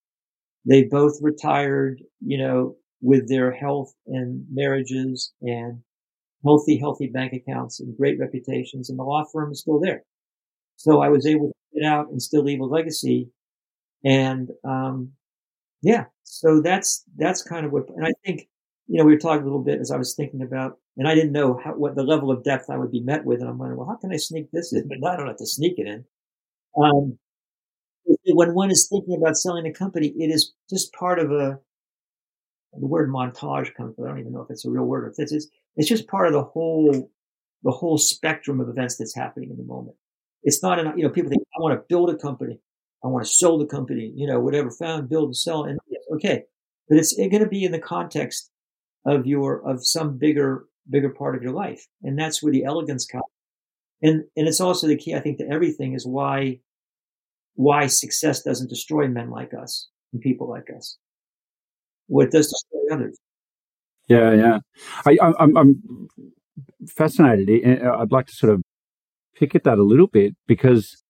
They 0.65 0.83
both 0.83 1.19
retired, 1.21 2.01
you 2.21 2.37
know, 2.37 2.77
with 3.01 3.29
their 3.29 3.51
health 3.51 3.93
and 4.07 4.45
marriages 4.51 5.33
and 5.41 5.81
healthy, 6.43 6.77
healthy 6.77 7.07
bank 7.07 7.33
accounts 7.33 7.79
and 7.79 7.97
great 7.97 8.19
reputations, 8.19 8.89
and 8.89 8.99
the 8.99 9.03
law 9.03 9.25
firm 9.33 9.51
is 9.51 9.61
still 9.61 9.79
there. 9.79 10.03
So 10.77 11.01
I 11.01 11.09
was 11.09 11.25
able 11.27 11.47
to 11.49 11.79
get 11.79 11.87
out 11.87 12.09
and 12.09 12.21
still 12.21 12.43
leave 12.43 12.61
a 12.61 12.65
legacy. 12.65 13.31
And 14.05 14.49
um, 14.63 15.13
yeah, 15.81 16.05
so 16.23 16.61
that's 16.61 17.03
that's 17.17 17.43
kind 17.43 17.65
of 17.65 17.71
what. 17.71 17.89
And 17.89 18.05
I 18.05 18.13
think 18.25 18.47
you 18.93 18.99
know 18.99 19.05
we 19.05 19.13
were 19.13 19.19
talking 19.19 19.41
a 19.41 19.45
little 19.45 19.63
bit 19.63 19.79
as 19.79 19.89
I 19.89 19.97
was 19.97 20.13
thinking 20.13 20.43
about, 20.43 20.77
and 20.97 21.07
I 21.07 21.15
didn't 21.15 21.31
know 21.31 21.59
how, 21.63 21.71
what 21.71 21.95
the 21.95 22.03
level 22.03 22.29
of 22.29 22.43
depth 22.43 22.69
I 22.69 22.77
would 22.77 22.91
be 22.91 23.01
met 23.01 23.25
with, 23.25 23.41
and 23.41 23.49
I'm 23.49 23.57
wondering, 23.57 23.79
well, 23.79 23.87
how 23.87 23.95
can 23.95 24.13
I 24.13 24.17
sneak 24.17 24.51
this 24.51 24.71
in? 24.71 24.87
But 24.87 25.09
I 25.09 25.17
don't 25.17 25.25
have 25.25 25.37
to 25.37 25.47
sneak 25.47 25.79
it 25.79 25.87
in. 25.87 26.05
Um, 26.79 27.17
when 28.27 28.53
one 28.53 28.69
is 28.69 28.87
thinking 28.87 29.17
about 29.19 29.35
selling 29.35 29.65
a 29.65 29.73
company, 29.73 30.09
it 30.09 30.29
is 30.29 30.53
just 30.69 30.93
part 30.93 31.17
of 31.17 31.31
a 31.31 31.59
the 32.79 32.85
word 32.85 33.09
montage 33.09 33.73
comes, 33.73 33.95
but 33.97 34.05
I 34.05 34.09
don't 34.09 34.19
even 34.19 34.31
know 34.31 34.41
if 34.41 34.51
it's 34.51 34.65
a 34.65 34.69
real 34.69 34.83
word 34.83 35.05
or 35.05 35.09
if 35.09 35.15
it's, 35.17 35.47
just 35.87 36.07
part 36.07 36.27
of 36.27 36.33
the 36.33 36.43
whole, 36.43 37.11
the 37.63 37.71
whole 37.71 37.97
spectrum 37.97 38.59
of 38.59 38.69
events 38.69 38.97
that's 38.97 39.15
happening 39.15 39.49
in 39.49 39.57
the 39.57 39.63
moment. 39.63 39.95
It's 40.43 40.61
not 40.61 40.77
enough, 40.77 40.95
you 40.97 41.03
know, 41.03 41.09
people 41.09 41.31
think, 41.31 41.43
I 41.57 41.61
want 41.61 41.79
to 41.79 41.85
build 41.89 42.11
a 42.11 42.17
company. 42.17 42.59
I 43.03 43.07
want 43.07 43.25
to 43.25 43.31
sell 43.31 43.57
the 43.57 43.65
company, 43.65 44.11
you 44.15 44.27
know, 44.27 44.39
whatever, 44.39 44.69
found, 44.69 45.09
build 45.09 45.29
and 45.29 45.37
sell. 45.37 45.63
And 45.63 45.79
okay. 46.15 46.43
But 46.89 46.99
it's 46.99 47.15
going 47.15 47.39
to 47.39 47.47
be 47.47 47.63
in 47.63 47.71
the 47.71 47.79
context 47.79 48.51
of 49.05 49.25
your, 49.25 49.67
of 49.67 49.85
some 49.85 50.17
bigger, 50.17 50.65
bigger 50.89 51.09
part 51.09 51.35
of 51.35 51.43
your 51.43 51.53
life. 51.53 51.87
And 52.01 52.17
that's 52.17 52.41
where 52.41 52.51
the 52.51 52.65
elegance 52.65 53.05
comes. 53.05 53.23
And, 54.01 54.23
and 54.35 54.47
it's 54.47 54.61
also 54.61 54.87
the 54.87 54.97
key, 54.97 55.15
I 55.15 55.19
think, 55.19 55.37
to 55.37 55.47
everything 55.49 55.93
is 55.93 56.05
why, 56.05 56.59
why 57.55 57.87
success 57.87 58.43
doesn't 58.43 58.69
destroy 58.69 59.07
men 59.07 59.29
like 59.29 59.53
us 59.53 59.89
and 60.11 60.21
people 60.21 60.49
like 60.49 60.69
us 60.75 60.97
what 62.07 62.31
does 62.31 62.47
destroy 62.47 62.95
others. 62.95 63.19
Yeah, 64.07 64.33
yeah. 64.33 64.59
I, 65.05 65.17
I'm, 65.21 65.57
I'm 65.57 66.07
fascinated. 66.87 67.81
I'd 67.81 68.11
like 68.11 68.27
to 68.27 68.33
sort 68.33 68.53
of 68.53 68.61
pick 69.35 69.55
at 69.55 69.63
that 69.63 69.79
a 69.79 69.83
little 69.83 70.07
bit 70.07 70.35
because, 70.45 71.01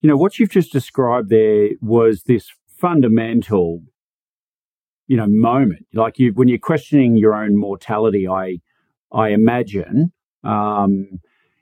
you 0.00 0.08
know, 0.08 0.16
what 0.16 0.38
you've 0.38 0.50
just 0.50 0.72
described 0.72 1.28
there 1.28 1.70
was 1.80 2.22
this 2.24 2.48
fundamental, 2.66 3.82
you 5.08 5.16
know, 5.16 5.26
moment. 5.26 5.86
Like 5.92 6.18
you, 6.18 6.32
when 6.34 6.46
you're 6.48 6.58
questioning 6.58 7.16
your 7.16 7.34
own 7.34 7.58
mortality, 7.58 8.28
I, 8.28 8.58
I 9.10 9.30
imagine, 9.30 10.12
um, 10.44 11.18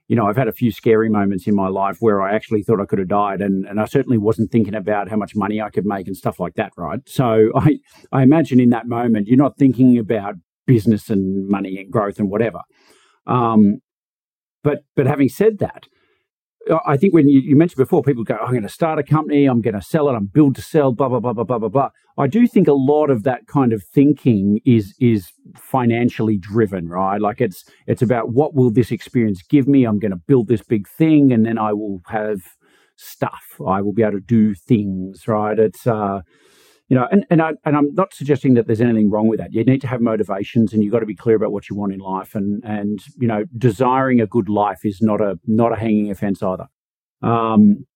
you 0.08 0.16
know, 0.16 0.26
I've 0.26 0.36
had 0.36 0.48
a 0.48 0.52
few 0.52 0.70
scary 0.70 1.08
moments 1.08 1.46
in 1.46 1.54
my 1.54 1.68
life 1.68 1.96
where 2.00 2.20
I 2.20 2.34
actually 2.34 2.62
thought 2.62 2.80
I 2.80 2.84
could 2.84 2.98
have 2.98 3.08
died, 3.08 3.40
and, 3.40 3.64
and 3.64 3.80
I 3.80 3.86
certainly 3.86 4.18
wasn't 4.18 4.52
thinking 4.52 4.74
about 4.74 5.08
how 5.08 5.16
much 5.16 5.34
money 5.34 5.60
I 5.60 5.70
could 5.70 5.86
make 5.86 6.06
and 6.06 6.16
stuff 6.16 6.38
like 6.38 6.54
that, 6.54 6.72
right? 6.76 7.00
So 7.06 7.50
I, 7.56 7.78
I 8.12 8.22
imagine 8.22 8.60
in 8.60 8.70
that 8.70 8.86
moment, 8.86 9.28
you're 9.28 9.38
not 9.38 9.56
thinking 9.56 9.96
about 9.96 10.34
business 10.66 11.08
and 11.08 11.48
money 11.48 11.78
and 11.78 11.90
growth 11.90 12.18
and 12.18 12.28
whatever. 12.28 12.60
Um, 13.26 13.78
but 14.62 14.80
but 14.96 15.06
having 15.06 15.28
said 15.28 15.58
that, 15.58 15.86
I 16.86 16.96
think 16.96 17.14
when 17.14 17.28
you, 17.28 17.40
you, 17.40 17.56
mentioned 17.56 17.78
before, 17.78 18.02
people 18.02 18.24
go, 18.24 18.36
I'm 18.36 18.50
going 18.50 18.62
to 18.62 18.68
start 18.68 18.98
a 18.98 19.02
company, 19.02 19.46
I'm 19.46 19.60
going 19.60 19.74
to 19.74 19.82
sell 19.82 20.08
it, 20.08 20.14
I'm 20.14 20.26
build 20.26 20.56
to 20.56 20.62
sell, 20.62 20.92
blah, 20.92 21.08
blah, 21.08 21.20
blah, 21.20 21.32
blah, 21.32 21.44
blah, 21.44 21.58
blah, 21.58 21.68
blah. 21.68 21.90
I 22.18 22.26
do 22.26 22.46
think 22.46 22.66
a 22.66 22.72
lot 22.72 23.10
of 23.10 23.22
that 23.24 23.46
kind 23.46 23.72
of 23.72 23.82
thinking 23.84 24.60
is 24.64 24.94
is 24.98 25.32
financially 25.54 26.38
driven, 26.38 26.88
right? 26.88 27.20
Like 27.20 27.40
it's 27.40 27.64
it's 27.86 28.02
about 28.02 28.32
what 28.32 28.54
will 28.54 28.70
this 28.70 28.90
experience 28.90 29.42
give 29.42 29.68
me? 29.68 29.84
I'm 29.84 29.98
going 29.98 30.12
to 30.12 30.16
build 30.26 30.48
this 30.48 30.62
big 30.62 30.88
thing 30.88 31.32
and 31.32 31.44
then 31.44 31.58
I 31.58 31.72
will 31.72 32.00
have 32.08 32.40
stuff. 32.96 33.60
I 33.66 33.82
will 33.82 33.92
be 33.92 34.02
able 34.02 34.12
to 34.12 34.20
do 34.20 34.54
things, 34.54 35.28
right? 35.28 35.58
It's 35.58 35.86
uh 35.86 36.22
you 36.88 36.96
know, 36.96 37.06
and 37.10 37.26
and 37.30 37.42
I 37.42 37.52
and 37.64 37.76
I'm 37.76 37.92
not 37.94 38.14
suggesting 38.14 38.54
that 38.54 38.66
there's 38.66 38.80
anything 38.80 39.10
wrong 39.10 39.26
with 39.26 39.40
that. 39.40 39.52
You 39.52 39.64
need 39.64 39.80
to 39.80 39.88
have 39.88 40.00
motivations, 40.00 40.72
and 40.72 40.84
you've 40.84 40.92
got 40.92 41.00
to 41.00 41.06
be 41.06 41.16
clear 41.16 41.34
about 41.34 41.50
what 41.50 41.68
you 41.68 41.74
want 41.74 41.92
in 41.92 41.98
life. 41.98 42.34
And 42.34 42.62
and 42.64 43.00
you 43.18 43.26
know, 43.26 43.44
desiring 43.56 44.20
a 44.20 44.26
good 44.26 44.48
life 44.48 44.84
is 44.84 45.02
not 45.02 45.20
a 45.20 45.38
not 45.46 45.72
a 45.72 45.76
hanging 45.76 46.10
offence 46.10 46.42
either. 46.42 46.68
Um, 47.22 47.86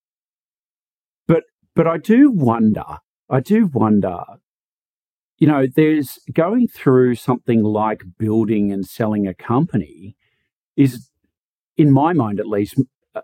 but 1.28 1.44
but 1.76 1.86
I 1.86 1.98
do 1.98 2.32
wonder. 2.32 2.98
I 3.28 3.40
do 3.40 3.66
wonder. 3.66 4.24
You 5.38 5.46
know, 5.46 5.66
there's 5.74 6.18
going 6.32 6.66
through 6.68 7.14
something 7.14 7.62
like 7.62 8.02
building 8.18 8.72
and 8.72 8.84
selling 8.84 9.26
a 9.26 9.32
company 9.32 10.16
is, 10.76 11.08
in 11.78 11.90
my 11.92 12.12
mind 12.12 12.40
at 12.40 12.46
least, 12.46 12.74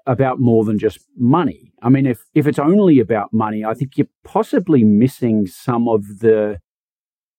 about 0.06 0.40
more 0.40 0.64
than 0.64 0.78
just 0.78 0.98
money. 1.16 1.72
I 1.82 1.88
mean, 1.88 2.06
if 2.06 2.24
if 2.34 2.46
it's 2.46 2.58
only 2.58 2.98
about 2.98 3.32
money, 3.32 3.64
I 3.64 3.74
think 3.74 3.96
you're 3.96 4.08
possibly 4.24 4.84
missing 4.84 5.46
some 5.46 5.88
of 5.88 6.20
the 6.20 6.58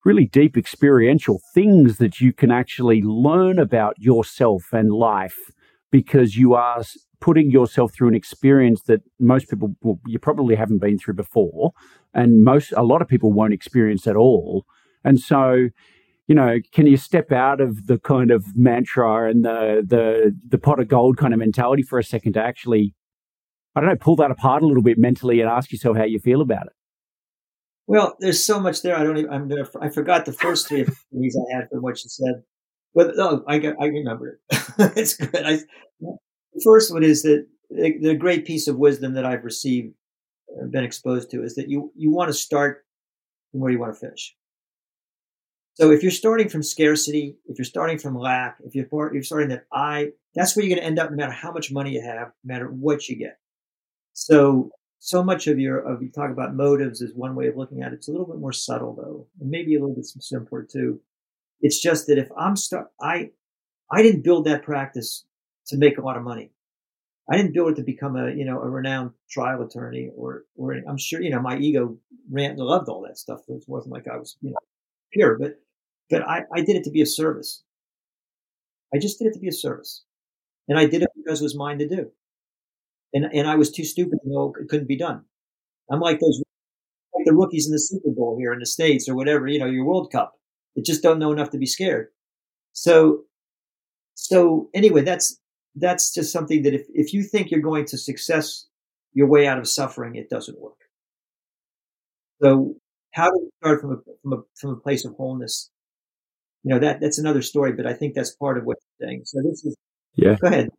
really 0.05 0.25
deep 0.25 0.55
experiential 0.57 1.41
things 1.53 1.97
that 1.97 2.21
you 2.21 2.31
can 2.31 2.51
actually 2.51 3.01
learn 3.01 3.59
about 3.59 3.95
yourself 3.97 4.71
and 4.71 4.91
life 4.91 5.37
because 5.91 6.37
you 6.37 6.53
are 6.53 6.81
putting 7.19 7.51
yourself 7.51 7.93
through 7.93 8.07
an 8.07 8.15
experience 8.15 8.83
that 8.83 9.01
most 9.19 9.49
people 9.49 9.75
well, 9.81 9.99
you 10.05 10.19
probably 10.19 10.55
haven't 10.55 10.79
been 10.79 10.97
through 10.97 11.15
before 11.15 11.71
and 12.13 12.43
most 12.43 12.71
a 12.77 12.83
lot 12.83 13.01
of 13.01 13.07
people 13.07 13.33
won't 13.33 13.53
experience 13.53 14.07
at 14.07 14.15
all 14.15 14.65
and 15.03 15.19
so 15.19 15.69
you 16.28 16.36
know, 16.36 16.57
can 16.73 16.86
you 16.88 16.97
step 16.97 17.32
out 17.32 17.61
of 17.61 17.88
the 17.88 17.97
kind 17.99 18.32
of 18.32 18.55
mantra 18.55 19.30
and 19.30 19.45
the 19.45 19.84
the 19.86 20.36
the 20.47 20.57
pot 20.57 20.80
of 20.80 20.89
gold 20.89 21.17
kind 21.17 21.34
of 21.34 21.39
mentality 21.39 21.84
for 21.84 21.97
a 21.97 22.03
second 22.03 22.34
to 22.34 22.43
actually, 22.43 22.93
I 23.75 23.80
don't 23.80 23.89
know, 23.89 23.95
pull 23.95 24.17
that 24.17 24.30
apart 24.30 24.61
a 24.61 24.67
little 24.67 24.84
bit 24.84 24.97
mentally 24.97 25.39
and 25.39 25.49
ask 25.49 25.71
yourself 25.71 25.95
how 25.95 26.03
you 26.03 26.19
feel 26.19 26.41
about 26.41 26.67
it? 26.67 26.73
Well, 27.88 28.17
there's 28.19 28.43
so 28.43 28.59
much 28.59 28.82
there. 28.82 28.97
I 28.97 29.03
don't 29.03 29.17
even. 29.17 29.32
I'm 29.32 29.47
gonna. 29.47 29.67
I 29.82 29.89
forgot 29.89 30.25
the 30.25 30.34
first 30.34 30.67
three 30.67 30.84
things 31.13 31.36
I 31.38 31.55
had 31.55 31.69
from 31.69 31.82
what 31.82 32.03
you 32.03 32.09
said, 32.09 32.43
but 32.93 33.15
no, 33.15 33.43
I 33.47 33.59
got, 33.59 33.75
I 33.80 33.86
remember 33.86 34.39
it. 34.49 34.63
it's 34.97 35.15
good. 35.15 35.34
I, 35.34 35.59
the 36.01 36.61
first 36.65 36.91
one 36.91 37.03
is 37.03 37.23
that 37.23 37.47
the, 37.69 37.97
the 38.01 38.15
great 38.15 38.45
piece 38.45 38.67
of 38.67 38.78
wisdom 38.78 39.13
that 39.13 39.25
I've 39.25 39.45
received, 39.45 39.93
uh, 40.51 40.65
been 40.65 40.84
exposed 40.84 41.32
to, 41.32 41.43
is 41.43 41.55
that 41.55 41.69
you 41.69 41.93
you 41.95 42.11
want 42.11 42.28
to 42.28 42.34
start 42.34 42.84
from 43.51 43.61
where 43.61 43.71
you 43.71 43.80
want 43.80 43.93
to 43.93 43.99
finish. 43.99 44.36
So 45.80 45.91
if 45.91 46.01
you're 46.01 46.11
starting 46.11 46.49
from 46.49 46.63
scarcity, 46.63 47.36
if 47.45 47.59
you're 47.59 47.65
starting 47.65 47.99
from 47.99 48.17
lack, 48.17 48.57
if 48.65 48.73
you're, 48.73 49.13
you're 49.13 49.21
starting 49.21 49.49
that 49.49 49.65
I, 49.71 50.09
that's 50.34 50.55
where 50.55 50.65
you're 50.65 50.75
going 50.75 50.82
to 50.82 50.88
end 50.88 50.97
up 50.97 51.11
no 51.11 51.15
matter 51.15 51.32
how 51.32 51.51
much 51.51 51.71
money 51.71 51.91
you 51.91 52.01
have, 52.01 52.32
no 52.43 52.51
matter 52.55 52.65
what 52.65 53.07
you 53.07 53.15
get. 53.15 53.38
So, 54.13 54.71
so 54.97 55.23
much 55.23 55.45
of 55.45 55.59
your, 55.59 55.78
of 55.78 56.01
you 56.01 56.09
talk 56.09 56.32
about 56.32 56.55
motives 56.55 57.01
is 57.01 57.13
one 57.13 57.36
way 57.36 57.45
of 57.45 57.57
looking 57.57 57.84
at 57.84 57.91
it. 57.91 57.97
It's 57.97 58.07
a 58.07 58.11
little 58.11 58.25
bit 58.25 58.39
more 58.39 58.53
subtle 58.53 58.95
though, 58.95 59.28
and 59.39 59.51
maybe 59.51 59.75
a 59.75 59.80
little 59.80 59.93
bit 59.93 60.07
simpler 60.07 60.63
too. 60.63 60.99
It's 61.61 61.80
just 61.80 62.07
that 62.07 62.17
if 62.17 62.30
I'm 62.36 62.55
stuck, 62.55 62.89
I, 62.99 63.30
I 63.91 64.01
didn't 64.01 64.23
build 64.23 64.45
that 64.45 64.63
practice 64.63 65.25
to 65.67 65.78
make 65.78 65.99
a 65.99 66.01
lot 66.01 66.17
of 66.17 66.23
money. 66.23 66.49
I 67.30 67.38
didn't 67.38 67.53
build 67.53 67.73
it 67.73 67.75
to 67.75 67.84
become 67.84 68.15
a, 68.15 68.32
you 68.32 68.45
know, 68.45 68.59
a 68.59 68.67
renowned 68.67 69.11
trial 69.30 69.61
attorney 69.61 70.09
or, 70.15 70.45
or 70.55 70.73
I'm 70.73 70.97
sure, 70.97 71.21
you 71.21 71.30
know, 71.30 71.39
my 71.39 71.59
ego 71.59 71.99
ran, 72.32 72.57
loved 72.57 72.89
all 72.89 73.03
that 73.03 73.19
stuff. 73.19 73.41
It 73.47 73.63
wasn't 73.67 73.93
like 73.93 74.07
I 74.11 74.17
was, 74.17 74.38
you 74.41 74.49
know, 74.49 74.57
pure, 75.13 75.38
but 75.38 75.59
but 76.09 76.27
I, 76.27 76.43
I 76.53 76.61
did 76.61 76.75
it 76.75 76.83
to 76.85 76.91
be 76.91 77.01
a 77.01 77.05
service. 77.05 77.63
I 78.93 78.97
just 78.97 79.19
did 79.19 79.27
it 79.27 79.33
to 79.33 79.39
be 79.39 79.49
a 79.49 79.53
service. 79.53 80.03
And 80.67 80.77
I 80.77 80.85
did 80.85 81.01
it 81.01 81.09
because 81.15 81.41
it 81.41 81.43
was 81.43 81.55
mine 81.55 81.79
to 81.79 81.87
do. 81.87 82.11
And, 83.13 83.25
and 83.25 83.47
I 83.47 83.55
was 83.55 83.71
too 83.71 83.83
stupid 83.83 84.19
to 84.23 84.29
know 84.29 84.53
it 84.59 84.69
couldn't 84.69 84.87
be 84.87 84.97
done. 84.97 85.23
I'm 85.91 85.99
like 85.99 86.19
those, 86.19 86.41
like 87.15 87.25
the 87.25 87.33
rookies 87.33 87.67
in 87.67 87.71
the 87.71 87.79
Super 87.79 88.11
Bowl 88.11 88.37
here 88.37 88.53
in 88.53 88.59
the 88.59 88.65
States 88.65 89.07
or 89.07 89.15
whatever, 89.15 89.47
you 89.47 89.59
know, 89.59 89.65
your 89.65 89.85
World 89.85 90.11
Cup. 90.11 90.33
They 90.75 90.81
just 90.81 91.03
don't 91.03 91.19
know 91.19 91.31
enough 91.31 91.49
to 91.51 91.57
be 91.57 91.65
scared. 91.65 92.09
So, 92.73 93.23
so 94.15 94.69
anyway, 94.73 95.01
that's, 95.01 95.39
that's 95.75 96.13
just 96.13 96.31
something 96.31 96.63
that 96.63 96.73
if, 96.73 96.85
if 96.93 97.13
you 97.13 97.23
think 97.23 97.49
you're 97.49 97.61
going 97.61 97.85
to 97.85 97.97
success 97.97 98.67
your 99.13 99.27
way 99.27 99.47
out 99.47 99.59
of 99.59 99.67
suffering, 99.67 100.15
it 100.15 100.29
doesn't 100.29 100.59
work. 100.59 100.77
So 102.41 102.75
how 103.13 103.29
do 103.29 103.39
we 103.41 103.49
start 103.61 103.81
from 103.81 103.91
a, 103.91 103.97
from 104.21 104.33
a, 104.33 104.37
from 104.55 104.69
a 104.71 104.75
place 104.75 105.05
of 105.05 105.15
wholeness? 105.15 105.71
You 106.68 106.74
know 106.74 106.80
that 106.80 106.99
that's 106.99 107.18
another 107.18 107.41
story, 107.41 107.72
but 107.72 107.88
I 107.88 107.93
think 107.93 108.13
that's 108.13 108.36
part 108.36 108.57
of 108.57 108.65
what 108.65 108.76
you're 108.99 109.07
saying. 109.07 109.22
So 109.24 109.41
this 109.41 109.63
is 109.63 109.74
yeah. 110.15 110.36
Go 110.41 110.47
ahead. 110.47 110.70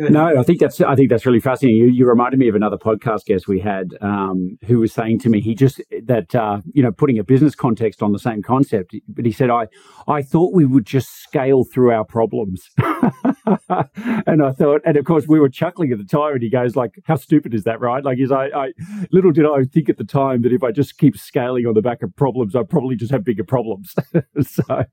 No, 0.00 0.38
I 0.38 0.44
think 0.44 0.60
that's 0.60 0.80
I 0.80 0.94
think 0.94 1.10
that's 1.10 1.26
really 1.26 1.40
fascinating. 1.40 1.76
You, 1.76 1.86
you 1.86 2.06
reminded 2.06 2.38
me 2.38 2.48
of 2.48 2.54
another 2.54 2.76
podcast 2.76 3.24
guest 3.24 3.48
we 3.48 3.58
had 3.58 3.96
um, 4.00 4.56
who 4.64 4.78
was 4.78 4.92
saying 4.92 5.18
to 5.20 5.28
me 5.28 5.40
he 5.40 5.56
just 5.56 5.82
that 6.04 6.36
uh, 6.36 6.60
you 6.72 6.84
know 6.84 6.92
putting 6.92 7.18
a 7.18 7.24
business 7.24 7.56
context 7.56 8.00
on 8.00 8.12
the 8.12 8.18
same 8.20 8.40
concept, 8.40 8.94
but 9.08 9.26
he 9.26 9.32
said 9.32 9.50
I 9.50 9.66
I 10.06 10.22
thought 10.22 10.54
we 10.54 10.64
would 10.64 10.86
just 10.86 11.20
scale 11.22 11.64
through 11.64 11.90
our 11.90 12.04
problems, 12.04 12.68
and 12.78 14.42
I 14.42 14.52
thought, 14.52 14.82
and 14.84 14.96
of 14.96 15.04
course 15.04 15.26
we 15.26 15.40
were 15.40 15.48
chuckling 15.48 15.90
at 15.90 15.98
the 15.98 16.04
time, 16.04 16.34
and 16.34 16.42
he 16.42 16.50
goes 16.50 16.76
like, 16.76 16.92
how 17.04 17.16
stupid 17.16 17.52
is 17.52 17.64
that, 17.64 17.80
right? 17.80 18.04
Like, 18.04 18.20
is 18.20 18.30
I, 18.30 18.46
I 18.54 18.68
little 19.10 19.32
did 19.32 19.46
I 19.46 19.64
think 19.64 19.88
at 19.88 19.98
the 19.98 20.04
time 20.04 20.42
that 20.42 20.52
if 20.52 20.62
I 20.62 20.70
just 20.70 20.98
keep 20.98 21.16
scaling 21.16 21.66
on 21.66 21.74
the 21.74 21.82
back 21.82 22.04
of 22.04 22.14
problems, 22.14 22.54
I 22.54 22.62
probably 22.62 22.94
just 22.94 23.10
have 23.10 23.24
bigger 23.24 23.44
problems. 23.44 23.96
so, 24.42 24.84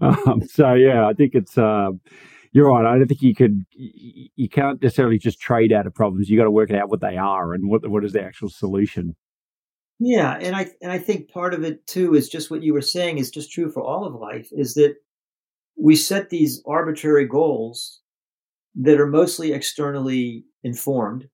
um, 0.00 0.42
so 0.48 0.72
yeah, 0.72 1.06
I 1.06 1.12
think 1.12 1.34
it's. 1.34 1.58
Uh, 1.58 1.90
you're 2.54 2.70
right. 2.70 2.86
I 2.86 2.96
don't 2.96 3.06
think 3.06 3.20
you 3.20 3.34
could. 3.34 3.66
You 3.72 4.48
can't 4.48 4.80
necessarily 4.80 5.18
just 5.18 5.40
trade 5.40 5.72
out 5.72 5.86
of 5.86 5.94
problems. 5.94 6.30
You 6.30 6.38
got 6.38 6.44
to 6.44 6.50
work 6.50 6.70
out 6.70 6.88
what 6.88 7.00
they 7.00 7.16
are 7.16 7.52
and 7.52 7.68
what 7.68 7.86
what 7.90 8.04
is 8.04 8.12
the 8.12 8.22
actual 8.22 8.48
solution. 8.48 9.14
Yeah, 9.98 10.38
and 10.40 10.56
I 10.56 10.68
and 10.80 10.90
I 10.90 10.98
think 10.98 11.30
part 11.30 11.52
of 11.52 11.64
it 11.64 11.86
too 11.86 12.14
is 12.14 12.28
just 12.28 12.50
what 12.50 12.62
you 12.62 12.72
were 12.72 12.80
saying 12.80 13.18
is 13.18 13.30
just 13.30 13.52
true 13.52 13.70
for 13.70 13.82
all 13.82 14.06
of 14.06 14.14
life. 14.14 14.48
Is 14.52 14.74
that 14.74 14.94
we 15.76 15.96
set 15.96 16.30
these 16.30 16.62
arbitrary 16.66 17.26
goals 17.26 18.00
that 18.76 19.00
are 19.00 19.06
mostly 19.06 19.52
externally 19.52 20.44
informed. 20.62 21.28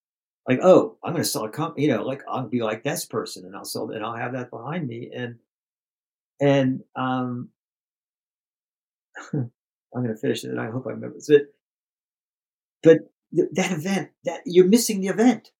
Like, 0.49 0.61
oh, 0.63 0.97
I'm 1.05 1.13
going 1.13 1.23
to 1.23 1.29
sell 1.29 1.45
a 1.45 1.51
company, 1.51 1.87
you 1.87 1.93
know, 1.93 2.03
like 2.03 2.23
I'll 2.29 2.49
be 2.49 2.63
like 2.63 2.83
this 2.83 3.05
person 3.05 3.45
and 3.45 3.55
I'll 3.55 3.65
sell 3.65 3.91
and 3.91 4.05
I'll 4.05 4.17
have 4.17 4.33
that 4.33 4.51
behind 4.51 4.89
me. 4.89 5.11
And, 5.15 5.37
and, 6.41 6.81
um, 6.97 7.51
I'm 9.95 10.03
going 10.03 10.15
to 10.15 10.21
finish 10.21 10.45
it 10.45 10.51
and 10.51 10.61
I 10.61 10.71
hope 10.71 10.87
I 10.87 10.91
remember 10.91 11.19
it. 11.29 11.55
But 12.83 12.99
that 13.53 13.73
event, 13.73 14.11
that 14.25 14.41
you're 14.45 14.67
missing 14.67 15.01
the 15.01 15.09
event. 15.09 15.51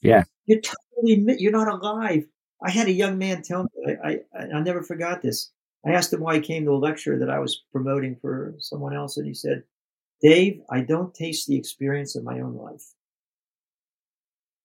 Yeah. 0.00 0.24
You're 0.46 0.60
totally, 0.60 1.36
you're 1.38 1.52
not 1.52 1.68
alive. 1.68 2.24
I 2.64 2.70
had 2.70 2.88
a 2.88 2.92
young 2.92 3.18
man 3.18 3.42
tell 3.42 3.64
me, 3.64 3.96
I, 4.04 4.10
I, 4.34 4.56
I 4.56 4.60
never 4.60 4.82
forgot 4.82 5.22
this. 5.22 5.52
I 5.86 5.92
asked 5.92 6.12
him 6.12 6.20
why 6.20 6.36
he 6.36 6.40
came 6.40 6.64
to 6.64 6.72
a 6.72 6.74
lecture 6.74 7.18
that 7.18 7.30
I 7.30 7.38
was 7.38 7.62
promoting 7.72 8.16
for 8.20 8.54
someone 8.58 8.96
else, 8.96 9.16
and 9.16 9.26
he 9.26 9.34
said, 9.34 9.62
Dave, 10.20 10.60
I 10.68 10.80
don't 10.80 11.14
taste 11.14 11.46
the 11.46 11.56
experience 11.56 12.16
of 12.16 12.24
my 12.24 12.40
own 12.40 12.56
life. 12.56 12.82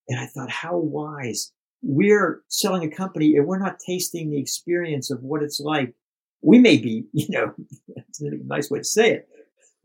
And 0.07 0.19
I 0.19 0.25
thought, 0.25 0.49
how 0.49 0.77
wise. 0.77 1.51
We're 1.85 2.41
selling 2.47 2.83
a 2.83 2.95
company 2.95 3.35
and 3.35 3.45
we're 3.45 3.59
not 3.59 3.77
tasting 3.85 4.31
the 4.31 4.39
experience 4.39 5.11
of 5.11 5.21
what 5.21 5.43
it's 5.43 5.59
like. 5.59 5.93
We 6.43 6.59
may 6.59 6.77
be, 6.77 7.05
you 7.13 7.27
know, 7.29 7.53
it's 7.95 8.21
a 8.21 8.29
nice 8.45 8.69
way 8.69 8.79
to 8.79 8.85
say 8.85 9.11
it. 9.13 9.27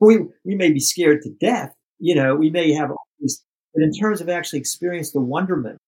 We, 0.01 0.19
we 0.45 0.55
may 0.55 0.71
be 0.73 0.81
scared 0.81 1.23
to 1.23 1.31
death. 1.41 1.75
You 1.99 2.15
know, 2.15 2.37
we 2.37 2.51
may 2.51 2.73
have 2.73 2.91
all 2.91 3.07
these, 3.19 3.43
but 3.75 3.83
in 3.83 3.93
terms 3.93 4.21
of 4.21 4.29
actually 4.29 4.61
experience 4.61 5.13
the 5.13 5.21
wonderment 5.21 5.79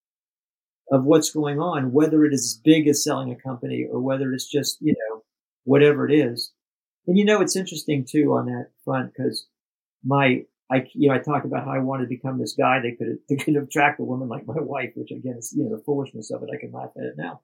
of 0.90 1.04
what's 1.04 1.30
going 1.30 1.60
on, 1.60 1.92
whether 1.92 2.24
it 2.24 2.34
is 2.34 2.44
as 2.44 2.60
big 2.62 2.88
as 2.88 3.04
selling 3.04 3.30
a 3.30 3.36
company 3.36 3.86
or 3.90 4.00
whether 4.00 4.32
it's 4.32 4.50
just, 4.50 4.78
you 4.80 4.92
know, 4.92 5.22
whatever 5.64 6.08
it 6.08 6.12
is. 6.12 6.52
And 7.06 7.16
you 7.16 7.24
know, 7.24 7.40
it's 7.40 7.56
interesting 7.56 8.04
too 8.08 8.32
on 8.32 8.46
that 8.46 8.68
front 8.84 9.12
because 9.14 9.46
my, 10.04 10.44
I, 10.70 10.86
you 10.94 11.08
know, 11.08 11.14
I 11.14 11.18
talked 11.18 11.46
about 11.46 11.64
how 11.64 11.72
I 11.72 11.78
wanted 11.78 12.04
to 12.04 12.08
become 12.08 12.38
this 12.38 12.54
guy 12.54 12.80
that 12.80 12.98
could, 12.98 13.18
that 13.28 13.44
could 13.44 13.56
attract 13.56 14.00
a 14.00 14.04
woman 14.04 14.28
like 14.28 14.46
my 14.46 14.60
wife, 14.60 14.90
which 14.96 15.10
again 15.10 15.36
is, 15.38 15.54
you 15.56 15.64
know, 15.64 15.76
the 15.76 15.82
foolishness 15.84 16.30
of 16.30 16.42
it. 16.42 16.50
I 16.52 16.58
can 16.58 16.72
laugh 16.72 16.90
at 16.96 17.04
it 17.04 17.14
now. 17.16 17.40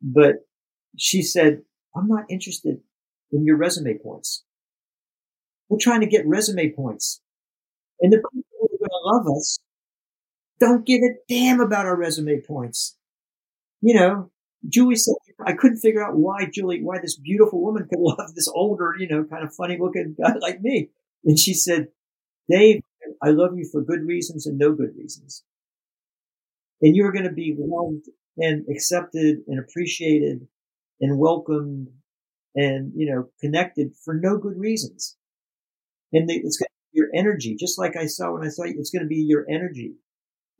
But 0.00 0.46
she 0.96 1.22
said, 1.22 1.62
I'm 1.98 2.08
not 2.08 2.24
interested 2.30 2.80
in 3.32 3.44
your 3.44 3.56
resume 3.56 3.98
points. 3.98 4.44
We're 5.68 5.78
trying 5.80 6.00
to 6.00 6.06
get 6.06 6.26
resume 6.26 6.72
points. 6.72 7.20
And 8.00 8.12
the 8.12 8.18
people 8.18 8.42
who 8.60 8.66
are 8.66 8.78
going 8.78 8.90
to 8.90 9.28
love 9.28 9.36
us 9.36 9.58
don't 10.60 10.86
give 10.86 11.02
a 11.02 11.16
damn 11.28 11.60
about 11.60 11.86
our 11.86 11.96
resume 11.96 12.40
points. 12.40 12.96
You 13.80 13.94
know, 13.94 14.30
Julie 14.68 14.96
said, 14.96 15.14
I 15.44 15.52
couldn't 15.52 15.78
figure 15.78 16.04
out 16.04 16.16
why 16.16 16.46
Julie, 16.52 16.82
why 16.82 16.98
this 17.00 17.16
beautiful 17.16 17.62
woman 17.62 17.86
could 17.88 17.98
love 18.00 18.34
this 18.34 18.48
older, 18.48 18.94
you 18.98 19.08
know, 19.08 19.24
kind 19.24 19.44
of 19.44 19.54
funny 19.54 19.78
looking 19.80 20.16
guy 20.20 20.34
like 20.40 20.60
me. 20.60 20.90
And 21.24 21.38
she 21.38 21.54
said, 21.54 21.88
Dave, 22.50 22.82
I 23.22 23.30
love 23.30 23.56
you 23.56 23.68
for 23.70 23.82
good 23.82 24.06
reasons 24.06 24.46
and 24.46 24.58
no 24.58 24.72
good 24.72 24.94
reasons. 24.96 25.44
And 26.80 26.94
you're 26.94 27.12
going 27.12 27.24
to 27.24 27.32
be 27.32 27.56
loved 27.58 28.06
and 28.36 28.64
accepted 28.70 29.38
and 29.48 29.58
appreciated 29.58 30.46
and 31.00 31.18
welcomed 31.18 31.88
and, 32.54 32.92
you 32.94 33.12
know, 33.12 33.28
connected 33.40 33.92
for 34.04 34.14
no 34.14 34.38
good 34.38 34.58
reasons. 34.58 35.16
And 36.12 36.30
it's 36.30 36.58
going 36.58 36.68
to 36.68 36.92
be 36.92 36.98
your 36.98 37.08
energy, 37.14 37.56
just 37.58 37.78
like 37.78 37.96
I 37.96 38.06
saw 38.06 38.32
when 38.32 38.44
I 38.44 38.50
saw 38.50 38.64
you, 38.64 38.76
it's 38.78 38.90
going 38.90 39.02
to 39.02 39.08
be 39.08 39.24
your 39.26 39.46
energy 39.50 39.94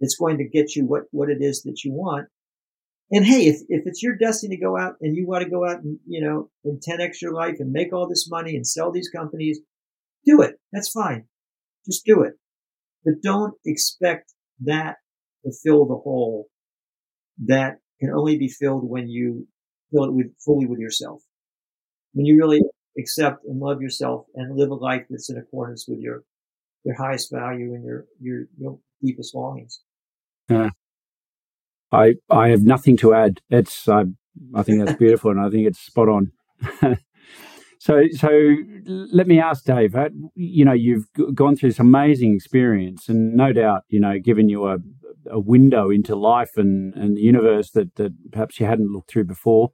It's 0.01 0.17
going 0.17 0.39
to 0.39 0.49
get 0.49 0.77
you 0.77 0.85
what, 0.85 1.05
what 1.11 1.31
it 1.31 1.39
is 1.41 1.63
that 1.63 1.85
you 1.85 1.93
want. 1.93 2.29
And 3.11 3.25
hey, 3.25 3.47
if, 3.47 3.61
if 3.69 3.85
it's 3.87 4.03
your 4.03 4.17
destiny 4.17 4.57
to 4.57 4.63
go 4.63 4.77
out 4.79 4.95
and 5.01 5.17
you 5.17 5.27
want 5.27 5.45
to 5.45 5.51
go 5.51 5.67
out 5.67 5.83
and, 5.83 5.99
you 6.07 6.21
know, 6.21 6.51
in 6.65 6.79
10x 6.79 7.23
your 7.23 7.33
life 7.33 7.57
and 7.59 7.73
make 7.73 7.93
all 7.93 8.09
this 8.09 8.29
money 8.31 8.55
and 8.55 8.67
sell 8.67 8.93
these 8.93 9.09
companies, 9.09 9.61
do 10.27 10.43
it. 10.43 10.57
That's 10.73 10.91
fine. 10.91 11.25
Just 11.87 12.05
do 12.05 12.23
it. 12.23 12.35
But 13.05 13.23
don't 13.23 13.55
expect 13.65 14.35
that 14.61 14.97
to 15.45 15.53
fill 15.65 15.87
the 15.87 15.97
hole 15.97 16.49
that 17.47 17.79
can 18.01 18.11
only 18.11 18.37
be 18.37 18.49
filled 18.49 18.89
when 18.89 19.09
you 19.09 19.47
fill 19.91 20.05
it 20.05 20.13
with 20.13 20.27
fully 20.45 20.67
with 20.67 20.79
yourself. 20.79 21.23
When 22.13 22.27
you 22.27 22.37
really 22.37 22.63
accept 22.99 23.45
and 23.45 23.61
love 23.61 23.81
yourself 23.81 24.27
and 24.35 24.57
live 24.57 24.71
a 24.71 24.75
life 24.75 25.05
that's 25.09 25.31
in 25.31 25.39
accordance 25.39 25.87
with 25.89 26.01
your, 26.01 26.25
your 26.85 26.97
highest 26.97 27.31
value 27.31 27.75
and 27.75 27.85
your, 27.85 28.07
your, 28.21 28.47
your 28.59 28.79
deepest 29.03 29.35
longings. 29.35 29.81
Yeah. 30.49 30.71
I 31.93 32.15
I 32.31 32.49
have 32.49 32.63
nothing 32.63 32.97
to 32.99 33.15
add. 33.15 33.41
It's 33.51 33.89
I 33.89 34.05
I 34.55 34.63
think 34.63 34.85
that's 34.85 34.99
beautiful, 34.99 35.31
and 35.31 35.41
I 35.41 35.51
think 35.51 35.67
it's 35.67 35.79
spot 35.79 36.09
on. 36.09 36.33
so 37.79 38.03
so 38.13 38.57
let 38.87 39.27
me 39.27 39.41
ask 39.41 39.65
Dave. 39.65 39.95
Uh, 39.95 40.11
you 40.35 40.65
know, 40.65 40.73
you've 40.73 41.07
gone 41.35 41.57
through 41.57 41.71
this 41.71 41.79
amazing 41.79 42.35
experience, 42.35 43.09
and 43.09 43.35
no 43.35 43.53
doubt, 43.53 43.85
you 43.89 44.01
know, 44.01 44.19
given 44.19 44.49
you 44.49 44.67
a 44.67 44.79
a 45.31 45.41
window 45.41 45.91
into 45.91 46.15
life 46.15 46.57
and 46.57 46.95
and 46.95 47.17
the 47.17 47.23
universe 47.23 47.71
that 47.71 47.95
that 47.97 48.13
perhaps 48.33 48.61
you 48.61 48.67
hadn't 48.67 48.93
looked 48.93 49.11
through 49.11 49.25
before 49.25 49.71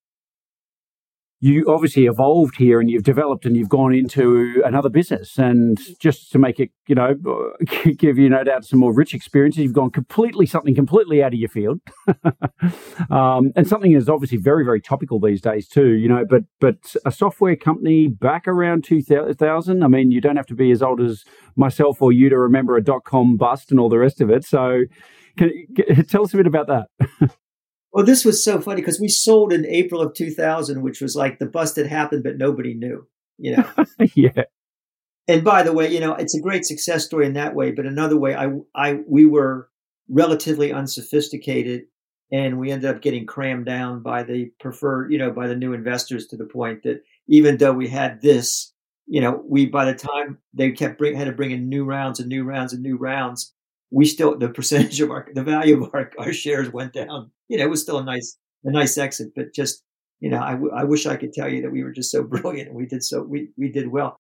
you 1.45 1.67
obviously 1.69 2.07
evolved 2.07 2.57
here 2.57 2.81
and 2.81 2.89
you've 2.89 3.03
developed 3.03 3.45
and 3.45 3.55
you've 3.55 3.69
gone 3.69 3.93
into 3.95 4.63
another 4.65 4.89
business. 4.89 5.39
And 5.39 5.79
just 6.01 6.33
to 6.33 6.39
make 6.39 6.59
it, 6.59 6.71
you 6.89 6.95
know, 6.95 7.17
give 7.99 8.17
you 8.17 8.31
no 8.31 8.45
doubt 8.45 8.65
some 8.65 8.79
more 8.79 8.95
rich 8.95 9.13
experiences, 9.13 9.63
you've 9.63 9.75
gone 9.75 9.91
completely 9.91 10.47
something 10.47 10.75
completely 10.75 11.23
out 11.23 11.35
of 11.35 11.39
your 11.39 11.51
field, 11.51 11.83
um, 13.11 13.53
and 13.57 13.69
something 13.69 13.93
is 13.93 14.09
obviously 14.09 14.39
very 14.39 14.65
very 14.65 14.81
topical 14.81 15.21
these 15.21 15.43
days 15.43 15.69
too. 15.69 15.93
You 15.93 16.09
know, 16.09 16.25
but 16.27 16.45
but 16.61 16.97
a 17.05 17.13
software 17.13 17.57
company 17.57 18.09
back 18.09 18.49
around 18.49 18.85
two 18.85 19.03
thousand. 19.03 19.85
I 19.85 19.89
mean, 19.89 20.11
you 20.11 20.23
don't 20.23 20.37
have 20.37 20.47
to 20.47 20.55
be 20.55 20.71
as 20.71 20.83
old 20.83 21.03
as 21.03 21.25
myself 21.57 22.01
or 22.01 22.11
you 22.11 22.31
to 22.31 22.39
remember 22.39 22.77
a 22.77 22.83
dot 22.83 23.05
com 23.05 23.37
bust 23.37 23.71
and 23.71 23.79
all 23.79 23.91
the 23.91 23.99
rest 23.99 24.23
of 24.23 24.31
it. 24.31 24.47
So, 24.47 24.85
can, 25.37 25.53
tell 26.09 26.23
us 26.23 26.33
a 26.33 26.39
bit 26.39 26.47
about 26.47 26.69
that. 26.69 27.37
Well, 27.95 28.05
this 28.05 28.25
was 28.25 28.43
so 28.43 28.61
funny 28.61 28.81
because 28.81 29.01
we 29.01 29.09
sold 29.09 29.53
in 29.53 29.65
April 29.67 30.03
of 30.03 30.15
2000, 30.15 30.83
which 30.83 31.01
was 31.01 31.15
like 31.15 31.39
the 31.39 31.47
bust 31.47 31.77
had 31.77 31.87
happened, 31.87 32.25
but 32.25 32.37
nobody 32.37 32.75
knew, 32.75 33.07
you 33.39 33.57
know? 33.57 33.71
yeah. 34.17 34.43
And 35.29 35.45
by 35.45 35.63
the 35.63 35.73
way, 35.73 35.93
you 35.93 36.01
know, 36.01 36.15
it's 36.15 36.35
a 36.35 36.41
great 36.41 36.65
success 36.65 37.05
story 37.05 37.25
in 37.25 37.35
that 37.35 37.55
way, 37.55 37.71
but 37.71 37.87
another 37.87 38.17
way, 38.17 38.35
I, 38.35 38.51
I, 38.75 38.99
we 39.07 39.27
were 39.27 39.69
relatively 40.09 40.73
unsophisticated 40.73 41.83
and 42.33 42.59
we 42.59 42.73
ended 42.73 42.91
up 42.91 43.01
getting 43.01 43.27
crammed 43.27 43.67
down 43.67 44.03
by 44.03 44.25
the 44.25 44.51
preferred, 44.59 45.13
you 45.13 45.19
know, 45.19 45.31
by 45.31 45.47
the 45.47 45.55
new 45.55 45.73
investors 45.73 46.27
to 46.27 46.37
the 46.37 46.47
point 46.47 46.83
that 46.83 47.01
even 47.29 47.59
though 47.59 47.73
we 47.73 47.87
had 47.87 48.21
this, 48.21 48.73
you 49.07 49.21
know, 49.21 49.41
we, 49.49 49.67
by 49.67 49.85
the 49.85 49.95
time 49.95 50.39
they 50.53 50.73
kept 50.73 50.99
bring, 50.99 51.15
had 51.15 51.27
to 51.27 51.33
bring 51.33 51.53
in 51.53 51.69
new 51.69 51.85
rounds 51.85 52.19
and 52.19 52.29
new 52.29 52.43
rounds 52.43 52.73
and 52.73 52.83
new 52.83 52.97
rounds, 52.97 53.55
we 53.95 54.05
still 54.07 54.37
the 54.37 54.49
percentage 54.49 55.01
of 55.01 55.11
our 55.11 55.29
the 55.33 55.43
value 55.43 55.83
of 55.83 55.91
our, 55.95 56.11
our 56.19 56.33
shares 56.33 56.73
went 56.73 56.93
down. 56.93 57.31
You 57.49 57.59
know, 57.59 57.65
it 57.65 57.71
was 57.71 57.83
still 57.83 57.99
a 57.99 58.05
nice 58.05 58.37
a 58.65 58.71
nice 58.71 58.99
exit, 58.99 59.29
but 59.37 59.55
just 59.55 59.83
you 60.21 60.31
know, 60.31 60.41
I, 60.41 60.53
w- 60.53 60.73
I 60.75 60.85
wish 60.85 61.07
I 61.07 61.17
could 61.17 61.33
tell 61.33 61.49
you 61.49 61.63
that 61.63 61.71
we 61.71 61.85
were 61.85 61.93
just 61.93 62.11
so 62.11 62.23
brilliant 62.35 62.69
and 62.69 62.77
we 62.77 62.87
did 62.87 63.05
so 63.05 63.23
we 63.23 63.51
we 63.57 63.71
did 63.71 63.89
well. 63.89 64.17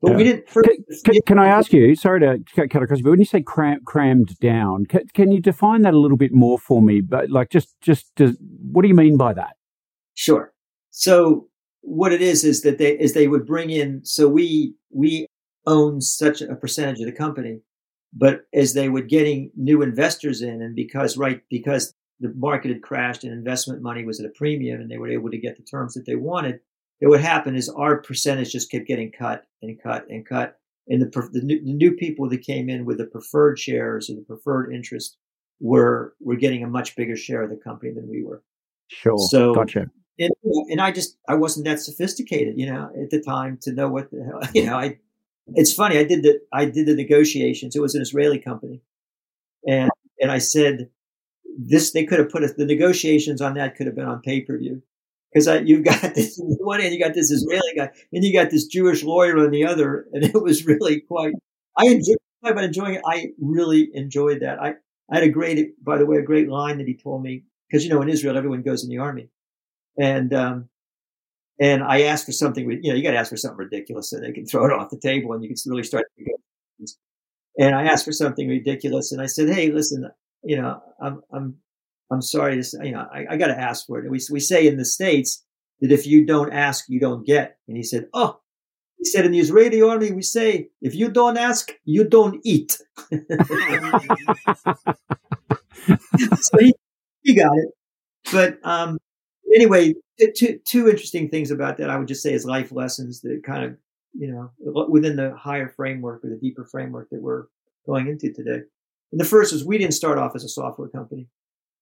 But 0.00 0.12
yeah. 0.12 0.16
we 0.16 0.24
didn't. 0.24 0.48
First, 0.48 0.68
can, 1.04 1.14
can, 1.26 1.38
I 1.38 1.46
ask 1.46 1.72
you? 1.72 1.94
Sorry 1.94 2.18
to 2.18 2.42
cut 2.68 2.82
across, 2.82 3.00
but 3.02 3.10
when 3.10 3.20
you 3.20 3.24
say 3.24 3.40
cram, 3.40 3.78
crammed 3.84 4.36
down, 4.40 4.84
can, 4.86 5.02
can, 5.14 5.30
you 5.30 5.40
define 5.40 5.82
that 5.82 5.94
a 5.94 5.98
little 5.98 6.16
bit 6.16 6.32
more 6.32 6.58
for 6.58 6.82
me? 6.82 7.00
But 7.00 7.30
like, 7.30 7.50
just 7.50 7.80
just 7.80 8.06
to, 8.16 8.36
what 8.40 8.82
do 8.82 8.88
you 8.88 8.96
mean 8.96 9.16
by 9.16 9.32
that? 9.34 9.54
Sure. 10.14 10.52
So 10.90 11.46
what 11.82 12.12
it 12.12 12.20
is 12.20 12.42
is 12.42 12.62
that 12.62 12.78
they 12.78 12.98
is 12.98 13.14
they 13.14 13.28
would 13.28 13.46
bring 13.46 13.70
in. 13.70 14.04
So 14.04 14.26
we 14.26 14.74
we 14.90 15.28
own 15.68 16.00
such 16.00 16.42
a 16.42 16.56
percentage 16.56 16.98
of 16.98 17.06
the 17.06 17.12
company 17.12 17.60
but 18.12 18.46
as 18.52 18.74
they 18.74 18.88
were 18.88 19.02
getting 19.02 19.50
new 19.56 19.82
investors 19.82 20.42
in, 20.42 20.60
and 20.62 20.74
because 20.74 21.16
right 21.16 21.40
because 21.48 21.94
the 22.20 22.32
market 22.36 22.70
had 22.70 22.82
crashed 22.82 23.24
and 23.24 23.32
investment 23.32 23.82
money 23.82 24.04
was 24.04 24.20
at 24.20 24.26
a 24.26 24.30
premium, 24.30 24.80
and 24.80 24.90
they 24.90 24.98
were 24.98 25.10
able 25.10 25.30
to 25.30 25.38
get 25.38 25.56
the 25.56 25.62
terms 25.62 25.94
that 25.94 26.06
they 26.06 26.14
wanted, 26.14 26.60
it 27.00 27.08
would 27.08 27.20
happen 27.20 27.56
is 27.56 27.68
our 27.68 28.00
percentage 28.00 28.52
just 28.52 28.70
kept 28.70 28.86
getting 28.86 29.10
cut 29.10 29.44
and 29.62 29.82
cut 29.82 30.06
and 30.08 30.26
cut, 30.26 30.58
and 30.88 31.00
the 31.00 31.28
the 31.32 31.42
new, 31.42 31.64
the 31.64 31.72
new 31.72 31.92
people 31.92 32.28
that 32.28 32.42
came 32.42 32.68
in 32.68 32.84
with 32.84 32.98
the 32.98 33.06
preferred 33.06 33.58
shares 33.58 34.10
or 34.10 34.14
the 34.14 34.22
preferred 34.22 34.72
interest 34.72 35.16
were 35.60 36.14
were 36.20 36.36
getting 36.36 36.62
a 36.62 36.68
much 36.68 36.94
bigger 36.96 37.16
share 37.16 37.42
of 37.42 37.50
the 37.50 37.56
company 37.56 37.92
than 37.92 38.08
we 38.08 38.22
were. 38.22 38.42
Sure. 38.88 39.18
So 39.30 39.54
gotcha. 39.54 39.86
And, 40.18 40.30
and 40.68 40.80
I 40.80 40.92
just 40.92 41.16
I 41.28 41.34
wasn't 41.34 41.66
that 41.66 41.80
sophisticated, 41.80 42.58
you 42.58 42.66
know, 42.66 42.90
at 43.00 43.10
the 43.10 43.22
time 43.22 43.58
to 43.62 43.72
know 43.72 43.88
what 43.88 44.10
the 44.10 44.22
hell, 44.24 44.50
you 44.54 44.66
know, 44.66 44.76
I 44.76 44.98
it's 45.48 45.72
funny. 45.72 45.98
I 45.98 46.04
did 46.04 46.22
the 46.22 46.40
I 46.52 46.64
did 46.66 46.86
the 46.86 46.94
negotiations. 46.94 47.76
It 47.76 47.82
was 47.82 47.94
an 47.94 48.02
Israeli 48.02 48.38
company, 48.38 48.82
and 49.66 49.90
and 50.20 50.30
I 50.30 50.38
said 50.38 50.88
this. 51.58 51.92
They 51.92 52.04
could 52.04 52.18
have 52.18 52.30
put 52.30 52.44
a, 52.44 52.48
the 52.48 52.66
negotiations 52.66 53.40
on 53.40 53.54
that 53.54 53.76
could 53.76 53.86
have 53.86 53.96
been 53.96 54.06
on 54.06 54.22
pay 54.22 54.40
per 54.40 54.58
view 54.58 54.82
because 55.32 55.48
I, 55.48 55.58
you've 55.60 55.84
got 55.84 56.00
this 56.14 56.38
one 56.40 56.80
hand, 56.80 56.94
you 56.94 57.00
got 57.00 57.14
this 57.14 57.30
Israeli 57.30 57.72
guy, 57.76 57.90
and 58.12 58.24
you 58.24 58.32
got 58.32 58.50
this 58.50 58.66
Jewish 58.66 59.02
lawyer 59.02 59.38
on 59.38 59.50
the 59.50 59.64
other, 59.66 60.06
and 60.12 60.24
it 60.24 60.40
was 60.40 60.66
really 60.66 61.00
quite. 61.00 61.34
I 61.76 61.86
enjoyed. 61.86 62.16
About 62.44 62.64
enjoying 62.64 62.94
it, 62.94 63.02
I 63.06 63.28
really 63.40 63.88
enjoyed 63.94 64.40
that. 64.40 64.60
I 64.60 64.74
I 65.08 65.16
had 65.16 65.22
a 65.22 65.28
great, 65.28 65.84
by 65.84 65.96
the 65.96 66.06
way, 66.06 66.16
a 66.16 66.22
great 66.22 66.48
line 66.48 66.78
that 66.78 66.88
he 66.88 66.96
told 66.96 67.22
me 67.22 67.44
because 67.68 67.84
you 67.84 67.90
know 67.90 68.02
in 68.02 68.08
Israel 68.08 68.36
everyone 68.36 68.62
goes 68.62 68.82
in 68.82 68.90
the 68.90 68.98
army, 68.98 69.28
and 69.96 70.34
um, 70.34 70.68
And 71.62 71.84
I 71.84 72.02
asked 72.02 72.26
for 72.26 72.32
something, 72.32 72.68
you 72.82 72.90
know, 72.90 72.96
you 72.96 73.04
got 73.04 73.12
to 73.12 73.18
ask 73.18 73.30
for 73.30 73.36
something 73.36 73.58
ridiculous 73.58 74.10
so 74.10 74.18
they 74.18 74.32
can 74.32 74.44
throw 74.50 74.66
it 74.66 74.72
off 74.72 74.90
the 74.90 74.98
table 74.98 75.32
and 75.32 75.44
you 75.44 75.48
can 75.48 75.56
really 75.66 75.84
start. 75.84 76.06
And 77.58 77.74
I 77.74 77.84
asked 77.84 78.04
for 78.04 78.12
something 78.12 78.48
ridiculous 78.48 79.12
and 79.12 79.22
I 79.22 79.26
said, 79.26 79.48
Hey, 79.48 79.70
listen, 79.70 80.10
you 80.42 80.60
know, 80.60 80.82
I'm, 81.00 81.22
I'm, 81.32 81.56
I'm 82.10 82.20
sorry 82.20 82.56
to 82.56 82.64
say, 82.64 82.86
you 82.86 82.92
know, 82.92 83.06
I, 83.14 83.26
I 83.30 83.36
got 83.36 83.46
to 83.46 83.58
ask 83.58 83.86
for 83.86 83.98
it. 84.00 84.10
we, 84.10 84.18
we 84.30 84.40
say 84.40 84.66
in 84.66 84.76
the 84.76 84.84
States 84.84 85.44
that 85.80 85.92
if 85.92 86.04
you 86.04 86.26
don't 86.26 86.52
ask, 86.52 86.86
you 86.88 86.98
don't 86.98 87.24
get. 87.24 87.58
And 87.68 87.76
he 87.76 87.84
said, 87.84 88.08
Oh, 88.12 88.40
he 88.98 89.04
said 89.04 89.24
in 89.24 89.30
the 89.30 89.38
Israeli 89.38 89.82
army, 89.82 90.10
we 90.10 90.22
say, 90.22 90.68
if 90.80 90.96
you 90.96 91.10
don't 91.10 91.36
ask, 91.36 91.72
you 91.84 92.04
don't 92.04 92.40
eat. 92.44 92.78
so 96.40 96.58
he, 96.58 96.74
he 97.22 97.34
got 97.34 97.56
it. 97.56 97.68
But 98.32 98.58
um, 98.64 98.98
anyway, 99.54 99.94
two, 100.36 100.58
two 100.64 100.88
interesting 100.88 101.28
things 101.28 101.50
about 101.50 101.78
that 101.78 101.90
I 101.90 101.98
would 101.98 102.08
just 102.08 102.22
say 102.22 102.34
as 102.34 102.44
life 102.44 102.72
lessons 102.72 103.20
that 103.22 103.42
kind 103.44 103.64
of, 103.64 103.76
you 104.12 104.30
know, 104.30 104.50
within 104.88 105.16
the 105.16 105.34
higher 105.36 105.68
framework 105.68 106.24
or 106.24 106.30
the 106.30 106.36
deeper 106.36 106.64
framework 106.64 107.08
that 107.10 107.22
we're 107.22 107.46
going 107.86 108.08
into 108.08 108.32
today. 108.32 108.62
And 109.10 109.20
the 109.20 109.24
first 109.24 109.52
is 109.52 109.64
we 109.64 109.78
didn't 109.78 109.94
start 109.94 110.18
off 110.18 110.34
as 110.34 110.44
a 110.44 110.48
software 110.48 110.88
company. 110.88 111.28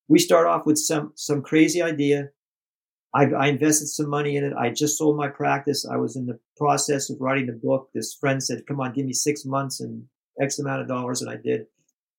We 0.09 0.19
start 0.19 0.47
off 0.47 0.67
with 0.67 0.79
some, 0.79 1.13
some 1.15 1.43
crazy 1.43 1.83
idea 1.83 2.31
I, 3.15 3.25
I, 3.25 3.47
invested 3.49 3.89
some 3.89 4.09
money 4.09 4.37
in 4.37 4.45
it. 4.45 4.53
I 4.55 4.71
just 4.71 4.97
sold 4.97 5.17
my 5.17 5.29
practice. 5.29 5.87
I 5.87 5.97
was 5.97 6.17
in 6.17 6.27
the 6.27 6.39
process 6.57 7.11
of 7.11 7.21
writing 7.21 7.47
the 7.47 7.53
book. 7.53 7.91
This 7.93 8.15
friend 8.15 8.43
said, 8.43 8.67
come 8.69 8.81
on, 8.81 8.93
give 8.93 9.07
me 9.07 9.13
six 9.13 9.45
months 9.45 9.81
and 9.81 10.05
X 10.41 10.59
amount 10.59 10.83
of 10.83 10.89
dollars. 10.89 11.21
And 11.21 11.31
I 11.31 11.37
did. 11.37 11.67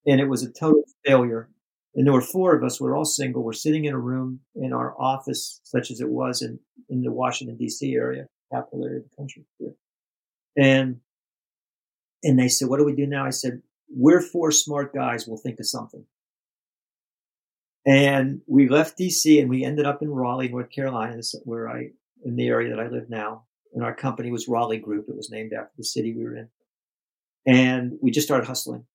And 0.05 0.19
it 0.19 0.27
was 0.27 0.43
a 0.43 0.51
total 0.51 0.83
failure. 1.05 1.49
And 1.95 2.05
there 2.05 2.13
were 2.13 2.21
four 2.21 2.55
of 2.55 2.63
us. 2.63 2.79
We 2.79 2.85
we're 2.85 2.97
all 2.97 3.05
single. 3.05 3.43
We're 3.43 3.53
sitting 3.53 3.85
in 3.85 3.93
a 3.93 3.99
room 3.99 4.39
in 4.55 4.71
our 4.71 4.99
office, 4.99 5.59
such 5.63 5.91
as 5.91 5.99
it 5.99 6.09
was 6.09 6.41
in, 6.41 6.59
in 6.89 7.01
the 7.01 7.11
Washington 7.11 7.57
DC 7.57 7.93
area, 7.95 8.27
capital 8.51 8.85
area 8.85 8.99
of 8.99 9.03
the 9.09 9.15
country. 9.15 9.43
And, 10.57 10.97
and 12.23 12.39
they 12.39 12.47
said, 12.47 12.69
what 12.69 12.77
do 12.77 12.85
we 12.85 12.95
do 12.95 13.07
now? 13.07 13.25
I 13.25 13.31
said, 13.31 13.61
we're 13.89 14.21
four 14.21 14.51
smart 14.51 14.93
guys. 14.93 15.27
We'll 15.27 15.37
think 15.37 15.59
of 15.59 15.67
something. 15.67 16.05
And 17.85 18.41
we 18.47 18.69
left 18.69 18.97
DC 18.97 19.41
and 19.41 19.49
we 19.49 19.65
ended 19.65 19.85
up 19.85 20.01
in 20.01 20.09
Raleigh, 20.09 20.49
North 20.49 20.71
Carolina, 20.71 21.19
where 21.43 21.67
I, 21.67 21.89
in 22.23 22.35
the 22.35 22.47
area 22.47 22.69
that 22.69 22.81
I 22.81 22.87
live 22.87 23.09
now. 23.09 23.45
And 23.73 23.83
our 23.83 23.95
company 23.95 24.31
was 24.31 24.47
Raleigh 24.47 24.79
Group. 24.79 25.07
It 25.09 25.15
was 25.15 25.31
named 25.31 25.53
after 25.53 25.71
the 25.77 25.83
city 25.83 26.13
we 26.13 26.23
were 26.23 26.35
in. 26.35 26.49
And 27.45 27.93
we 28.01 28.11
just 28.11 28.27
started 28.27 28.45
hustling. 28.45 28.85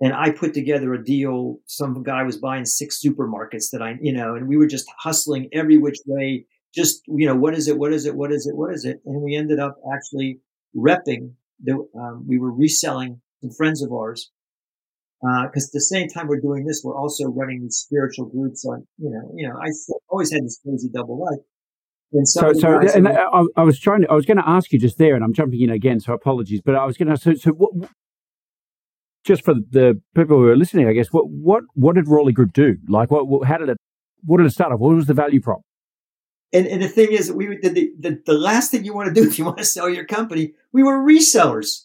And 0.00 0.12
I 0.12 0.30
put 0.30 0.52
together 0.52 0.92
a 0.92 1.02
deal. 1.02 1.56
Some 1.66 2.02
guy 2.02 2.22
was 2.22 2.36
buying 2.36 2.66
six 2.66 3.00
supermarkets 3.02 3.70
that 3.72 3.80
I, 3.82 3.94
you 4.00 4.12
know, 4.12 4.34
and 4.34 4.46
we 4.46 4.56
were 4.56 4.66
just 4.66 4.86
hustling 4.98 5.48
every 5.52 5.78
which 5.78 5.98
way. 6.06 6.46
Just, 6.74 7.02
you 7.06 7.26
know, 7.26 7.34
what 7.34 7.54
is 7.54 7.68
it? 7.68 7.78
What 7.78 7.94
is 7.94 8.04
it? 8.04 8.14
What 8.14 8.32
is 8.32 8.46
it? 8.46 8.54
What 8.54 8.74
is 8.74 8.84
it? 8.84 9.00
And 9.06 9.22
we 9.22 9.34
ended 9.34 9.58
up 9.58 9.76
actually 9.94 10.40
repping 10.76 11.32
the, 11.62 11.86
um, 11.98 12.26
we 12.28 12.38
were 12.38 12.52
reselling 12.52 13.22
some 13.40 13.50
friends 13.56 13.82
of 13.82 13.90
ours 13.92 14.30
because 15.22 15.64
uh, 15.64 15.68
at 15.68 15.72
the 15.72 15.80
same 15.80 16.08
time 16.08 16.28
we're 16.28 16.40
doing 16.40 16.66
this, 16.66 16.82
we're 16.84 16.96
also 16.96 17.24
running 17.24 17.62
these 17.62 17.76
spiritual 17.76 18.26
groups 18.26 18.64
on, 18.66 18.86
you 18.98 19.10
know, 19.10 19.32
you 19.34 19.48
know, 19.48 19.54
I 19.56 19.68
always 20.10 20.30
had 20.30 20.44
this 20.44 20.60
crazy 20.62 20.90
double 20.92 21.24
life. 21.24 21.40
And 22.12 22.28
so, 22.28 22.52
so, 22.52 22.78
and 22.78 23.08
I, 23.08 23.24
I, 23.56 23.62
was 23.62 23.80
trying 23.80 24.02
to, 24.02 24.10
I 24.10 24.14
was 24.14 24.26
going 24.26 24.36
to 24.36 24.48
ask 24.48 24.72
you 24.72 24.78
just 24.78 24.96
there, 24.96 25.16
and 25.16 25.24
I'm 25.24 25.32
jumping 25.32 25.60
in 25.60 25.70
again, 25.70 25.98
so 25.98 26.12
apologies, 26.12 26.60
but 26.60 26.76
I 26.76 26.84
was 26.84 26.96
going 26.96 27.08
to, 27.08 27.16
so, 27.16 27.34
so 27.34 27.50
what, 27.50 27.90
just 29.26 29.44
for 29.44 29.54
the 29.54 30.00
people 30.14 30.38
who 30.38 30.48
are 30.48 30.56
listening, 30.56 30.88
I 30.88 30.92
guess, 30.92 31.08
what, 31.12 31.28
what, 31.28 31.64
what 31.74 31.96
did 31.96 32.08
Raleigh 32.08 32.32
Group 32.32 32.52
do? 32.52 32.76
Like, 32.88 33.10
what, 33.10 33.46
how 33.46 33.58
did 33.58 33.68
it, 33.68 33.78
what 34.24 34.38
did 34.38 34.46
it 34.46 34.50
start 34.50 34.72
off? 34.72 34.80
What 34.80 34.94
was 34.94 35.06
the 35.06 35.14
value 35.14 35.40
prop? 35.40 35.60
And, 36.52 36.66
and 36.66 36.80
the 36.80 36.88
thing 36.88 37.12
is, 37.12 37.32
we 37.32 37.58
the, 37.60 37.90
the, 37.98 38.22
the 38.24 38.32
last 38.32 38.70
thing 38.70 38.84
you 38.84 38.94
want 38.94 39.12
to 39.12 39.20
do 39.20 39.28
if 39.28 39.38
you 39.38 39.44
want 39.44 39.58
to 39.58 39.64
sell 39.64 39.88
your 39.88 40.04
company, 40.04 40.54
we 40.72 40.82
were 40.82 40.98
resellers. 40.98 41.84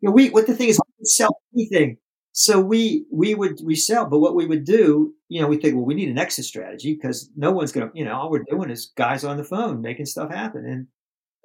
You 0.00 0.08
know, 0.08 0.12
we, 0.12 0.30
what 0.30 0.46
the 0.46 0.54
thing 0.54 0.68
is, 0.68 0.80
we 0.98 1.04
sell 1.04 1.40
anything 1.54 1.98
so 2.38 2.60
we 2.60 3.06
we 3.10 3.34
would 3.34 3.62
resell, 3.64 4.04
but 4.04 4.18
what 4.18 4.34
we 4.34 4.44
would 4.44 4.64
do, 4.64 5.14
you 5.30 5.40
know, 5.40 5.48
we 5.48 5.56
think, 5.56 5.74
well, 5.74 5.86
we 5.86 5.94
need 5.94 6.10
an 6.10 6.18
exit 6.18 6.44
strategy 6.44 6.92
because 6.92 7.30
no 7.34 7.50
one's 7.50 7.72
going 7.72 7.88
to, 7.88 7.98
you 7.98 8.04
know, 8.04 8.12
all 8.12 8.30
we're 8.30 8.44
doing 8.50 8.68
is 8.68 8.92
guys 8.94 9.24
on 9.24 9.38
the 9.38 9.42
phone 9.42 9.80
making 9.80 10.04
stuff 10.04 10.30
happen, 10.30 10.66
and 10.66 10.86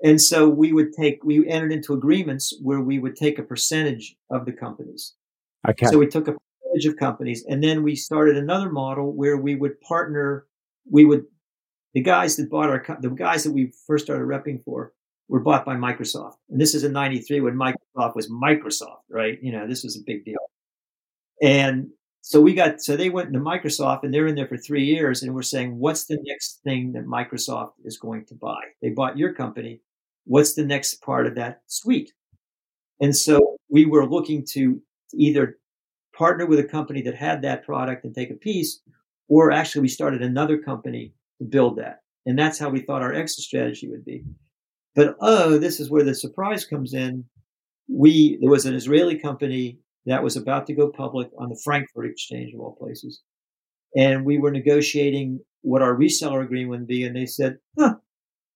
and 0.03 0.21
so 0.21 0.49
we 0.49 0.73
would 0.73 0.91
take 0.91 1.23
we 1.23 1.47
entered 1.47 1.71
into 1.71 1.93
agreements 1.93 2.53
where 2.61 2.81
we 2.81 2.99
would 2.99 3.15
take 3.15 3.39
a 3.39 3.43
percentage 3.43 4.17
of 4.29 4.45
the 4.45 4.51
companies. 4.51 5.13
Okay. 5.67 5.85
So 5.87 5.97
we 5.97 6.07
took 6.07 6.27
a 6.27 6.33
percentage 6.33 6.85
of 6.85 6.97
companies, 6.97 7.45
and 7.47 7.63
then 7.63 7.83
we 7.83 7.95
started 7.95 8.37
another 8.37 8.69
model 8.69 9.13
where 9.13 9.37
we 9.37 9.55
would 9.55 9.79
partner. 9.81 10.45
We 10.89 11.05
would 11.05 11.25
the 11.93 12.01
guys 12.01 12.37
that 12.37 12.49
bought 12.49 12.69
our 12.69 12.83
the 13.01 13.09
guys 13.09 13.43
that 13.43 13.51
we 13.51 13.73
first 13.85 14.05
started 14.05 14.25
repping 14.25 14.63
for 14.63 14.93
were 15.27 15.39
bought 15.39 15.65
by 15.65 15.75
Microsoft, 15.75 16.35
and 16.49 16.59
this 16.59 16.73
is 16.73 16.83
in 16.83 16.93
'93 16.93 17.41
when 17.41 17.55
Microsoft 17.55 18.15
was 18.15 18.29
Microsoft, 18.29 19.03
right? 19.09 19.37
You 19.41 19.51
know, 19.51 19.67
this 19.67 19.83
was 19.83 19.95
a 19.95 20.03
big 20.05 20.25
deal. 20.25 20.39
And 21.41 21.89
so 22.21 22.39
we 22.39 22.53
got, 22.53 22.81
so 22.81 22.95
they 22.95 23.09
went 23.09 23.27
into 23.27 23.39
Microsoft 23.39 24.03
and 24.03 24.13
they're 24.13 24.27
in 24.27 24.35
there 24.35 24.47
for 24.47 24.57
three 24.57 24.85
years 24.85 25.23
and 25.23 25.33
we're 25.33 25.41
saying, 25.41 25.77
what's 25.79 26.05
the 26.05 26.19
next 26.23 26.59
thing 26.63 26.93
that 26.93 27.05
Microsoft 27.05 27.71
is 27.83 27.97
going 27.97 28.25
to 28.25 28.35
buy? 28.35 28.61
They 28.81 28.89
bought 28.89 29.17
your 29.17 29.33
company. 29.33 29.81
What's 30.25 30.53
the 30.53 30.63
next 30.63 31.01
part 31.01 31.25
of 31.25 31.35
that 31.35 31.61
suite? 31.65 32.13
And 32.99 33.15
so 33.15 33.57
we 33.69 33.85
were 33.85 34.07
looking 34.07 34.45
to 34.51 34.79
either 35.13 35.57
partner 36.15 36.45
with 36.45 36.59
a 36.59 36.63
company 36.63 37.01
that 37.03 37.15
had 37.15 37.41
that 37.41 37.65
product 37.65 38.05
and 38.05 38.13
take 38.13 38.31
a 38.31 38.35
piece, 38.35 38.81
or 39.27 39.51
actually 39.51 39.81
we 39.81 39.87
started 39.87 40.21
another 40.21 40.57
company 40.57 41.13
to 41.39 41.45
build 41.45 41.77
that. 41.77 41.99
And 42.25 42.37
that's 42.37 42.59
how 42.59 42.69
we 42.69 42.81
thought 42.81 43.01
our 43.01 43.13
exit 43.13 43.43
strategy 43.43 43.89
would 43.89 44.05
be. 44.05 44.23
But 44.95 45.15
oh, 45.21 45.57
this 45.57 45.79
is 45.79 45.89
where 45.89 46.03
the 46.03 46.13
surprise 46.13 46.65
comes 46.65 46.93
in. 46.93 47.25
We, 47.87 48.37
there 48.41 48.49
was 48.49 48.65
an 48.65 48.75
Israeli 48.75 49.17
company 49.17 49.79
that 50.05 50.23
was 50.23 50.35
about 50.35 50.67
to 50.67 50.73
go 50.73 50.89
public 50.89 51.29
on 51.37 51.49
the 51.49 51.59
Frankfurt 51.63 52.07
Exchange 52.07 52.53
of 52.53 52.59
all 52.59 52.75
places. 52.75 53.21
And 53.95 54.25
we 54.25 54.37
were 54.37 54.51
negotiating 54.51 55.39
what 55.61 55.81
our 55.81 55.95
reseller 55.95 56.43
agreement 56.43 56.81
would 56.81 56.87
be. 56.87 57.03
And 57.03 57.15
they 57.15 57.25
said, 57.25 57.57
huh, 57.77 57.95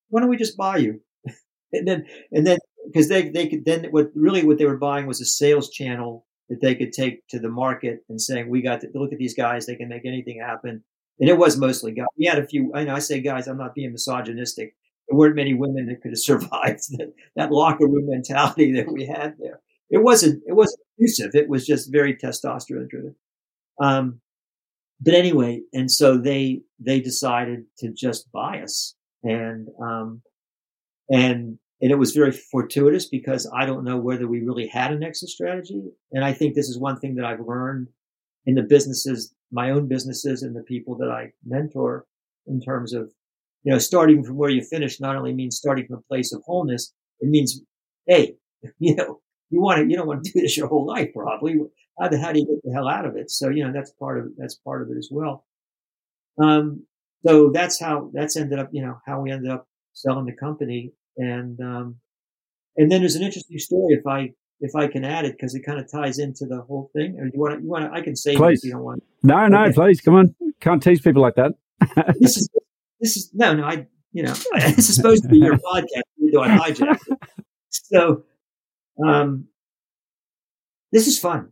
why 0.09 0.21
don't 0.21 0.29
we 0.29 0.37
just 0.37 0.57
buy 0.57 0.77
you? 0.77 1.01
and 1.73 1.87
then, 1.87 2.05
and 2.31 2.45
then, 2.45 2.57
because 2.85 3.09
they, 3.09 3.29
they 3.29 3.47
could 3.47 3.65
then, 3.65 3.85
what 3.91 4.11
really 4.15 4.43
what 4.43 4.57
they 4.57 4.65
were 4.65 4.77
buying 4.77 5.07
was 5.07 5.21
a 5.21 5.25
sales 5.25 5.69
channel 5.69 6.25
that 6.49 6.61
they 6.61 6.75
could 6.75 6.93
take 6.93 7.27
to 7.29 7.39
the 7.39 7.49
market 7.49 8.03
and 8.09 8.21
saying, 8.21 8.49
we 8.49 8.61
got 8.61 8.81
to 8.81 8.89
look 8.93 9.13
at 9.13 9.19
these 9.19 9.35
guys. 9.35 9.65
They 9.65 9.75
can 9.75 9.89
make 9.89 10.05
anything 10.05 10.39
happen. 10.39 10.83
And 11.19 11.29
it 11.29 11.37
was 11.37 11.57
mostly 11.57 11.93
guys. 11.93 12.07
We 12.17 12.25
had 12.25 12.39
a 12.39 12.47
few, 12.47 12.71
I 12.75 12.83
know 12.83 12.95
I 12.95 12.99
say 12.99 13.21
guys, 13.21 13.47
I'm 13.47 13.57
not 13.57 13.73
being 13.73 13.91
misogynistic. 13.91 14.75
There 15.07 15.17
weren't 15.17 15.35
many 15.35 15.53
women 15.53 15.87
that 15.87 16.01
could 16.01 16.11
have 16.11 16.19
survived 16.31 16.97
that, 16.97 17.13
that 17.35 17.51
locker 17.51 17.87
room 17.87 18.07
mentality 18.09 18.73
that 18.73 18.91
we 18.91 19.05
had 19.05 19.35
there 19.39 19.61
it 19.89 19.99
wasn't 19.99 20.43
it 20.47 20.53
wasn't 20.53 20.81
abusive. 20.97 21.31
It 21.33 21.49
was 21.49 21.65
just 21.65 21.91
very 21.91 22.15
testosterone 22.15 22.89
driven. 22.89 23.15
Um, 23.81 24.21
but 24.99 25.13
anyway, 25.13 25.61
and 25.73 25.91
so 25.91 26.17
they 26.17 26.61
they 26.79 26.99
decided 26.99 27.65
to 27.79 27.91
just 27.91 28.31
buy 28.31 28.61
us, 28.61 28.95
and 29.23 29.67
um, 29.81 30.21
and 31.09 31.59
and 31.81 31.91
it 31.91 31.97
was 31.97 32.13
very 32.13 32.31
fortuitous 32.31 33.07
because 33.07 33.49
I 33.53 33.65
don't 33.65 33.83
know 33.83 33.97
whether 33.97 34.27
we 34.27 34.41
really 34.41 34.67
had 34.67 34.91
an 34.91 35.03
exit 35.03 35.29
strategy. 35.29 35.81
And 36.11 36.23
I 36.23 36.33
think 36.33 36.55
this 36.55 36.69
is 36.69 36.79
one 36.79 36.99
thing 36.99 37.15
that 37.15 37.25
I've 37.25 37.45
learned 37.45 37.89
in 38.45 38.55
the 38.55 38.63
businesses, 38.63 39.33
my 39.51 39.71
own 39.71 39.87
businesses, 39.87 40.43
and 40.43 40.55
the 40.55 40.63
people 40.63 40.95
that 40.97 41.09
I 41.09 41.33
mentor 41.45 42.05
in 42.47 42.61
terms 42.61 42.93
of 42.93 43.11
you 43.63 43.71
know 43.71 43.79
starting 43.79 44.23
from 44.23 44.37
where 44.37 44.49
you 44.49 44.61
finish 44.61 44.99
not 44.99 45.15
only 45.15 45.33
means 45.33 45.57
starting 45.57 45.87
from 45.87 45.97
a 45.97 46.07
place 46.07 46.31
of 46.33 46.43
wholeness, 46.45 46.93
it 47.19 47.29
means 47.29 47.61
hey, 48.07 48.35
you 48.79 48.95
know 48.95 49.21
you 49.49 49.61
want 49.61 49.79
to, 49.79 49.89
you 49.89 49.95
don't 49.95 50.07
want 50.07 50.23
to 50.23 50.31
do 50.31 50.41
this 50.41 50.57
your 50.57 50.67
whole 50.67 50.85
life, 50.85 51.09
probably. 51.13 51.55
How 51.99 52.09
the, 52.09 52.19
how 52.19 52.31
do 52.31 52.39
you 52.39 52.45
get 52.45 52.63
the 52.63 52.73
hell 52.73 52.87
out 52.87 53.05
of 53.05 53.15
it? 53.15 53.31
So, 53.31 53.49
you 53.49 53.65
know, 53.65 53.71
that's 53.71 53.91
part 53.91 54.19
of, 54.19 54.31
that's 54.37 54.55
part 54.55 54.81
of 54.81 54.89
it 54.89 54.97
as 54.97 55.09
well. 55.11 55.45
Um, 56.41 56.85
so 57.25 57.51
that's 57.51 57.79
how, 57.79 58.11
that's 58.13 58.35
ended 58.35 58.59
up, 58.59 58.69
you 58.71 58.81
know, 58.85 58.99
how 59.05 59.21
we 59.21 59.31
ended 59.31 59.51
up 59.51 59.67
selling 59.93 60.25
the 60.25 60.33
company. 60.33 60.91
And, 61.17 61.59
um, 61.59 61.95
and 62.77 62.91
then 62.91 63.01
there's 63.01 63.15
an 63.15 63.23
interesting 63.23 63.57
story 63.57 63.95
if 63.95 64.05
I, 64.05 64.31
if 64.59 64.75
I 64.75 64.87
can 64.87 65.05
add 65.05 65.25
it, 65.25 65.33
because 65.33 65.55
it 65.55 65.61
kind 65.65 65.79
of 65.79 65.89
ties 65.91 66.19
into 66.19 66.45
the 66.45 66.61
whole 66.61 66.89
thing. 66.93 67.17
Or 67.19 67.25
you 67.25 67.39
want 67.39 67.57
to, 67.57 67.63
you 67.63 67.69
want 67.69 67.85
to, 67.85 67.91
I 67.91 68.01
can 68.01 68.15
say 68.15 68.35
please. 68.35 68.59
if 68.59 68.65
you 68.65 68.71
don't 68.71 68.83
want. 68.83 69.03
No, 69.23 69.47
no, 69.47 69.63
okay. 69.63 69.73
please, 69.73 70.01
come 70.01 70.15
on. 70.15 70.35
Can't 70.59 70.81
tease 70.81 71.01
people 71.01 71.21
like 71.21 71.35
that. 71.35 71.53
this 72.19 72.37
is, 72.37 72.49
this 72.99 73.17
is, 73.17 73.31
no, 73.33 73.53
no, 73.53 73.63
I, 73.63 73.87
you 74.11 74.23
know, 74.23 74.33
this 74.53 74.89
is 74.89 74.95
supposed 74.95 75.23
to 75.23 75.29
be 75.29 75.37
your 75.37 75.57
podcast. 75.57 76.03
You 76.17 76.31
do 76.31 76.41
I 76.41 76.49
hijack. 76.49 76.99
So, 77.69 78.23
um, 79.05 79.47
this 80.91 81.07
is 81.07 81.19
fun. 81.19 81.49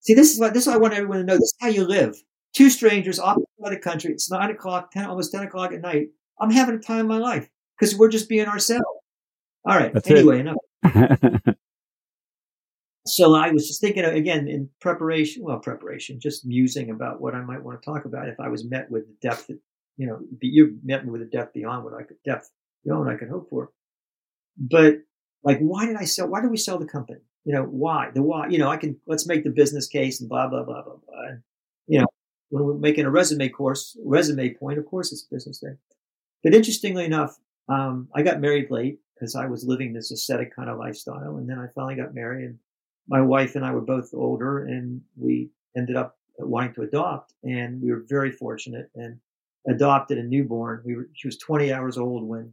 See, 0.00 0.14
this 0.14 0.32
is 0.32 0.40
what 0.40 0.54
this 0.54 0.62
is 0.62 0.68
what 0.68 0.76
I 0.76 0.78
want 0.78 0.94
everyone 0.94 1.18
to 1.18 1.24
know. 1.24 1.34
This 1.34 1.42
is 1.42 1.56
how 1.60 1.68
you 1.68 1.84
live. 1.84 2.16
Two 2.54 2.70
strangers 2.70 3.18
off 3.18 3.36
the 3.58 3.76
country. 3.76 4.12
It's 4.12 4.30
nine 4.30 4.50
o'clock, 4.50 4.90
ten, 4.92 5.04
almost 5.04 5.32
ten 5.32 5.42
o'clock 5.42 5.72
at 5.72 5.82
night. 5.82 6.06
I'm 6.40 6.50
having 6.50 6.76
a 6.76 6.78
time 6.78 7.00
of 7.00 7.06
my 7.06 7.18
life 7.18 7.48
because 7.78 7.94
we're 7.96 8.08
just 8.08 8.28
being 8.28 8.46
ourselves. 8.46 8.84
All 9.66 9.76
right. 9.76 9.92
That's 9.92 10.08
anyway, 10.08 10.40
enough. 10.40 10.56
so 13.06 13.34
I 13.34 13.50
was 13.50 13.66
just 13.66 13.80
thinking 13.80 14.04
again 14.04 14.46
in 14.46 14.68
preparation. 14.80 15.42
Well, 15.42 15.58
preparation, 15.58 16.20
just 16.20 16.46
musing 16.46 16.90
about 16.90 17.20
what 17.20 17.34
I 17.34 17.40
might 17.40 17.62
want 17.62 17.82
to 17.82 17.84
talk 17.84 18.04
about 18.04 18.28
if 18.28 18.38
I 18.38 18.48
was 18.48 18.64
met 18.64 18.88
with 18.90 19.06
the 19.08 19.28
depth 19.28 19.48
that 19.48 19.58
you 19.96 20.06
know 20.06 20.20
you 20.40 20.78
met 20.84 21.04
me 21.04 21.10
with 21.10 21.22
a 21.22 21.26
depth 21.26 21.52
beyond 21.52 21.84
what 21.84 21.94
I 21.94 22.04
could 22.04 22.18
depth 22.24 22.48
beyond 22.84 23.06
what 23.06 23.12
I 23.12 23.16
could 23.16 23.28
hope 23.28 23.50
for. 23.50 23.70
But 24.56 24.98
like, 25.42 25.58
why 25.58 25.84
did 25.86 25.96
I 25.96 26.04
sell? 26.04 26.28
Why 26.28 26.40
did 26.40 26.50
we 26.50 26.56
sell 26.56 26.78
the 26.78 26.86
company? 26.86 27.20
You 27.44 27.54
know, 27.54 27.64
why? 27.64 28.10
The 28.14 28.22
why? 28.22 28.46
You 28.48 28.58
know, 28.58 28.68
I 28.68 28.76
can 28.76 28.96
let's 29.08 29.26
make 29.26 29.42
the 29.42 29.50
business 29.50 29.88
case 29.88 30.20
and 30.20 30.28
blah 30.28 30.46
blah 30.46 30.62
blah 30.62 30.82
blah 30.82 30.96
blah. 31.04 31.22
And, 31.28 31.42
you 31.88 31.98
know, 31.98 32.06
when 32.50 32.64
we're 32.64 32.74
making 32.74 33.04
a 33.04 33.10
resume 33.10 33.48
course, 33.48 33.96
resume 34.04 34.54
point, 34.54 34.78
of 34.78 34.86
course, 34.86 35.10
it's 35.10 35.22
business 35.24 35.58
thing. 35.58 35.76
But 36.44 36.54
interestingly 36.54 37.04
enough, 37.04 37.36
um, 37.68 38.08
I 38.14 38.22
got 38.22 38.40
married 38.40 38.70
late 38.70 39.00
because 39.16 39.34
I 39.34 39.46
was 39.46 39.64
living 39.64 39.92
this 39.92 40.10
ascetic 40.10 40.54
kind 40.54 40.68
of 40.68 40.78
lifestyle, 40.78 41.36
and 41.36 41.48
then 41.48 41.58
I 41.58 41.66
finally 41.74 41.96
got 41.96 42.14
married. 42.14 42.44
And 42.44 42.58
my 43.08 43.20
wife 43.20 43.56
and 43.56 43.64
I 43.64 43.72
were 43.72 43.80
both 43.80 44.10
older, 44.12 44.64
and 44.64 45.00
we 45.16 45.50
ended 45.76 45.96
up 45.96 46.18
wanting 46.38 46.74
to 46.74 46.82
adopt, 46.82 47.32
and 47.42 47.80
we 47.80 47.90
were 47.90 48.04
very 48.08 48.30
fortunate 48.30 48.90
and 48.94 49.18
adopted 49.68 50.18
a 50.18 50.22
newborn. 50.22 50.82
We 50.84 50.96
were 50.96 51.08
she 51.14 51.28
was 51.28 51.38
20 51.38 51.72
hours 51.72 51.98
old 51.98 52.24
when 52.24 52.52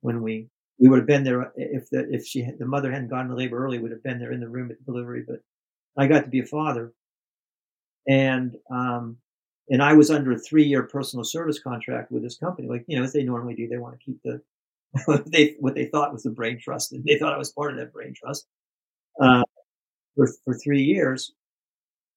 when 0.00 0.22
we 0.22 0.48
we 0.78 0.88
would 0.88 0.98
have 0.98 1.06
been 1.06 1.24
there 1.24 1.52
if 1.56 1.88
the 1.90 2.06
if 2.12 2.26
she 2.26 2.42
had, 2.42 2.58
the 2.58 2.66
mother 2.66 2.90
hadn't 2.92 3.08
gone 3.08 3.28
to 3.28 3.34
labor 3.34 3.58
early, 3.58 3.78
would 3.78 3.90
have 3.90 4.02
been 4.02 4.18
there 4.18 4.32
in 4.32 4.40
the 4.40 4.48
room 4.48 4.70
at 4.70 4.84
delivery. 4.84 5.24
But 5.26 5.40
I 5.96 6.06
got 6.06 6.24
to 6.24 6.30
be 6.30 6.40
a 6.40 6.46
father, 6.46 6.92
and 8.06 8.56
um, 8.70 9.16
and 9.68 9.82
I 9.82 9.94
was 9.94 10.10
under 10.10 10.32
a 10.32 10.38
three 10.38 10.64
year 10.64 10.82
personal 10.82 11.24
service 11.24 11.58
contract 11.58 12.12
with 12.12 12.22
this 12.22 12.36
company, 12.36 12.68
like 12.68 12.84
you 12.86 12.98
know 12.98 13.04
as 13.04 13.12
they 13.12 13.22
normally 13.22 13.54
do. 13.54 13.68
They 13.68 13.78
want 13.78 13.98
to 13.98 14.04
keep 14.04 14.20
the 14.22 14.42
what 15.06 15.30
they 15.30 15.56
what 15.60 15.74
they 15.74 15.86
thought 15.86 16.12
was 16.12 16.22
the 16.22 16.30
brain 16.30 16.58
trust, 16.58 16.92
and 16.92 17.04
they 17.04 17.18
thought 17.18 17.34
I 17.34 17.38
was 17.38 17.52
part 17.52 17.72
of 17.72 17.78
that 17.78 17.92
brain 17.92 18.14
trust 18.14 18.46
uh, 19.22 19.42
for 20.16 20.28
for 20.44 20.54
three 20.54 20.82
years. 20.84 21.32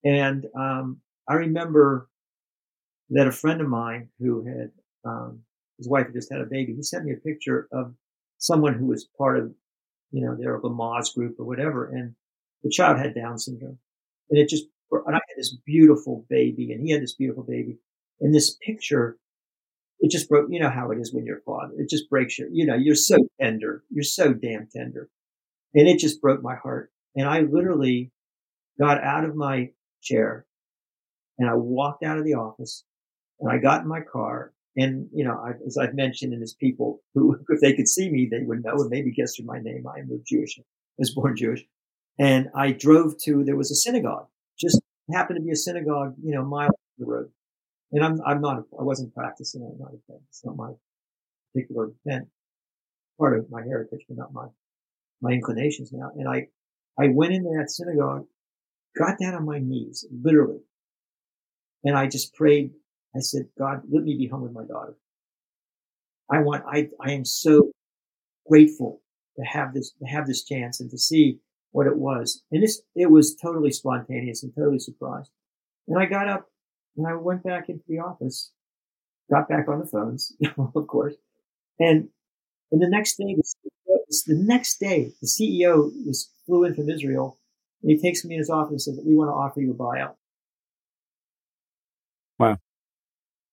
And 0.05 0.47
um, 0.55 1.01
I 1.27 1.35
remember 1.35 2.09
that 3.11 3.27
a 3.27 3.31
friend 3.31 3.61
of 3.61 3.67
mine 3.67 4.09
who 4.19 4.43
had 4.45 4.71
um, 5.05 5.41
his 5.77 5.87
wife 5.87 6.05
had 6.07 6.13
just 6.13 6.31
had 6.31 6.41
a 6.41 6.45
baby. 6.45 6.75
He 6.75 6.83
sent 6.83 7.05
me 7.05 7.13
a 7.13 7.17
picture 7.17 7.67
of 7.71 7.93
someone 8.37 8.73
who 8.73 8.85
was 8.85 9.07
part 9.17 9.39
of, 9.39 9.53
you 10.11 10.21
know, 10.25 10.35
their 10.35 10.59
Lamaze 10.59 11.13
group 11.15 11.37
or 11.39 11.45
whatever, 11.45 11.87
and 11.87 12.15
the 12.63 12.69
child 12.69 12.99
had 12.99 13.15
Down 13.15 13.37
syndrome, 13.39 13.79
and 14.29 14.39
it 14.39 14.49
just 14.49 14.65
and 14.91 15.15
I 15.15 15.19
had 15.29 15.37
this 15.37 15.55
beautiful 15.65 16.25
baby, 16.29 16.71
and 16.73 16.83
he 16.83 16.91
had 16.91 17.01
this 17.03 17.15
beautiful 17.15 17.43
baby, 17.43 17.79
and 18.21 18.33
this 18.35 18.57
picture. 18.65 19.17
It 19.99 20.11
just 20.11 20.29
broke, 20.29 20.47
you 20.49 20.59
know 20.59 20.69
how 20.69 20.91
it 20.91 20.97
is 20.99 21.13
when 21.13 21.25
you're 21.25 21.39
a 21.39 21.41
father. 21.41 21.73
It 21.77 21.89
just 21.89 22.09
breaks 22.09 22.39
your, 22.39 22.47
you 22.51 22.65
know, 22.65 22.75
you're 22.75 22.95
so 22.95 23.17
tender. 23.39 23.83
You're 23.89 24.03
so 24.03 24.33
damn 24.33 24.67
tender. 24.73 25.09
And 25.75 25.87
it 25.87 25.99
just 25.99 26.21
broke 26.21 26.41
my 26.41 26.55
heart. 26.55 26.91
And 27.15 27.27
I 27.27 27.41
literally 27.41 28.11
got 28.79 29.03
out 29.03 29.25
of 29.25 29.35
my 29.35 29.71
chair 30.01 30.45
and 31.37 31.49
I 31.49 31.55
walked 31.55 32.03
out 32.03 32.17
of 32.17 32.25
the 32.25 32.35
office 32.35 32.85
and 33.39 33.51
I 33.51 33.57
got 33.57 33.81
in 33.81 33.87
my 33.87 34.01
car. 34.01 34.53
And, 34.77 35.09
you 35.13 35.25
know, 35.25 35.33
I, 35.33 35.51
as 35.65 35.77
I've 35.77 35.95
mentioned, 35.95 36.33
and 36.33 36.43
as 36.43 36.53
people 36.53 37.01
who, 37.13 37.37
if 37.49 37.59
they 37.59 37.73
could 37.73 37.87
see 37.87 38.09
me, 38.09 38.29
they 38.29 38.43
would 38.43 38.63
know 38.63 38.75
and 38.75 38.89
maybe 38.89 39.11
guess 39.11 39.35
through 39.35 39.45
my 39.47 39.59
name. 39.59 39.85
I 39.87 39.99
am 39.99 40.09
Jewish. 40.25 40.57
I 40.59 40.63
was 40.97 41.13
born 41.13 41.35
Jewish. 41.35 41.65
And 42.17 42.49
I 42.55 42.71
drove 42.71 43.15
to, 43.23 43.43
there 43.43 43.55
was 43.55 43.71
a 43.71 43.75
synagogue, 43.75 44.27
just 44.59 44.81
happened 45.13 45.37
to 45.37 45.43
be 45.43 45.51
a 45.51 45.55
synagogue, 45.55 46.15
you 46.21 46.35
know, 46.35 46.43
mile 46.43 46.69
the 46.97 47.05
road. 47.05 47.29
And 47.91 48.03
I'm, 48.03 48.19
I'm 48.25 48.41
not, 48.41 48.63
I 48.79 48.83
wasn't 48.83 49.13
practicing. 49.13 49.61
I'm 49.63 49.79
not 49.79 49.93
a 49.93 50.19
It's 50.27 50.45
not 50.45 50.55
my 50.55 50.71
particular 51.53 51.91
bent, 52.05 52.27
part 53.17 53.37
of 53.37 53.49
my 53.49 53.63
heritage, 53.63 54.01
but 54.07 54.17
not 54.17 54.33
my, 54.33 54.47
my 55.21 55.31
inclinations 55.31 55.91
now. 55.91 56.11
And 56.15 56.27
I, 56.27 56.47
I 56.99 57.07
went 57.07 57.33
into 57.33 57.49
that 57.57 57.71
synagogue, 57.71 58.25
got 58.97 59.17
down 59.19 59.33
on 59.33 59.45
my 59.45 59.59
knees, 59.59 60.05
literally. 60.11 60.59
And 61.83 61.97
I 61.97 62.07
just 62.07 62.35
prayed 62.35 62.71
I 63.15 63.19
said, 63.19 63.47
God, 63.57 63.81
let 63.89 64.03
me 64.03 64.15
be 64.17 64.27
home 64.27 64.43
with 64.43 64.51
my 64.51 64.63
daughter. 64.63 64.95
I 66.29 66.39
want, 66.39 66.63
I, 66.67 66.89
I 67.01 67.11
am 67.13 67.25
so 67.25 67.71
grateful 68.47 69.01
to 69.37 69.43
have 69.43 69.73
this, 69.73 69.93
to 69.99 70.05
have 70.05 70.27
this 70.27 70.43
chance 70.43 70.79
and 70.79 70.91
to 70.91 70.97
see 70.97 71.39
what 71.71 71.87
it 71.87 71.97
was. 71.97 72.43
And 72.51 72.61
this, 72.61 72.81
it 72.95 73.09
was 73.09 73.35
totally 73.35 73.71
spontaneous 73.71 74.43
and 74.43 74.53
totally 74.55 74.79
surprised. 74.79 75.31
And 75.87 75.97
I 75.97 76.05
got 76.05 76.27
up 76.27 76.47
and 76.97 77.07
I 77.07 77.15
went 77.15 77.43
back 77.43 77.69
into 77.69 77.83
the 77.87 77.99
office, 77.99 78.51
got 79.31 79.49
back 79.49 79.67
on 79.67 79.79
the 79.79 79.85
phones, 79.85 80.33
of 80.57 80.87
course. 80.87 81.15
And, 81.79 82.09
and 82.71 82.81
the 82.81 82.89
next 82.89 83.17
day, 83.17 83.35
the 84.27 84.35
next 84.35 84.79
day, 84.79 85.11
the 85.21 85.27
CEO 85.27 85.91
was 86.05 86.31
flew 86.45 86.63
in 86.65 86.75
from 86.75 86.89
Israel 86.89 87.37
and 87.81 87.91
he 87.91 87.97
takes 87.97 88.25
me 88.25 88.35
in 88.35 88.39
his 88.39 88.49
office 88.49 88.87
and 88.87 88.95
says, 88.97 89.05
we 89.05 89.15
want 89.15 89.29
to 89.29 89.33
offer 89.33 89.61
you 89.61 89.71
a 89.71 89.75
buyout. 89.75 90.15
Wow. 92.37 92.57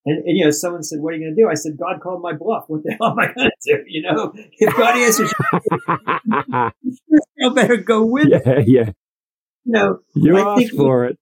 And, 0.06 0.24
and, 0.24 0.38
you 0.38 0.44
know, 0.44 0.52
someone 0.52 0.84
said, 0.84 1.00
"What 1.00 1.12
are 1.12 1.16
you 1.16 1.24
going 1.24 1.34
to 1.34 1.42
do?" 1.42 1.48
I 1.48 1.54
said, 1.54 1.76
"God 1.76 2.00
called 2.00 2.22
my 2.22 2.32
bluff. 2.32 2.66
What 2.68 2.84
the 2.84 2.92
hell 3.00 3.10
am 3.10 3.18
I 3.18 3.32
going 3.32 3.50
to 3.50 3.76
do?" 3.76 3.84
You 3.88 4.02
know, 4.02 4.32
if 4.52 4.76
God 4.76 4.96
answers, 4.96 5.34
I 5.88 7.52
better 7.52 7.76
go 7.76 8.06
with 8.06 8.28
yeah, 8.28 8.38
it. 8.44 8.68
Yeah, 8.68 8.90
You 9.64 9.72
know, 9.72 9.98
you 10.14 10.38
I 10.38 10.62
asked 10.62 10.76
for 10.76 11.06
it. 11.06 11.18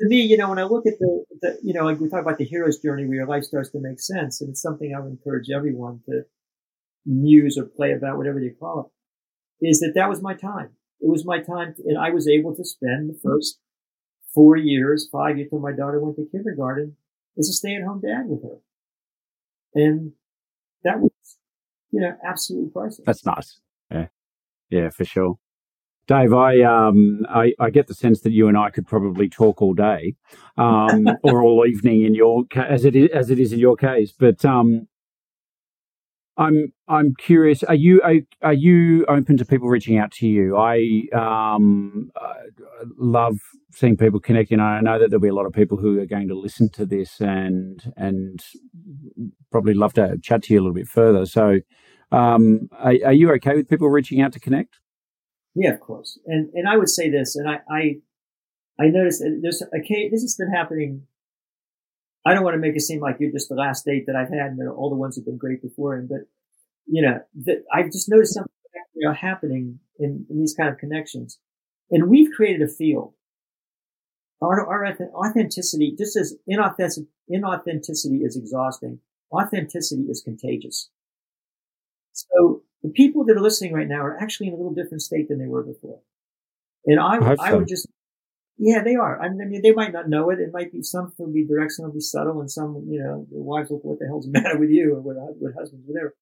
To 0.00 0.06
me, 0.06 0.22
you 0.22 0.36
know, 0.36 0.48
when 0.48 0.58
I 0.58 0.64
look 0.64 0.86
at 0.86 0.98
the, 0.98 1.24
the, 1.40 1.58
you 1.62 1.72
know, 1.74 1.84
like 1.84 2.00
we 2.00 2.08
talk 2.08 2.22
about 2.22 2.38
the 2.38 2.44
hero's 2.44 2.78
journey, 2.78 3.06
where 3.06 3.16
your 3.16 3.26
life 3.26 3.44
starts 3.44 3.70
to 3.70 3.80
make 3.80 4.00
sense, 4.00 4.40
and 4.40 4.50
it's 4.50 4.62
something 4.62 4.94
I 4.94 5.00
would 5.00 5.10
encourage 5.10 5.50
everyone 5.54 6.00
to 6.08 6.22
muse 7.04 7.58
or 7.58 7.64
play 7.64 7.92
about, 7.92 8.16
whatever 8.16 8.40
they 8.40 8.50
call 8.50 8.92
it, 9.60 9.68
is 9.68 9.80
that 9.80 9.92
that 9.94 10.08
was 10.08 10.22
my 10.22 10.34
time. 10.34 10.70
It 11.00 11.10
was 11.10 11.24
my 11.24 11.40
time, 11.40 11.74
and 11.84 11.98
I 11.98 12.10
was 12.10 12.28
able 12.28 12.54
to 12.54 12.64
spend 12.64 13.10
the 13.10 13.18
first 13.22 13.58
four 14.34 14.56
years, 14.56 15.08
five 15.10 15.36
years 15.36 15.50
till 15.50 15.58
my 15.58 15.72
daughter 15.72 16.00
went 16.00 16.16
to 16.16 16.28
kindergarten 16.30 16.96
as 17.38 17.48
a 17.48 17.52
stay 17.52 17.74
at 17.74 17.82
home 17.82 18.00
dad 18.00 18.24
with 18.26 18.42
her. 18.42 18.58
And 19.74 20.12
that 20.84 21.00
was, 21.00 21.10
you 21.90 22.00
know, 22.00 22.16
absolutely 22.26 22.70
priceless. 22.70 23.04
That's 23.06 23.26
nice. 23.26 23.60
Yeah. 23.90 24.06
Yeah, 24.70 24.90
for 24.90 25.04
sure. 25.04 25.36
Dave, 26.08 26.32
I 26.32 26.60
um 26.62 27.24
I, 27.28 27.52
I 27.60 27.70
get 27.70 27.86
the 27.86 27.94
sense 27.94 28.20
that 28.22 28.32
you 28.32 28.48
and 28.48 28.58
I 28.58 28.70
could 28.70 28.86
probably 28.86 29.28
talk 29.28 29.62
all 29.62 29.74
day, 29.74 30.14
um, 30.56 31.06
or 31.22 31.42
all 31.42 31.64
evening 31.66 32.02
in 32.02 32.14
your 32.14 32.44
as 32.56 32.84
it 32.84 32.96
is 32.96 33.10
as 33.14 33.30
it 33.30 33.38
is 33.38 33.52
in 33.52 33.60
your 33.60 33.76
case. 33.76 34.12
But 34.12 34.44
um, 34.44 34.88
I'm 36.36 36.72
I'm 36.88 37.14
curious. 37.14 37.62
Are 37.62 37.74
you 37.74 38.02
are, 38.02 38.16
are 38.42 38.52
you 38.52 39.04
open 39.06 39.36
to 39.36 39.44
people 39.44 39.68
reaching 39.68 39.96
out 39.98 40.10
to 40.12 40.26
you? 40.26 40.56
I 40.56 41.02
um 41.14 42.10
uh, 42.20 42.34
love 42.98 43.38
seeing 43.70 43.96
people 43.96 44.18
connecting. 44.18 44.58
I 44.58 44.80
know 44.80 44.98
that 44.98 45.10
there'll 45.10 45.20
be 45.20 45.28
a 45.28 45.34
lot 45.34 45.46
of 45.46 45.52
people 45.52 45.78
who 45.78 46.00
are 46.00 46.06
going 46.06 46.28
to 46.28 46.38
listen 46.38 46.68
to 46.70 46.86
this 46.86 47.20
and 47.20 47.92
and 47.96 48.40
probably 49.52 49.74
love 49.74 49.92
to 49.94 50.18
chat 50.22 50.42
to 50.44 50.54
you 50.54 50.60
a 50.60 50.62
little 50.62 50.74
bit 50.74 50.88
further. 50.88 51.26
So, 51.26 51.60
um, 52.10 52.68
are, 52.72 52.94
are 53.04 53.12
you 53.12 53.30
okay 53.34 53.54
with 53.54 53.68
people 53.68 53.88
reaching 53.88 54.20
out 54.20 54.32
to 54.32 54.40
connect? 54.40 54.78
Yeah, 55.54 55.70
of 55.72 55.80
course. 55.80 56.18
And 56.26 56.50
and 56.54 56.68
I 56.68 56.76
would 56.76 56.88
say 56.88 57.10
this, 57.10 57.36
and 57.36 57.48
I 57.48 57.60
I, 57.70 57.96
I 58.80 58.86
noticed 58.88 59.22
there's 59.42 59.62
a 59.62 59.80
case. 59.80 60.10
This 60.10 60.22
has 60.22 60.36
been 60.36 60.50
happening 60.52 61.06
I 62.24 62.34
don't 62.34 62.44
want 62.44 62.54
to 62.54 62.60
make 62.60 62.76
it 62.76 62.82
seem 62.82 63.00
like 63.00 63.16
you're 63.18 63.32
just 63.32 63.48
the 63.48 63.56
last 63.56 63.84
date 63.84 64.06
that 64.06 64.16
I've 64.16 64.30
had 64.30 64.52
and 64.52 64.68
all 64.68 64.90
the 64.90 64.96
ones 64.96 65.16
have 65.16 65.24
been 65.24 65.38
great 65.38 65.60
before 65.60 65.96
him, 65.96 66.06
but 66.08 66.20
you 66.86 67.02
know, 67.02 67.20
that 67.44 67.64
I've 67.72 67.90
just 67.90 68.08
noticed 68.08 68.34
something 68.34 68.52
you 68.94 69.08
know, 69.08 69.14
happening 69.14 69.78
in, 69.98 70.26
in, 70.30 70.38
these 70.38 70.54
kind 70.54 70.68
of 70.68 70.78
connections. 70.78 71.38
And 71.90 72.08
we've 72.08 72.30
created 72.32 72.62
a 72.62 72.68
field. 72.68 73.14
Our, 74.40 74.66
our 74.66 74.86
authenticity, 74.86 75.94
just 75.96 76.16
as 76.16 76.36
inauthentic, 76.50 77.06
inauthenticity 77.30 78.24
is 78.24 78.36
exhausting, 78.36 78.98
authenticity 79.32 80.02
is 80.02 80.22
contagious. 80.22 80.90
So 82.12 82.62
the 82.82 82.90
people 82.90 83.24
that 83.26 83.36
are 83.36 83.40
listening 83.40 83.72
right 83.72 83.88
now 83.88 84.00
are 84.00 84.18
actually 84.20 84.48
in 84.48 84.54
a 84.54 84.56
little 84.56 84.74
different 84.74 85.02
state 85.02 85.28
than 85.28 85.38
they 85.38 85.46
were 85.46 85.62
before. 85.62 86.00
And 86.84 86.98
I, 86.98 87.16
I, 87.18 87.36
I 87.38 87.54
would 87.54 87.68
just 87.68 87.86
yeah, 88.58 88.82
they 88.84 88.94
are. 88.94 89.20
I 89.20 89.28
mean, 89.28 89.60
they 89.62 89.72
might 89.72 89.92
not 89.92 90.08
know 90.08 90.30
it. 90.30 90.38
It 90.38 90.52
might 90.52 90.72
be 90.72 90.82
some 90.82 91.12
will 91.18 91.32
be 91.32 91.44
direct, 91.44 91.72
some 91.72 91.86
will 91.86 91.94
be 91.94 92.00
subtle, 92.00 92.40
and 92.40 92.50
some, 92.50 92.86
you 92.88 93.02
know, 93.02 93.26
the 93.30 93.42
wives 93.42 93.70
look, 93.70 93.82
what 93.82 93.98
the 93.98 94.06
hell's 94.06 94.26
the 94.26 94.30
matter 94.40 94.58
with 94.58 94.70
you, 94.70 94.94
or 94.94 95.00
what, 95.00 95.16
what 95.38 95.54
husbands, 95.58 95.84
whatever. 95.86 96.14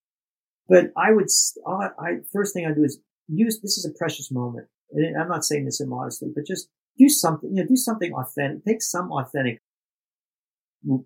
But 0.67 0.91
I 0.97 1.11
would, 1.11 1.27
I, 1.67 1.89
I 1.99 2.09
first 2.31 2.53
thing 2.53 2.65
I 2.65 2.73
do 2.73 2.83
is 2.83 2.99
use. 3.27 3.59
This 3.61 3.77
is 3.77 3.85
a 3.85 3.97
precious 3.97 4.31
moment, 4.31 4.67
and 4.91 5.21
I'm 5.21 5.27
not 5.27 5.43
saying 5.43 5.65
this 5.65 5.81
immodestly, 5.81 6.29
but 6.33 6.47
just 6.47 6.69
do 6.97 7.09
something. 7.09 7.49
You 7.53 7.63
know, 7.63 7.67
do 7.67 7.75
something 7.75 8.13
authentic. 8.13 8.65
Take 8.65 8.81
some 8.81 9.11
authentic 9.11 9.61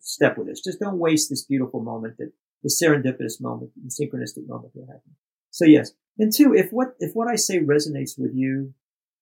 step 0.01 0.38
with 0.38 0.47
this. 0.47 0.62
Just 0.64 0.80
don't 0.80 0.99
waste 0.99 1.30
this 1.30 1.43
beautiful 1.43 1.82
moment, 1.82 2.16
that 2.18 2.32
the 2.64 2.70
serendipitous 2.70 3.41
moment, 3.41 3.72
the 3.76 3.89
synchronistic 3.89 4.47
moment 4.47 4.74
that 4.76 4.86
happened. 4.88 5.16
So 5.56 5.64
yes, 5.64 5.93
and 6.20 6.34
two, 6.36 6.53
if 6.53 6.68
what 6.72 6.89
if 6.99 7.12
what 7.14 7.30
I 7.30 7.36
say 7.36 7.60
resonates 7.60 8.20
with 8.20 8.32
you, 8.34 8.74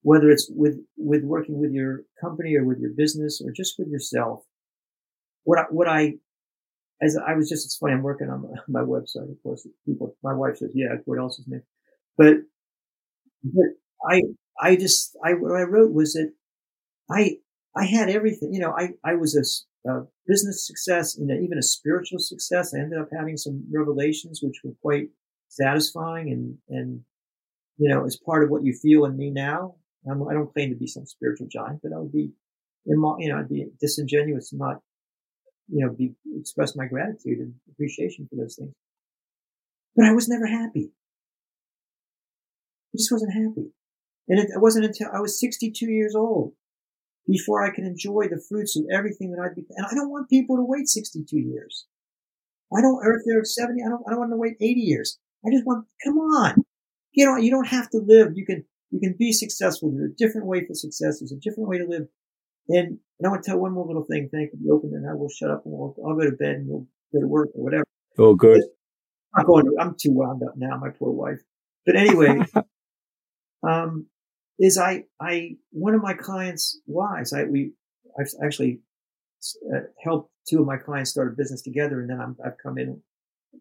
whether 0.04 0.32
it's 0.32 0.50
with, 0.50 0.80
with 0.98 1.24
working 1.24 1.60
with 1.60 1.72
your 1.72 2.02
company 2.20 2.56
or 2.56 2.66
with 2.66 2.80
your 2.80 2.90
business 2.92 3.40
or 3.44 3.52
just 3.52 3.76
with 3.78 3.88
yourself. 3.88 4.42
What 5.44 5.60
I, 5.60 5.64
what 5.70 5.88
I, 5.88 6.16
as 7.04 7.16
I 7.18 7.34
was 7.36 7.50
just, 7.50 7.66
it's 7.66 7.78
funny, 7.78 7.94
I'm 7.94 8.02
working 8.02 8.30
on 8.30 8.42
my, 8.42 8.82
my 8.82 8.86
website, 8.86 9.32
of 9.32 9.42
course, 9.44 9.68
people, 9.86 10.16
my 10.24 10.34
wife 10.34 10.58
says, 10.58 10.72
yeah, 10.74 10.96
what 11.06 11.20
else 11.20 11.38
is 11.38 11.48
new? 11.48 11.62
But, 12.18 12.38
but 13.44 13.66
I, 14.10 14.22
I 14.60 14.76
just, 14.76 15.16
I, 15.24 15.34
what 15.34 15.56
I 15.56 15.62
wrote 15.62 15.94
was 15.94 16.14
that 16.14 16.34
I, 17.10 17.38
I 17.76 17.86
had 17.86 18.10
everything, 18.10 18.54
you 18.54 18.60
know, 18.60 18.74
I, 18.78 18.90
I 19.04 19.14
was 19.14 19.36
a, 19.36 19.44
business 20.26 20.66
success, 20.66 21.18
you 21.20 21.28
know, 21.28 21.36
even 21.36 21.58
a 21.58 21.62
spiritual 21.62 22.18
success. 22.18 22.74
I 22.74 22.80
ended 22.80 22.98
up 22.98 23.10
having 23.14 23.36
some 23.36 23.66
revelations 23.70 24.40
which 24.42 24.62
were 24.64 24.72
quite 24.82 25.10
satisfying 25.56 26.30
and, 26.30 26.58
and, 26.70 27.02
you 27.78 27.90
know, 27.90 28.06
as 28.06 28.18
part 28.18 28.44
of 28.44 28.50
what 28.50 28.64
you 28.64 28.74
feel 28.74 29.06
in 29.06 29.18
me 29.18 29.30
now. 29.32 29.76
I'm, 30.10 30.22
I 30.28 30.34
do 30.34 30.40
not 30.40 30.54
claim 30.54 30.70
to 30.70 30.76
be 30.76 30.88
some 30.88 31.06
spiritual 31.06 31.48
giant, 31.50 31.80
but 31.82 31.94
I 31.94 32.00
would 32.00 32.12
be, 32.12 32.32
you 32.86 32.98
know, 32.98 33.38
I'd 33.40 33.50
be 33.50 33.68
disingenuous 33.80 34.52
not, 34.54 34.82
you 35.70 35.86
know, 35.86 35.94
be, 35.94 36.14
express 36.38 36.76
my 36.76 36.86
gratitude 36.86 37.40
and 37.40 37.54
appreciation 37.72 38.28
for 38.30 38.36
those 38.36 38.56
things. 38.56 38.74
But 39.96 40.06
I 40.06 40.14
was 40.14 40.28
never 40.28 40.46
happy. 40.46 40.92
I 42.94 42.98
just 42.98 43.12
wasn't 43.12 43.34
happy. 43.34 43.72
And 44.28 44.40
it, 44.40 44.50
it 44.56 44.62
wasn't 44.62 44.86
until 44.86 45.10
I 45.14 45.20
was 45.20 45.40
62 45.40 45.86
years 45.86 46.16
old 46.16 46.54
before 47.28 47.64
I 47.64 47.74
could 47.74 47.86
enjoy 47.86 48.28
the 48.30 48.44
fruits 48.50 48.76
of 48.76 48.86
everything 48.92 49.32
that 49.32 49.42
I'd 49.42 49.56
be. 49.56 49.66
And 49.70 49.86
I 49.86 49.96
don't 49.96 50.12
want 50.12 50.30
people 50.30 50.58
to 50.58 50.66
wait 50.66 50.88
62 50.88 51.38
years. 51.38 51.86
I 52.76 52.82
don't, 52.82 52.96
or 52.96 53.16
if 53.16 53.24
they're 53.26 53.44
70, 53.44 53.82
I 53.84 53.90
don't, 53.90 54.04
I 54.08 54.12
don't 54.12 54.20
want 54.20 54.32
them 54.32 54.38
to 54.38 54.42
wait 54.42 54.58
80 54.60 54.80
years. 54.82 55.20
I 55.46 55.52
just 55.52 55.66
want, 55.66 55.86
come 56.04 56.18
on. 56.18 56.64
You 57.12 57.26
know, 57.26 57.38
you 57.38 57.52
don't 57.52 57.68
have 57.68 57.90
to 57.92 57.98
live. 57.98 58.32
You 58.36 58.46
can, 58.46 58.66
you 58.92 59.00
can 59.00 59.16
be 59.18 59.32
successful. 59.32 59.92
There's 59.92 60.12
a 60.12 60.16
different 60.16 60.48
way 60.48 60.66
for 60.66 60.74
success. 60.74 61.20
There's 61.20 61.32
a 61.32 61.40
different 61.40 61.70
way 61.70 61.78
to 61.78 61.86
live. 61.86 62.08
And, 62.70 62.98
and 63.20 63.26
I 63.26 63.30
want 63.30 63.44
to 63.44 63.50
tell 63.50 63.60
one 63.60 63.74
more 63.74 63.86
little 63.86 64.06
thing. 64.06 64.30
Thank 64.32 64.52
you. 64.54 64.74
Open 64.74 64.92
and 64.94 65.10
I 65.10 65.14
will 65.14 65.30
shut 65.30 65.52
up 65.52 65.64
and 65.66 65.74
we'll, 65.74 65.96
I'll 66.06 66.16
go 66.16 66.30
to 66.30 66.36
bed 66.36 66.56
and 66.56 66.68
we'll 66.68 66.88
go 67.14 67.22
to 67.22 67.28
work 67.28 67.50
or 67.56 67.64
whatever. 67.64 67.84
Oh, 68.18 68.36
good. 68.36 68.62
I'm 69.36 69.46
going. 69.46 69.66
To, 69.66 69.76
I'm 69.80 69.96
too 70.00 70.12
wound 70.12 70.44
up 70.44 70.54
now. 70.56 70.78
My 70.78 70.90
poor 70.90 71.12
wife. 71.12 71.40
But 71.86 71.96
anyway, 71.96 72.40
um, 73.68 74.08
is 74.60 74.78
I, 74.78 75.06
I, 75.20 75.56
one 75.72 75.96
of 75.96 76.02
my 76.02 76.14
clients' 76.14 76.80
wives, 76.86 77.34
I, 77.34 77.44
we, 77.46 77.74
I've 78.20 78.28
actually 78.44 78.80
uh, 79.74 79.80
helped 80.04 80.32
two 80.48 80.62
of 80.62 80.68
my 80.68 80.78
clients 80.78 81.12
start 81.12 81.34
a 81.34 81.36
business 81.36 81.62
together 81.62 82.00
and 82.00 82.10
then 82.10 82.20
i 82.20 82.46
have 82.46 82.58
come 82.62 82.78
in 82.78 83.02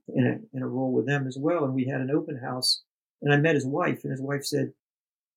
in 0.09 0.26
a, 0.26 0.57
in 0.57 0.62
a 0.62 0.68
role 0.68 0.93
with 0.93 1.07
them 1.07 1.26
as 1.26 1.36
well. 1.38 1.64
And 1.64 1.74
we 1.74 1.86
had 1.86 2.01
an 2.01 2.11
open 2.11 2.38
house 2.38 2.82
and 3.20 3.32
I 3.32 3.36
met 3.36 3.55
his 3.55 3.66
wife 3.66 4.01
and 4.03 4.11
his 4.11 4.20
wife 4.20 4.45
said, 4.45 4.72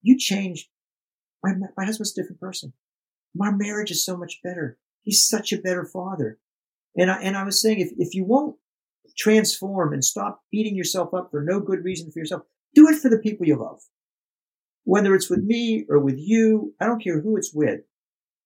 you 0.01 0.18
changed. 0.18 0.68
My, 1.43 1.53
my 1.78 1.86
husband's 1.86 2.18
a 2.18 2.22
different 2.22 2.39
person. 2.39 2.74
My 3.34 3.51
marriage 3.51 3.91
is 3.91 4.06
so 4.06 4.18
much 4.18 4.39
better. 4.43 4.78
He's 5.03 5.28
such 5.28 5.51
a 5.51 5.58
better 5.58 5.86
father. 5.86 6.39
And 6.95 7.12
I, 7.12 7.22
and 7.22 7.38
I 7.38 7.43
was 7.43 7.62
saying, 7.62 7.80
if, 7.80 7.91
if 7.97 8.16
you 8.16 8.24
won't 8.24 8.56
transform 9.18 9.93
and 9.93 10.03
stop 10.03 10.41
beating 10.51 10.76
yourself 10.76 11.14
up 11.14 11.30
for 11.32 11.41
no 11.41 11.60
good 11.60 11.84
reason 11.84 12.12
for 12.12 12.20
yourself, 12.20 12.43
do 12.74 12.88
it 12.89 12.99
for 12.99 13.10
the 13.10 13.20
people 13.20 13.45
you 13.45 13.56
love. 13.58 13.82
Whether 14.84 15.16
it's 15.16 15.30
with 15.30 15.43
me 15.43 15.86
or 15.89 15.99
with 15.99 16.18
you, 16.18 16.74
I 16.80 16.86
don't 16.86 17.03
care 17.03 17.22
who 17.22 17.38
it's 17.38 17.53
with. 17.53 17.82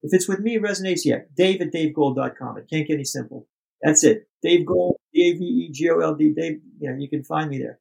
If 0.01 0.13
it's 0.13 0.27
with 0.27 0.39
me, 0.39 0.55
it 0.55 0.63
resonates, 0.63 1.01
yeah. 1.03 1.19
Dave 1.35 1.61
at 1.61 1.73
davegold.com. 1.73 2.57
It 2.57 2.67
can't 2.71 2.87
get 2.87 2.93
any 2.93 3.03
simple. 3.03 3.47
That's 3.81 4.03
it. 4.03 4.27
Dave 4.41 4.65
Gold, 4.65 4.97
D-A-V-E-G-O-L-D. 5.13 6.33
Dave, 6.33 6.59
you 6.79 6.89
know, 6.89 6.97
you 6.97 7.09
can 7.09 7.23
find 7.23 7.49
me 7.49 7.59
there. 7.59 7.79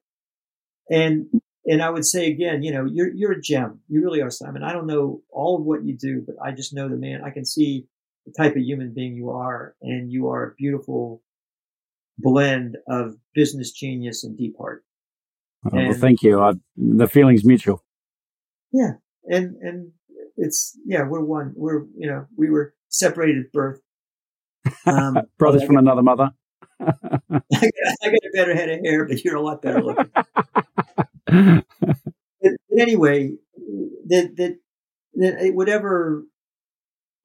And, 0.89 1.27
and 1.65 1.81
I 1.81 1.89
would 1.89 2.05
say 2.05 2.27
again, 2.27 2.63
you 2.63 2.71
know, 2.71 2.85
you're, 2.85 3.13
you're 3.13 3.33
a 3.33 3.41
gem. 3.41 3.81
You 3.87 4.01
really 4.01 4.21
are, 4.21 4.31
Simon. 4.31 4.63
I 4.63 4.73
don't 4.73 4.87
know 4.87 5.21
all 5.29 5.57
of 5.57 5.63
what 5.63 5.83
you 5.83 5.95
do, 5.95 6.23
but 6.25 6.35
I 6.43 6.51
just 6.51 6.73
know 6.73 6.89
the 6.89 6.95
man. 6.95 7.21
I 7.23 7.29
can 7.29 7.45
see 7.45 7.85
the 8.25 8.43
type 8.43 8.55
of 8.55 8.61
human 8.61 8.93
being 8.93 9.15
you 9.15 9.29
are, 9.29 9.75
and 9.81 10.11
you 10.11 10.29
are 10.29 10.43
a 10.43 10.53
beautiful 10.55 11.21
blend 12.17 12.77
of 12.87 13.15
business 13.33 13.71
genius 13.71 14.23
and 14.23 14.37
deep 14.37 14.55
heart. 14.57 14.83
Oh, 15.65 15.77
and, 15.77 15.89
well, 15.89 15.97
thank 15.97 16.21
you. 16.21 16.41
I, 16.41 16.53
the 16.77 17.07
feeling's 17.07 17.45
mutual. 17.45 17.83
Yeah, 18.71 18.93
and 19.25 19.55
and 19.57 19.91
it's 20.37 20.77
yeah, 20.85 21.03
we're 21.07 21.23
one. 21.23 21.53
We're 21.55 21.85
you 21.97 22.09
know 22.09 22.25
we 22.37 22.49
were 22.49 22.73
separated 22.89 23.45
at 23.45 23.51
birth. 23.51 23.81
Um, 24.85 25.17
Brothers 25.37 25.63
from 25.63 25.75
got, 25.75 25.83
another 25.83 26.03
mother. 26.03 26.31
I, 26.81 26.85
got, 26.89 27.43
I 27.51 28.07
got 28.07 28.13
a 28.13 28.31
better 28.33 28.55
head 28.55 28.69
of 28.69 28.79
hair, 28.83 29.05
but 29.05 29.23
you're 29.23 29.35
a 29.35 29.41
lot 29.41 29.61
better 29.61 29.81
looking. 29.81 30.09
but, 32.41 32.51
anyway, 32.77 33.33
that, 34.07 34.35
that 34.37 34.57
that 35.15 35.51
whatever 35.53 36.23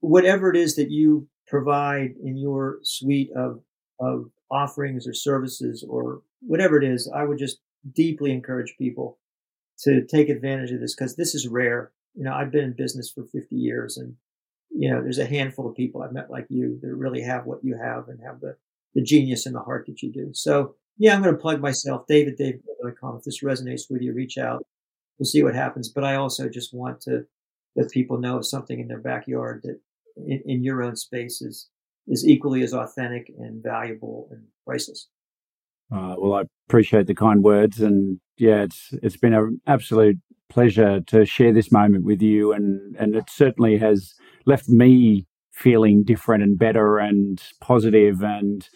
whatever 0.01 0.51
it 0.51 0.57
is 0.57 0.77
that 0.77 0.91
you 0.91 1.29
provide 1.47 2.15
in 2.23 2.37
your 2.37 2.79
suite 2.83 3.31
of 3.37 3.61
of 4.01 4.31
offerings 4.51 5.07
or 5.07 5.15
services 5.15 5.85
or 5.89 6.23
whatever 6.41 6.77
it 6.77 6.85
is, 6.85 7.11
I 7.15 7.25
would 7.25 7.39
just 7.39 7.59
deeply 7.93 8.33
encourage 8.33 8.75
people 8.79 9.19
to 9.81 10.05
take 10.05 10.29
advantage 10.29 10.71
of 10.73 10.81
this 10.81 10.95
because 10.95 11.17
this 11.17 11.35
is 11.35 11.49
rare. 11.49 11.93
You 12.15 12.25
know, 12.25 12.33
I've 12.33 12.53
been 12.53 12.65
in 12.65 12.73
business 12.77 13.11
for 13.11 13.25
50 13.25 13.57
years 13.57 13.97
and, 13.97 14.15
you 14.77 14.91
know, 14.91 15.01
there's 15.01 15.19
a 15.19 15.27
handful 15.27 15.69
of 15.69 15.77
people 15.77 16.03
I've 16.03 16.13
met 16.13 16.31
like 16.31 16.47
you 16.49 16.79
that 16.83 16.95
really 16.95 17.23
have 17.23 17.47
what 17.47 17.63
you 17.63 17.79
have 17.81 18.09
and 18.09 18.21
have 18.27 18.41
the, 18.41 18.57
the 18.95 19.03
genius 19.03 19.47
and 19.47 19.55
the 19.55 19.61
heart 19.61 19.87
that 19.87 20.03
you 20.03 20.13
do. 20.13 20.31
So 20.33 20.75
yeah, 20.99 21.15
I'm 21.15 21.23
going 21.23 21.35
to 21.35 21.41
plug 21.41 21.61
myself, 21.61 22.07
David, 22.09 22.37
David.com. 22.37 23.17
If 23.17 23.25
this 23.25 23.43
resonates 23.43 23.83
with 23.89 24.03
you, 24.03 24.13
reach 24.13 24.37
out. 24.37 24.65
We'll 25.19 25.27
see 25.27 25.43
what 25.43 25.55
happens. 25.55 25.89
But 25.89 26.05
I 26.05 26.17
also 26.17 26.49
just 26.49 26.75
want 26.75 27.01
to 27.03 27.25
let 27.77 27.91
people 27.91 28.19
know 28.19 28.41
something 28.41 28.81
in 28.81 28.89
their 28.89 29.01
backyard 29.01 29.63
that 29.65 29.81
in, 30.17 30.43
in 30.45 30.65
your 30.65 30.83
own 30.83 30.97
space 30.97 31.41
is, 31.41 31.69
is 32.07 32.27
equally 32.27 32.63
as 32.63 32.75
authentic 32.75 33.31
and 33.39 33.63
valuable 33.63 34.29
and 34.31 34.43
priceless. 34.67 35.09
Uh, 35.93 36.15
well, 36.19 36.35
I 36.35 36.43
appreciate 36.69 37.07
the 37.07 37.15
kind 37.15 37.45
words, 37.45 37.81
and 37.81 38.19
yeah, 38.39 38.63
it's 38.63 38.89
it's 39.03 39.19
been 39.19 39.35
an 39.35 39.61
absolute 39.67 40.17
pleasure 40.49 41.01
to 41.01 41.27
share 41.27 41.53
this 41.53 41.71
moment 41.71 42.05
with 42.05 42.23
you, 42.23 42.53
and 42.53 42.97
and 42.97 43.15
it 43.15 43.25
certainly 43.29 43.77
has 43.79 44.15
left 44.47 44.69
me 44.69 45.27
feeling 45.53 46.03
different 46.05 46.43
and 46.43 46.59
better 46.59 46.99
and 46.99 47.43
positive, 47.61 48.23
and 48.23 48.69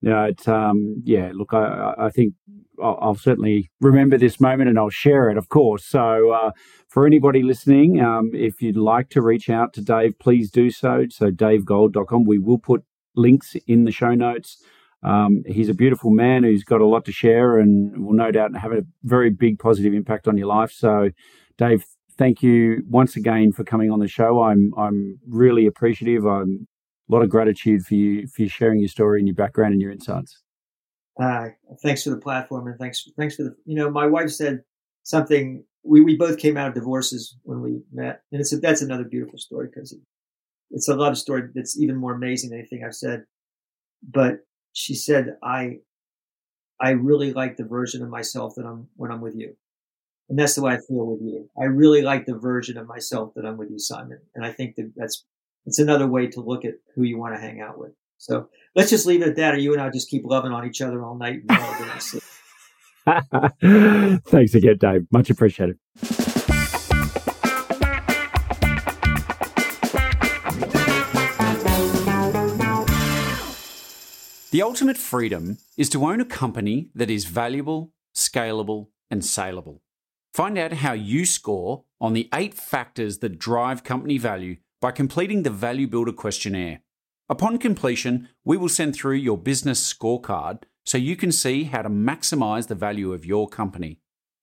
you 0.00 0.10
know, 0.10 0.30
um, 0.46 1.02
yeah. 1.04 1.30
Look, 1.34 1.54
I 1.54 1.94
I 1.98 2.10
think 2.10 2.34
I'll, 2.82 2.98
I'll, 3.00 3.14
certainly 3.14 3.70
remember 3.80 4.18
this 4.18 4.40
moment, 4.40 4.68
and 4.68 4.78
I'll 4.78 4.90
share 4.90 5.30
it, 5.30 5.36
of 5.36 5.48
course. 5.48 5.84
So, 5.84 6.30
uh, 6.30 6.50
for 6.88 7.06
anybody 7.06 7.42
listening, 7.42 8.00
um, 8.00 8.30
if 8.32 8.60
you'd 8.60 8.76
like 8.76 9.10
to 9.10 9.22
reach 9.22 9.48
out 9.48 9.72
to 9.74 9.80
Dave, 9.82 10.18
please 10.18 10.50
do 10.50 10.70
so. 10.70 11.04
So, 11.10 11.30
davegold.com. 11.30 12.24
We 12.24 12.38
will 12.38 12.58
put 12.58 12.82
links 13.16 13.56
in 13.66 13.84
the 13.84 13.92
show 13.92 14.14
notes. 14.14 14.62
Um, 15.02 15.42
he's 15.46 15.68
a 15.68 15.74
beautiful 15.74 16.10
man 16.10 16.44
who's 16.44 16.64
got 16.64 16.80
a 16.80 16.86
lot 16.86 17.04
to 17.04 17.12
share 17.12 17.58
and 17.58 18.06
will 18.06 18.14
no 18.14 18.30
doubt 18.30 18.56
have 18.56 18.72
a 18.72 18.84
very 19.02 19.30
big 19.30 19.58
positive 19.58 19.92
impact 19.92 20.26
on 20.26 20.38
your 20.38 20.46
life. 20.46 20.72
So, 20.72 21.10
Dave, 21.58 21.84
thank 22.16 22.42
you 22.42 22.82
once 22.88 23.16
again 23.16 23.52
for 23.52 23.64
coming 23.64 23.90
on 23.90 24.00
the 24.00 24.08
show. 24.08 24.42
I'm 24.42 24.72
I'm 24.76 25.18
really 25.26 25.66
appreciative. 25.66 26.26
I'm 26.26 26.66
a 27.08 27.12
lot 27.12 27.22
of 27.22 27.28
gratitude 27.28 27.82
for 27.82 27.94
you 27.94 28.26
for 28.26 28.42
you 28.42 28.48
sharing 28.48 28.80
your 28.80 28.88
story 28.88 29.20
and 29.20 29.28
your 29.28 29.34
background 29.34 29.72
and 29.72 29.82
your 29.82 29.92
insights. 29.92 30.40
Uh, 31.20 31.48
thanks 31.82 32.02
for 32.02 32.10
the 32.10 32.16
platform 32.16 32.66
and 32.66 32.78
thanks 32.78 33.08
thanks 33.16 33.36
for 33.36 33.44
the 33.44 33.54
you 33.64 33.76
know 33.76 33.88
my 33.88 34.06
wife 34.06 34.30
said 34.30 34.62
something 35.04 35.64
we, 35.84 36.00
we 36.00 36.16
both 36.16 36.38
came 36.38 36.56
out 36.56 36.66
of 36.66 36.74
divorces 36.74 37.36
when 37.44 37.60
we 37.60 37.82
met 37.92 38.22
and 38.32 38.40
it's 38.40 38.52
a, 38.52 38.56
that's 38.56 38.82
another 38.82 39.04
beautiful 39.04 39.38
story 39.38 39.68
because 39.72 39.92
it, 39.92 40.00
it's 40.72 40.88
a 40.88 40.96
love 40.96 41.16
story 41.16 41.42
that's 41.54 41.78
even 41.80 41.94
more 41.94 42.14
amazing 42.14 42.50
than 42.50 42.58
anything 42.58 42.82
I've 42.84 42.96
said 42.96 43.26
but 44.02 44.40
she 44.72 44.94
said, 44.94 45.36
I, 45.42 45.78
I 46.80 46.90
really 46.90 47.32
like 47.32 47.56
the 47.56 47.64
version 47.64 48.02
of 48.02 48.10
myself 48.10 48.54
that 48.56 48.66
I'm 48.66 48.88
when 48.96 49.10
I'm 49.10 49.20
with 49.20 49.34
you. 49.36 49.56
And 50.28 50.38
that's 50.38 50.54
the 50.54 50.62
way 50.62 50.72
I 50.72 50.78
feel 50.78 51.06
with 51.06 51.20
you. 51.20 51.50
I 51.60 51.64
really 51.64 52.02
like 52.02 52.26
the 52.26 52.36
version 52.36 52.78
of 52.78 52.86
myself 52.86 53.32
that 53.36 53.44
I'm 53.44 53.56
with 53.56 53.70
you, 53.70 53.78
Simon. 53.78 54.20
And 54.34 54.44
I 54.44 54.52
think 54.52 54.76
that 54.76 54.92
that's, 54.96 55.24
it's 55.66 55.78
another 55.78 56.06
way 56.06 56.28
to 56.28 56.40
look 56.40 56.64
at 56.64 56.74
who 56.94 57.02
you 57.02 57.18
want 57.18 57.34
to 57.34 57.40
hang 57.40 57.60
out 57.60 57.78
with. 57.78 57.92
So 58.16 58.48
let's 58.74 58.90
just 58.90 59.06
leave 59.06 59.22
it 59.22 59.28
at 59.28 59.36
that. 59.36 59.54
Or 59.54 59.58
you 59.58 59.72
and 59.72 59.82
I 59.82 59.90
just 59.90 60.08
keep 60.08 60.24
loving 60.24 60.52
on 60.52 60.66
each 60.66 60.80
other 60.80 61.04
all 61.04 61.16
night. 61.16 61.42
Thanks 64.26 64.54
again, 64.54 64.78
Dave. 64.78 65.06
Much 65.10 65.28
appreciated. 65.28 65.78
The 74.50 74.62
ultimate 74.62 74.96
freedom 74.96 75.58
is 75.76 75.90
to 75.90 76.06
own 76.06 76.20
a 76.20 76.24
company 76.24 76.88
that 76.94 77.10
is 77.10 77.24
valuable, 77.24 77.92
scalable, 78.14 78.86
and 79.10 79.24
saleable. 79.24 79.82
Find 80.34 80.58
out 80.58 80.72
how 80.72 80.92
you 80.94 81.24
score 81.26 81.84
on 82.00 82.12
the 82.12 82.28
eight 82.34 82.54
factors 82.54 83.18
that 83.18 83.38
drive 83.38 83.84
company 83.84 84.18
value 84.18 84.56
by 84.80 84.90
completing 84.90 85.44
the 85.44 85.50
Value 85.50 85.86
Builder 85.86 86.10
questionnaire. 86.10 86.80
Upon 87.28 87.56
completion, 87.56 88.28
we 88.44 88.56
will 88.56 88.68
send 88.68 88.96
through 88.96 89.14
your 89.14 89.38
business 89.38 89.94
scorecard 89.94 90.64
so 90.84 90.98
you 90.98 91.14
can 91.14 91.30
see 91.30 91.62
how 91.64 91.82
to 91.82 91.88
maximize 91.88 92.66
the 92.66 92.74
value 92.74 93.12
of 93.12 93.24
your 93.24 93.48
company. 93.48 94.00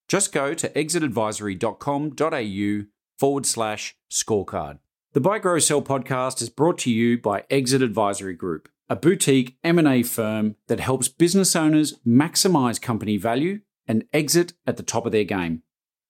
Just 0.07 0.31
go 0.31 0.53
to 0.53 0.69
exitadvisory.com.au 0.69 2.85
forward 3.19 3.45
slash 3.45 3.97
scorecard. 4.09 4.79
The 5.11 5.19
Buy 5.19 5.39
Grow 5.39 5.59
Sell 5.59 5.81
podcast 5.81 6.41
is 6.41 6.49
brought 6.49 6.77
to 6.79 6.89
you 6.89 7.17
by 7.17 7.43
Exit 7.49 7.81
Advisory 7.81 8.35
Group 8.35 8.69
a 8.89 8.95
boutique 8.95 9.57
M&A 9.63 10.03
firm 10.03 10.55
that 10.67 10.79
helps 10.79 11.09
business 11.09 11.53
owners 11.55 11.99
maximize 12.07 12.81
company 12.81 13.17
value 13.17 13.59
and 13.87 14.05
exit 14.13 14.53
at 14.65 14.77
the 14.77 14.83
top 14.83 15.05
of 15.05 15.11
their 15.11 15.25
game. 15.25 15.63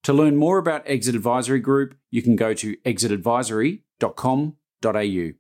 To 0.04 0.14
learn 0.14 0.36
more 0.36 0.58
about 0.58 0.84
Exit 0.86 1.16
Advisory 1.16 1.60
Group, 1.60 1.96
you 2.10 2.22
can 2.22 2.36
go 2.36 2.54
to 2.56 2.76
exitadvisory.com.au. 2.78 5.32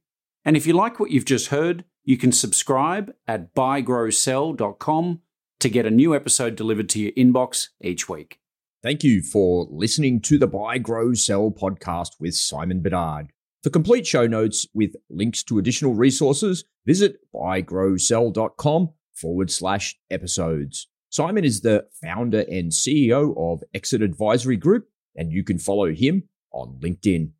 And 0.43 0.57
if 0.57 0.67
you 0.67 0.73
like 0.73 0.99
what 0.99 1.11
you've 1.11 1.25
just 1.25 1.47
heard, 1.47 1.85
You 2.03 2.17
can 2.17 2.31
subscribe 2.31 3.13
at 3.27 3.53
buygrowsell.com 3.53 5.21
to 5.59 5.69
get 5.69 5.85
a 5.85 5.91
new 5.91 6.15
episode 6.15 6.55
delivered 6.55 6.89
to 6.89 6.99
your 6.99 7.11
inbox 7.11 7.67
each 7.81 8.09
week. 8.09 8.39
Thank 8.81 9.03
you 9.03 9.21
for 9.21 9.67
listening 9.69 10.19
to 10.21 10.39
the 10.39 10.47
Buy, 10.47 10.79
Grow, 10.79 11.13
Sell 11.13 11.51
podcast 11.51 12.13
with 12.19 12.33
Simon 12.33 12.81
Bedard. 12.81 13.31
For 13.61 13.69
complete 13.69 14.07
show 14.07 14.25
notes 14.25 14.65
with 14.73 14.95
links 15.11 15.43
to 15.43 15.59
additional 15.59 15.93
resources, 15.93 16.65
visit 16.87 17.17
buygrowsell.com 17.31 18.89
forward 19.13 19.51
slash 19.51 19.95
episodes. 20.09 20.87
Simon 21.11 21.43
is 21.43 21.59
the 21.59 21.85
founder 22.01 22.45
and 22.49 22.71
CEO 22.71 23.35
of 23.37 23.61
Exit 23.73 24.01
Advisory 24.01 24.55
Group, 24.55 24.87
and 25.13 25.29
you 25.29 25.43
can 25.43 25.59
follow 25.59 25.91
him 25.91 26.23
on 26.53 26.79
LinkedIn. 26.79 27.31